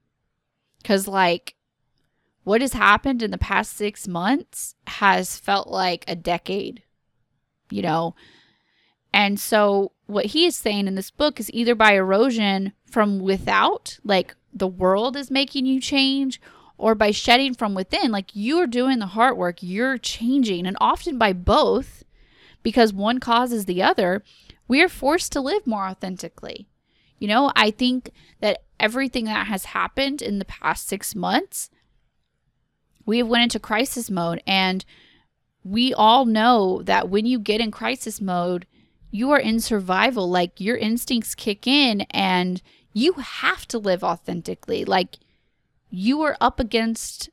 Because, 0.83 1.07
like, 1.07 1.55
what 2.45 2.61
has 2.61 2.73
happened 2.73 3.23
in 3.23 3.31
the 3.31 3.39
past 3.39 3.77
six 3.77 4.09
months 4.09 4.75
has 4.87 5.39
felt 5.39 5.69
like 5.69 6.05
a 6.09 6.17
decade, 6.17 6.83
you 7.71 7.83
know? 7.83 8.15
And 9.13 9.39
so, 9.39 9.93
what 10.07 10.27
he 10.27 10.47
is 10.47 10.57
saying 10.57 10.89
in 10.89 10.95
this 10.95 11.11
book 11.11 11.39
is 11.39 11.53
either 11.53 11.75
by 11.75 11.93
erosion 11.93 12.73
from 12.91 13.21
without, 13.21 13.99
like 14.05 14.35
the 14.53 14.67
world 14.67 15.17
is 15.17 15.31
making 15.31 15.67
you 15.67 15.81
change, 15.81 16.41
or 16.77 16.95
by 16.95 17.11
shedding 17.13 17.55
from 17.55 17.75
within, 17.75 18.11
like 18.11 18.31
you're 18.33 18.67
doing 18.67 18.99
the 18.99 19.07
hard 19.07 19.37
work, 19.37 19.59
you're 19.61 19.99
changing, 19.99 20.67
and 20.67 20.77
often 20.81 21.17
by 21.17 21.33
both, 21.33 22.03
because 22.63 22.93
one 22.93 23.21
causes 23.21 23.65
the 23.65 23.83
other, 23.83 24.23
we 24.67 24.83
are 24.83 24.89
forced 24.89 25.33
to 25.33 25.41
live 25.41 25.67
more 25.67 25.87
authentically. 25.87 26.67
You 27.23 27.29
know, 27.29 27.53
I 27.55 27.71
think 27.71 28.11
that 28.41 28.65
everything 28.81 29.27
that 29.27 29.47
has 29.47 29.67
happened 29.67 30.23
in 30.23 30.41
the 30.41 30.45
past 30.45 30.89
six 30.89 31.15
months, 31.15 31.71
we 33.07 33.19
have 33.19 33.29
went 33.29 33.45
into 33.45 33.61
crisis 33.61 34.11
mode, 34.11 34.43
and 34.45 34.85
we 35.63 35.95
all 35.95 36.25
know 36.25 36.83
that 36.83 37.09
when 37.09 37.25
you 37.25 37.39
get 37.39 37.61
in 37.61 37.71
crisis 37.71 38.21
mode, 38.21 38.67
you 39.13 39.31
are 39.31 39.39
in 39.39 39.61
survival. 39.61 40.29
Like 40.29 40.61
your 40.61 40.77
instincts 40.77 41.37
kick 41.37 41.65
in, 41.65 42.01
and 42.11 42.61
you 42.93 43.13
have 43.13 43.69
to 43.69 43.79
live 43.79 44.03
authentically. 44.03 44.85
Like 44.85 45.19
you 45.91 46.23
are 46.23 46.37
up 46.41 46.59
against 46.59 47.31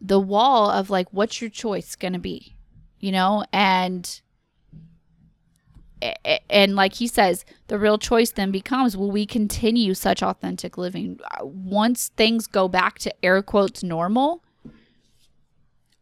the 0.00 0.18
wall 0.18 0.68
of 0.68 0.90
like 0.90 1.06
what's 1.12 1.40
your 1.40 1.50
choice 1.50 1.94
going 1.94 2.12
to 2.12 2.18
be 2.18 2.56
you 3.00 3.10
know 3.10 3.44
and 3.52 4.20
and 6.50 6.76
like 6.76 6.94
he 6.94 7.06
says 7.06 7.44
the 7.68 7.78
real 7.78 7.98
choice 7.98 8.30
then 8.30 8.50
becomes 8.50 8.96
will 8.96 9.10
we 9.10 9.26
continue 9.26 9.94
such 9.94 10.22
authentic 10.22 10.76
living? 10.76 11.18
Uh, 11.32 11.46
once 11.46 12.10
things 12.16 12.46
go 12.46 12.68
back 12.68 12.98
to 12.98 13.24
air 13.24 13.42
quotes 13.42 13.82
normal 13.82 14.42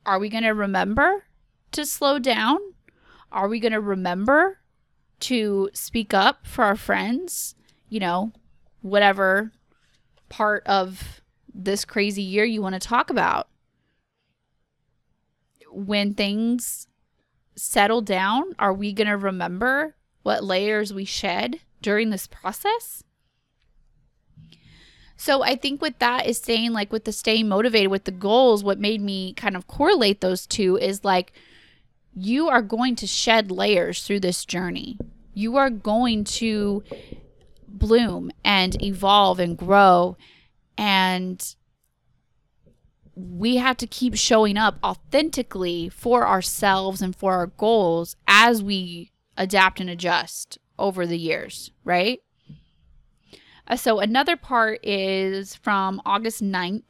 are 0.06 0.18
we 0.18 0.28
going 0.28 0.44
to 0.44 0.50
remember 0.50 1.24
to 1.72 1.86
slow 1.86 2.18
down? 2.18 2.58
Are 3.32 3.48
we 3.48 3.58
going 3.58 3.72
to 3.72 3.80
remember 3.80 4.58
to 5.20 5.70
speak 5.72 6.12
up 6.12 6.46
for 6.46 6.64
our 6.64 6.76
friends? 6.76 7.54
You 7.88 8.00
know 8.00 8.32
whatever 8.82 9.50
part 10.28 10.62
of 10.66 11.22
this 11.54 11.84
crazy 11.84 12.22
year 12.22 12.44
you 12.44 12.60
want 12.60 12.74
to 12.74 12.80
talk 12.80 13.10
about. 13.10 13.48
When 15.70 16.14
things 16.14 16.86
settle 17.56 18.00
down, 18.00 18.54
are 18.58 18.72
we 18.72 18.92
going 18.92 19.08
to 19.08 19.16
remember 19.16 19.96
what 20.22 20.44
layers 20.44 20.92
we 20.92 21.04
shed 21.04 21.60
during 21.82 22.10
this 22.10 22.26
process? 22.26 23.04
So 25.16 25.42
I 25.42 25.56
think 25.56 25.80
with 25.80 25.98
that 26.00 26.26
is 26.26 26.38
saying 26.38 26.72
like 26.72 26.92
with 26.92 27.04
the 27.04 27.12
staying 27.12 27.48
motivated 27.48 27.90
with 27.90 28.04
the 28.04 28.10
goals, 28.10 28.64
what 28.64 28.78
made 28.78 29.00
me 29.00 29.32
kind 29.34 29.56
of 29.56 29.66
correlate 29.66 30.20
those 30.20 30.46
two 30.46 30.76
is 30.76 31.04
like 31.04 31.32
you 32.14 32.48
are 32.48 32.62
going 32.62 32.96
to 32.96 33.06
shed 33.06 33.50
layers 33.50 34.04
through 34.04 34.20
this 34.20 34.44
journey. 34.44 34.98
You 35.32 35.56
are 35.56 35.70
going 35.70 36.24
to 36.24 36.82
bloom 37.66 38.30
and 38.44 38.80
evolve 38.82 39.38
and 39.40 39.56
grow 39.56 40.16
and 40.76 41.54
we 43.16 43.56
have 43.56 43.76
to 43.78 43.86
keep 43.86 44.16
showing 44.16 44.56
up 44.56 44.78
authentically 44.82 45.88
for 45.88 46.26
ourselves 46.26 47.00
and 47.00 47.14
for 47.14 47.34
our 47.34 47.46
goals 47.46 48.16
as 48.26 48.62
we 48.62 49.12
adapt 49.36 49.80
and 49.80 49.88
adjust 49.88 50.58
over 50.78 51.06
the 51.06 51.18
years, 51.18 51.70
right? 51.84 52.20
Uh, 53.66 53.76
so, 53.76 54.00
another 54.00 54.36
part 54.36 54.84
is 54.84 55.54
from 55.54 56.02
August 56.04 56.42
9th. 56.42 56.82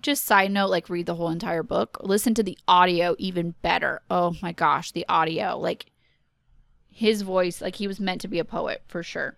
Just 0.00 0.24
side 0.24 0.52
note, 0.52 0.70
like 0.70 0.88
read 0.88 1.06
the 1.06 1.16
whole 1.16 1.28
entire 1.28 1.62
book. 1.62 1.98
Listen 2.02 2.32
to 2.34 2.42
the 2.42 2.56
audio 2.68 3.16
even 3.18 3.54
better. 3.62 4.00
Oh 4.08 4.36
my 4.40 4.52
gosh, 4.52 4.92
the 4.92 5.04
audio. 5.08 5.58
Like 5.58 5.86
his 6.88 7.22
voice, 7.22 7.60
like 7.60 7.76
he 7.76 7.88
was 7.88 7.98
meant 7.98 8.20
to 8.20 8.28
be 8.28 8.38
a 8.38 8.44
poet 8.44 8.82
for 8.86 9.02
sure. 9.02 9.36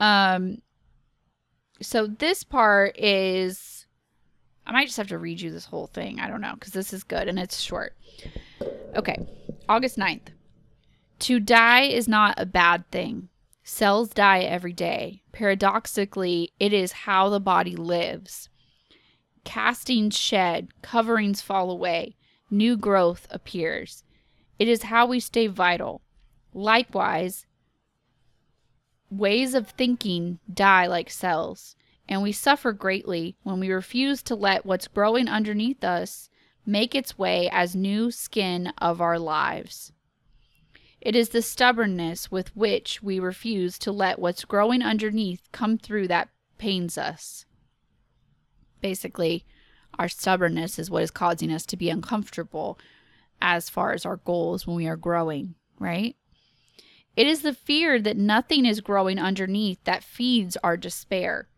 Um, 0.00 0.62
so 1.82 2.06
this 2.06 2.42
part 2.42 2.98
is 2.98 3.75
I 4.66 4.72
might 4.72 4.86
just 4.86 4.96
have 4.96 5.08
to 5.08 5.18
read 5.18 5.40
you 5.40 5.50
this 5.50 5.66
whole 5.66 5.86
thing. 5.86 6.18
I 6.18 6.28
don't 6.28 6.40
know 6.40 6.54
because 6.54 6.72
this 6.72 6.92
is 6.92 7.04
good 7.04 7.28
and 7.28 7.38
it's 7.38 7.60
short. 7.60 7.94
Okay, 8.94 9.16
August 9.68 9.96
9th. 9.96 10.28
To 11.20 11.40
die 11.40 11.82
is 11.82 12.08
not 12.08 12.34
a 12.38 12.46
bad 12.46 12.90
thing. 12.90 13.28
Cells 13.62 14.10
die 14.10 14.40
every 14.40 14.72
day. 14.72 15.22
Paradoxically, 15.32 16.52
it 16.58 16.72
is 16.72 16.92
how 16.92 17.28
the 17.28 17.40
body 17.40 17.76
lives. 17.76 18.48
Castings 19.44 20.16
shed, 20.16 20.68
coverings 20.82 21.40
fall 21.40 21.70
away, 21.70 22.16
new 22.50 22.76
growth 22.76 23.26
appears. 23.30 24.02
It 24.58 24.68
is 24.68 24.84
how 24.84 25.06
we 25.06 25.20
stay 25.20 25.46
vital. 25.46 26.02
Likewise, 26.52 27.46
Ways 29.10 29.54
of 29.54 29.68
thinking 29.68 30.40
die 30.52 30.88
like 30.88 31.10
cells, 31.10 31.75
and 32.08 32.22
we 32.22 32.32
suffer 32.32 32.72
greatly 32.72 33.36
when 33.42 33.60
we 33.60 33.70
refuse 33.70 34.22
to 34.22 34.34
let 34.34 34.64
what's 34.64 34.88
growing 34.88 35.28
underneath 35.28 35.82
us 35.82 36.30
make 36.64 36.94
its 36.94 37.18
way 37.18 37.48
as 37.50 37.74
new 37.74 38.10
skin 38.10 38.72
of 38.78 39.00
our 39.00 39.18
lives. 39.18 39.92
It 41.00 41.14
is 41.14 41.28
the 41.28 41.42
stubbornness 41.42 42.30
with 42.30 42.54
which 42.56 43.02
we 43.02 43.20
refuse 43.20 43.78
to 43.80 43.92
let 43.92 44.18
what's 44.18 44.44
growing 44.44 44.82
underneath 44.82 45.48
come 45.52 45.78
through 45.78 46.08
that 46.08 46.28
pains 46.58 46.98
us. 46.98 47.44
Basically, 48.80 49.44
our 49.98 50.08
stubbornness 50.08 50.78
is 50.78 50.90
what 50.90 51.02
is 51.02 51.10
causing 51.10 51.52
us 51.52 51.64
to 51.66 51.76
be 51.76 51.90
uncomfortable 51.90 52.78
as 53.40 53.70
far 53.70 53.92
as 53.92 54.04
our 54.04 54.16
goals 54.16 54.66
when 54.66 54.76
we 54.76 54.86
are 54.86 54.96
growing, 54.96 55.54
right? 55.78 56.16
It 57.16 57.26
is 57.26 57.42
the 57.42 57.54
fear 57.54 58.00
that 58.00 58.16
nothing 58.16 58.66
is 58.66 58.80
growing 58.80 59.18
underneath 59.18 59.82
that 59.84 60.04
feeds 60.04 60.56
our 60.62 60.76
despair. 60.76 61.48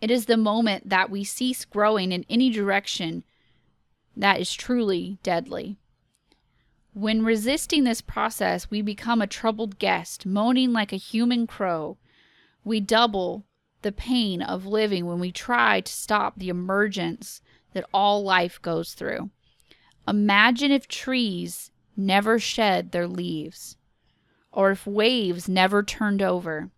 It 0.00 0.10
is 0.10 0.26
the 0.26 0.36
moment 0.36 0.88
that 0.88 1.10
we 1.10 1.24
cease 1.24 1.64
growing 1.64 2.12
in 2.12 2.24
any 2.28 2.50
direction 2.50 3.24
that 4.16 4.40
is 4.40 4.52
truly 4.52 5.18
deadly. 5.22 5.78
When 6.92 7.24
resisting 7.24 7.84
this 7.84 8.00
process, 8.00 8.70
we 8.70 8.80
become 8.80 9.20
a 9.20 9.26
troubled 9.26 9.78
guest, 9.78 10.24
moaning 10.24 10.72
like 10.72 10.92
a 10.92 10.96
human 10.96 11.46
crow. 11.46 11.98
We 12.64 12.80
double 12.80 13.44
the 13.82 13.92
pain 13.92 14.40
of 14.40 14.64
living 14.64 15.06
when 15.06 15.18
we 15.18 15.30
try 15.30 15.82
to 15.82 15.92
stop 15.92 16.38
the 16.38 16.48
emergence 16.48 17.42
that 17.74 17.84
all 17.92 18.22
life 18.22 18.60
goes 18.62 18.94
through. 18.94 19.30
Imagine 20.08 20.72
if 20.72 20.88
trees 20.88 21.70
never 21.96 22.38
shed 22.38 22.92
their 22.92 23.06
leaves, 23.06 23.76
or 24.50 24.70
if 24.70 24.86
waves 24.86 25.48
never 25.48 25.82
turned 25.82 26.22
over, 26.22 26.70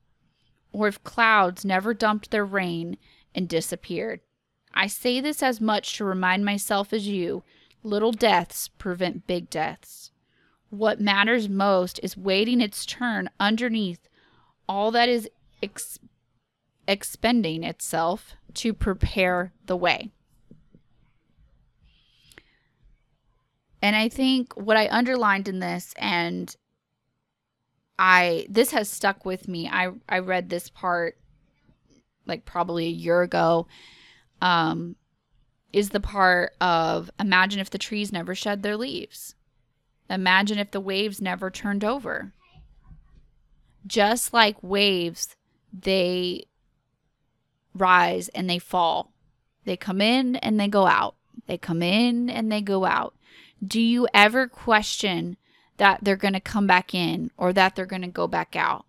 or 0.78 0.86
if 0.86 1.02
clouds 1.02 1.64
never 1.64 1.92
dumped 1.92 2.30
their 2.30 2.44
rain 2.44 2.96
and 3.34 3.48
disappeared. 3.48 4.20
I 4.72 4.86
say 4.86 5.20
this 5.20 5.42
as 5.42 5.60
much 5.60 5.96
to 5.96 6.04
remind 6.04 6.44
myself 6.44 6.92
as 6.92 7.08
you 7.08 7.42
little 7.82 8.12
deaths 8.12 8.68
prevent 8.68 9.26
big 9.26 9.50
deaths. 9.50 10.12
What 10.70 11.00
matters 11.00 11.48
most 11.48 11.98
is 12.02 12.16
waiting 12.16 12.60
its 12.60 12.86
turn 12.86 13.28
underneath 13.40 14.08
all 14.68 14.92
that 14.92 15.08
is 15.08 15.28
ex- 15.62 15.98
expending 16.86 17.64
itself 17.64 18.34
to 18.54 18.72
prepare 18.72 19.52
the 19.66 19.76
way. 19.76 20.12
And 23.82 23.96
I 23.96 24.08
think 24.08 24.52
what 24.54 24.76
I 24.76 24.88
underlined 24.90 25.48
in 25.48 25.58
this 25.58 25.92
and 25.96 26.54
I 27.98 28.46
this 28.48 28.70
has 28.70 28.88
stuck 28.88 29.24
with 29.24 29.48
me. 29.48 29.68
I 29.68 29.90
I 30.08 30.20
read 30.20 30.48
this 30.48 30.68
part 30.68 31.18
like 32.26 32.44
probably 32.44 32.86
a 32.86 32.90
year 32.90 33.22
ago. 33.22 33.66
Um 34.40 34.96
is 35.72 35.90
the 35.90 36.00
part 36.00 36.54
of 36.60 37.10
imagine 37.18 37.60
if 37.60 37.70
the 37.70 37.78
trees 37.78 38.12
never 38.12 38.34
shed 38.34 38.62
their 38.62 38.76
leaves. 38.76 39.34
Imagine 40.08 40.58
if 40.58 40.70
the 40.70 40.80
waves 40.80 41.20
never 41.20 41.50
turned 41.50 41.84
over. 41.84 42.32
Just 43.86 44.32
like 44.32 44.62
waves, 44.62 45.36
they 45.72 46.44
rise 47.74 48.28
and 48.28 48.48
they 48.48 48.58
fall. 48.58 49.12
They 49.64 49.76
come 49.76 50.00
in 50.00 50.36
and 50.36 50.58
they 50.58 50.68
go 50.68 50.86
out. 50.86 51.16
They 51.46 51.58
come 51.58 51.82
in 51.82 52.30
and 52.30 52.50
they 52.50 52.62
go 52.62 52.84
out. 52.84 53.14
Do 53.66 53.80
you 53.80 54.08
ever 54.14 54.48
question 54.48 55.36
that 55.78 56.00
they're 56.02 56.16
going 56.16 56.34
to 56.34 56.40
come 56.40 56.66
back 56.66 56.94
in 56.94 57.30
or 57.36 57.52
that 57.52 57.74
they're 57.74 57.86
going 57.86 58.02
to 58.02 58.08
go 58.08 58.26
back 58.26 58.54
out? 58.54 58.84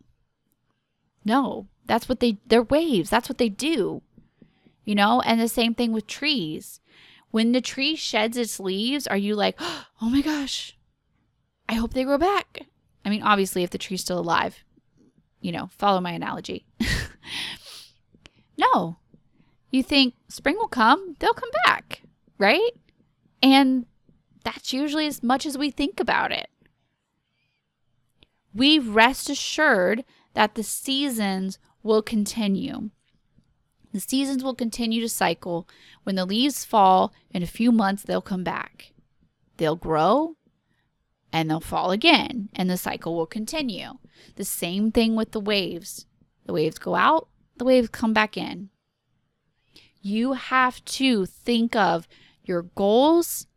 No, 1.23 1.67
that's 1.85 2.07
what 2.07 2.19
they, 2.19 2.37
they're 2.47 2.63
waves. 2.63 3.09
That's 3.09 3.29
what 3.29 3.37
they 3.37 3.49
do. 3.49 4.01
You 4.85 4.95
know, 4.95 5.21
and 5.21 5.39
the 5.39 5.47
same 5.47 5.73
thing 5.73 5.91
with 5.91 6.07
trees. 6.07 6.79
When 7.31 7.51
the 7.51 7.61
tree 7.61 7.95
sheds 7.95 8.37
its 8.37 8.59
leaves, 8.59 9.07
are 9.07 9.17
you 9.17 9.35
like, 9.35 9.55
oh 9.61 10.09
my 10.09 10.21
gosh, 10.21 10.77
I 11.67 11.75
hope 11.75 11.93
they 11.93 12.03
grow 12.03 12.17
back? 12.17 12.61
I 13.05 13.09
mean, 13.09 13.23
obviously, 13.23 13.63
if 13.63 13.69
the 13.69 13.77
tree's 13.77 14.01
still 14.01 14.19
alive, 14.19 14.63
you 15.41 15.51
know, 15.51 15.69
follow 15.77 16.01
my 16.01 16.11
analogy. 16.11 16.65
no. 18.57 18.97
You 19.71 19.83
think 19.83 20.15
spring 20.27 20.55
will 20.55 20.67
come, 20.67 21.15
they'll 21.19 21.33
come 21.33 21.51
back, 21.65 22.01
right? 22.37 22.71
And 23.41 23.85
that's 24.43 24.73
usually 24.73 25.07
as 25.07 25.21
much 25.21 25.45
as 25.45 25.57
we 25.57 25.69
think 25.69 25.99
about 25.99 26.31
it. 26.31 26.49
We 28.53 28.79
rest 28.79 29.29
assured 29.29 30.03
that 30.33 30.55
the 30.55 30.63
seasons 30.63 31.59
will 31.83 32.01
continue. 32.01 32.89
The 33.91 33.99
seasons 33.99 34.43
will 34.43 34.55
continue 34.55 35.01
to 35.01 35.09
cycle. 35.09 35.67
When 36.03 36.15
the 36.15 36.25
leaves 36.25 36.65
fall, 36.65 37.13
in 37.31 37.43
a 37.43 37.47
few 37.47 37.71
months, 37.71 38.03
they'll 38.03 38.21
come 38.21 38.43
back. 38.43 38.93
They'll 39.57 39.75
grow 39.75 40.35
and 41.31 41.49
they'll 41.49 41.59
fall 41.59 41.91
again, 41.91 42.49
and 42.55 42.69
the 42.69 42.77
cycle 42.77 43.15
will 43.15 43.27
continue. 43.27 43.97
The 44.35 44.45
same 44.45 44.91
thing 44.91 45.15
with 45.15 45.31
the 45.31 45.39
waves. 45.39 46.05
The 46.45 46.53
waves 46.53 46.79
go 46.79 46.95
out, 46.95 47.27
the 47.57 47.65
waves 47.65 47.89
come 47.89 48.13
back 48.13 48.35
in. 48.35 48.69
You 50.01 50.33
have 50.33 50.83
to 50.85 51.25
think 51.25 51.75
of 51.75 52.07
your 52.43 52.63
goals 52.63 53.47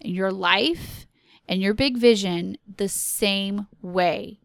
and 0.00 0.14
your 0.14 0.32
life 0.32 1.07
and 1.48 1.62
your 1.62 1.74
big 1.74 1.96
vision 1.96 2.58
the 2.76 2.88
same 2.88 3.66
way. 3.80 4.38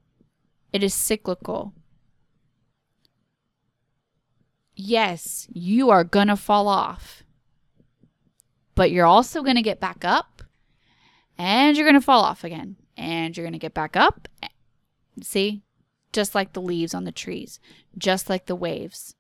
It 0.72 0.84
is 0.84 0.94
cyclical. 0.94 1.74
Yes, 4.76 5.48
you 5.52 5.92
are 5.92 6.04
going 6.04 6.30
to 6.30 6.36
fall 6.36 6.68
off, 6.68 7.24
but 8.74 8.90
you're 8.90 9.06
also 9.06 9.44
going 9.44 9.58
to 9.58 9.62
get 9.62 9.80
back 9.80 10.04
up 10.04 10.42
and 11.38 11.78
you're 11.78 11.86
going 11.86 12.00
to 12.00 12.06
fall 12.06 12.24
off 12.24 12.44
again 12.44 12.78
and 12.98 13.36
you're 13.36 13.44
going 13.44 13.54
to 13.54 13.60
get 13.60 13.74
back 13.74 13.96
up. 13.96 14.28
See? 15.22 15.62
Just 16.12 16.34
like 16.34 16.54
the 16.54 16.62
leaves 16.62 16.94
on 16.94 17.04
the 17.04 17.12
trees, 17.12 17.60
just 17.98 18.30
like 18.30 18.46
the 18.46 18.56
waves. 18.56 19.16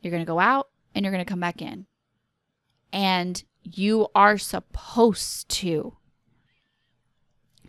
You're 0.00 0.10
going 0.10 0.22
to 0.22 0.26
go 0.26 0.40
out 0.40 0.68
and 0.94 1.04
you're 1.04 1.12
going 1.12 1.24
to 1.24 1.30
come 1.30 1.40
back 1.40 1.62
in. 1.62 1.86
And 2.92 3.42
you 3.62 4.08
are 4.14 4.38
supposed 4.38 5.48
to. 5.50 5.96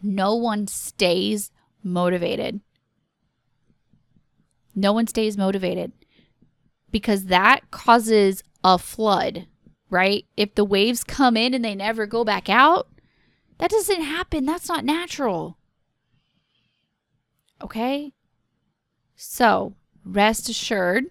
No 0.06 0.36
one 0.36 0.68
stays 0.68 1.50
motivated. 1.84 2.62
No 4.76 4.94
one 4.94 5.08
stays 5.08 5.36
motivated 5.36 5.94
because 6.92 7.26
that 7.26 7.72
causes 7.72 8.44
a 8.64 8.78
flood, 8.78 9.48
right? 9.90 10.26
If 10.38 10.54
the 10.54 10.64
waves 10.64 11.04
come 11.04 11.36
in 11.36 11.56
and 11.56 11.66
they 11.66 11.74
never 11.74 12.06
go 12.06 12.24
back 12.24 12.50
out, 12.50 12.88
that 13.58 13.72
doesn't 13.72 14.04
happen. 14.04 14.46
That's 14.46 14.70
not 14.70 14.86
natural. 14.86 15.58
Okay? 17.64 18.14
So, 19.16 19.74
rest 20.06 20.50
assured 20.50 21.06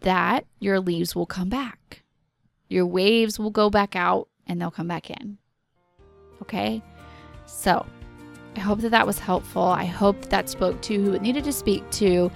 that 0.00 0.44
your 0.58 0.80
leaves 0.80 1.14
will 1.14 1.26
come 1.26 1.48
back. 1.48 2.02
Your 2.68 2.84
waves 2.84 3.38
will 3.38 3.50
go 3.50 3.70
back 3.70 3.94
out 3.94 4.28
and 4.44 4.60
they'll 4.60 4.72
come 4.72 4.88
back 4.88 5.08
in. 5.08 5.38
Okay? 6.42 6.82
So, 7.46 7.86
I 8.56 8.60
hope 8.60 8.80
that 8.80 8.90
that 8.90 9.06
was 9.06 9.18
helpful. 9.18 9.62
I 9.62 9.84
hope 9.84 10.26
that, 10.26 10.48
spoke 10.48 10.80
to 10.82 11.02
who 11.02 11.14
it 11.14 11.22
needed 11.22 11.44
to 11.44 11.52
speak 11.52 11.88
to. 11.92 12.30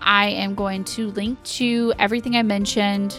I 0.00 0.28
am 0.28 0.54
going 0.54 0.84
to 0.84 1.08
link 1.08 1.42
to 1.58 1.92
everything 1.98 2.36
I 2.36 2.42
mentioned 2.42 3.18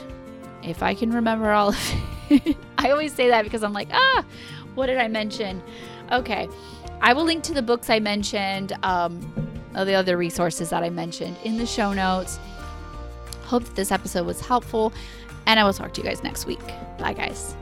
if 0.64 0.82
I 0.82 0.94
can 0.96 1.12
remember 1.12 1.52
all 1.52 1.70
of 1.70 1.94
it. 2.30 2.56
I 2.78 2.92
always 2.92 3.14
say 3.14 3.28
that 3.30 3.44
because 3.44 3.64
I'm 3.64 3.74
like, 3.74 3.90
ah, 3.92 4.26
what 4.76 4.88
did 4.88 4.98
I 4.98 5.08
mention? 5.10 5.62
Okay. 6.12 6.48
I 7.02 7.14
will 7.14 7.26
link 7.26 7.44
to 7.44 7.54
the 7.54 7.62
books 7.62 7.90
I 7.90 8.00
mentioned, 8.00 8.74
um, 8.84 9.20
the 9.74 9.94
other 9.94 10.18
resources 10.18 10.70
that 10.70 10.84
I 10.84 10.90
mentioned 10.90 11.36
in 11.44 11.58
the 11.58 11.66
show 11.66 11.94
notes. 11.94 12.40
Hope 13.44 13.66
that 13.66 13.76
this 13.76 13.92
episode 13.92 14.26
was 14.26 14.42
helpful, 14.42 14.94
and 15.46 15.60
I 15.60 15.64
will 15.64 15.74
talk 15.74 15.94
to 15.94 16.02
you 16.02 16.08
guys 16.08 16.24
next 16.24 16.46
week. 16.46 16.66
Bye, 16.98 17.14
guys. 17.14 17.56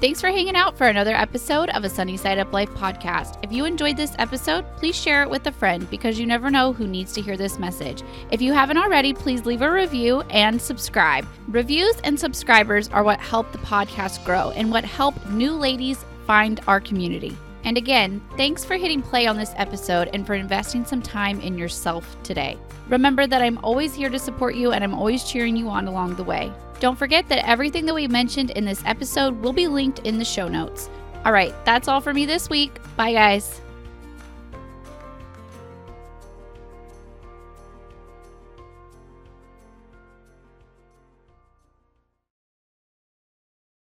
Thanks 0.00 0.18
for 0.18 0.28
hanging 0.28 0.56
out 0.56 0.78
for 0.78 0.86
another 0.86 1.14
episode 1.14 1.68
of 1.68 1.84
a 1.84 1.90
Sunny 1.90 2.16
Side 2.16 2.38
Up 2.38 2.54
Life 2.54 2.70
podcast. 2.70 3.36
If 3.42 3.52
you 3.52 3.66
enjoyed 3.66 3.98
this 3.98 4.14
episode, 4.18 4.64
please 4.78 4.96
share 4.96 5.22
it 5.22 5.28
with 5.28 5.46
a 5.46 5.52
friend 5.52 5.90
because 5.90 6.18
you 6.18 6.24
never 6.24 6.50
know 6.50 6.72
who 6.72 6.86
needs 6.86 7.12
to 7.12 7.20
hear 7.20 7.36
this 7.36 7.58
message. 7.58 8.02
If 8.30 8.40
you 8.40 8.54
haven't 8.54 8.78
already, 8.78 9.12
please 9.12 9.44
leave 9.44 9.60
a 9.60 9.70
review 9.70 10.22
and 10.30 10.58
subscribe. 10.58 11.26
Reviews 11.48 11.96
and 12.02 12.18
subscribers 12.18 12.88
are 12.88 13.04
what 13.04 13.20
help 13.20 13.52
the 13.52 13.58
podcast 13.58 14.24
grow 14.24 14.52
and 14.52 14.70
what 14.70 14.86
help 14.86 15.14
new 15.28 15.52
ladies 15.52 16.02
find 16.26 16.60
our 16.66 16.80
community. 16.80 17.36
And 17.64 17.76
again, 17.76 18.22
thanks 18.38 18.64
for 18.64 18.76
hitting 18.76 19.02
play 19.02 19.26
on 19.26 19.36
this 19.36 19.52
episode 19.56 20.08
and 20.14 20.26
for 20.26 20.32
investing 20.32 20.86
some 20.86 21.02
time 21.02 21.42
in 21.42 21.58
yourself 21.58 22.16
today. 22.22 22.56
Remember 22.88 23.26
that 23.26 23.42
I'm 23.42 23.58
always 23.58 23.94
here 23.94 24.08
to 24.08 24.18
support 24.18 24.54
you 24.54 24.72
and 24.72 24.82
I'm 24.82 24.94
always 24.94 25.24
cheering 25.24 25.56
you 25.56 25.68
on 25.68 25.88
along 25.88 26.14
the 26.14 26.24
way. 26.24 26.50
Don't 26.80 26.98
forget 26.98 27.28
that 27.28 27.46
everything 27.46 27.86
that 27.86 27.94
we 27.94 28.08
mentioned 28.08 28.50
in 28.50 28.64
this 28.64 28.82
episode 28.86 29.40
will 29.42 29.52
be 29.52 29.68
linked 29.68 30.00
in 30.00 30.18
the 30.18 30.24
show 30.24 30.48
notes. 30.48 30.90
All 31.24 31.32
right, 31.32 31.54
that's 31.66 31.86
all 31.88 32.00
for 32.00 32.14
me 32.14 32.24
this 32.26 32.48
week. 32.48 32.72
Bye, 32.96 33.12
guys. 33.12 33.60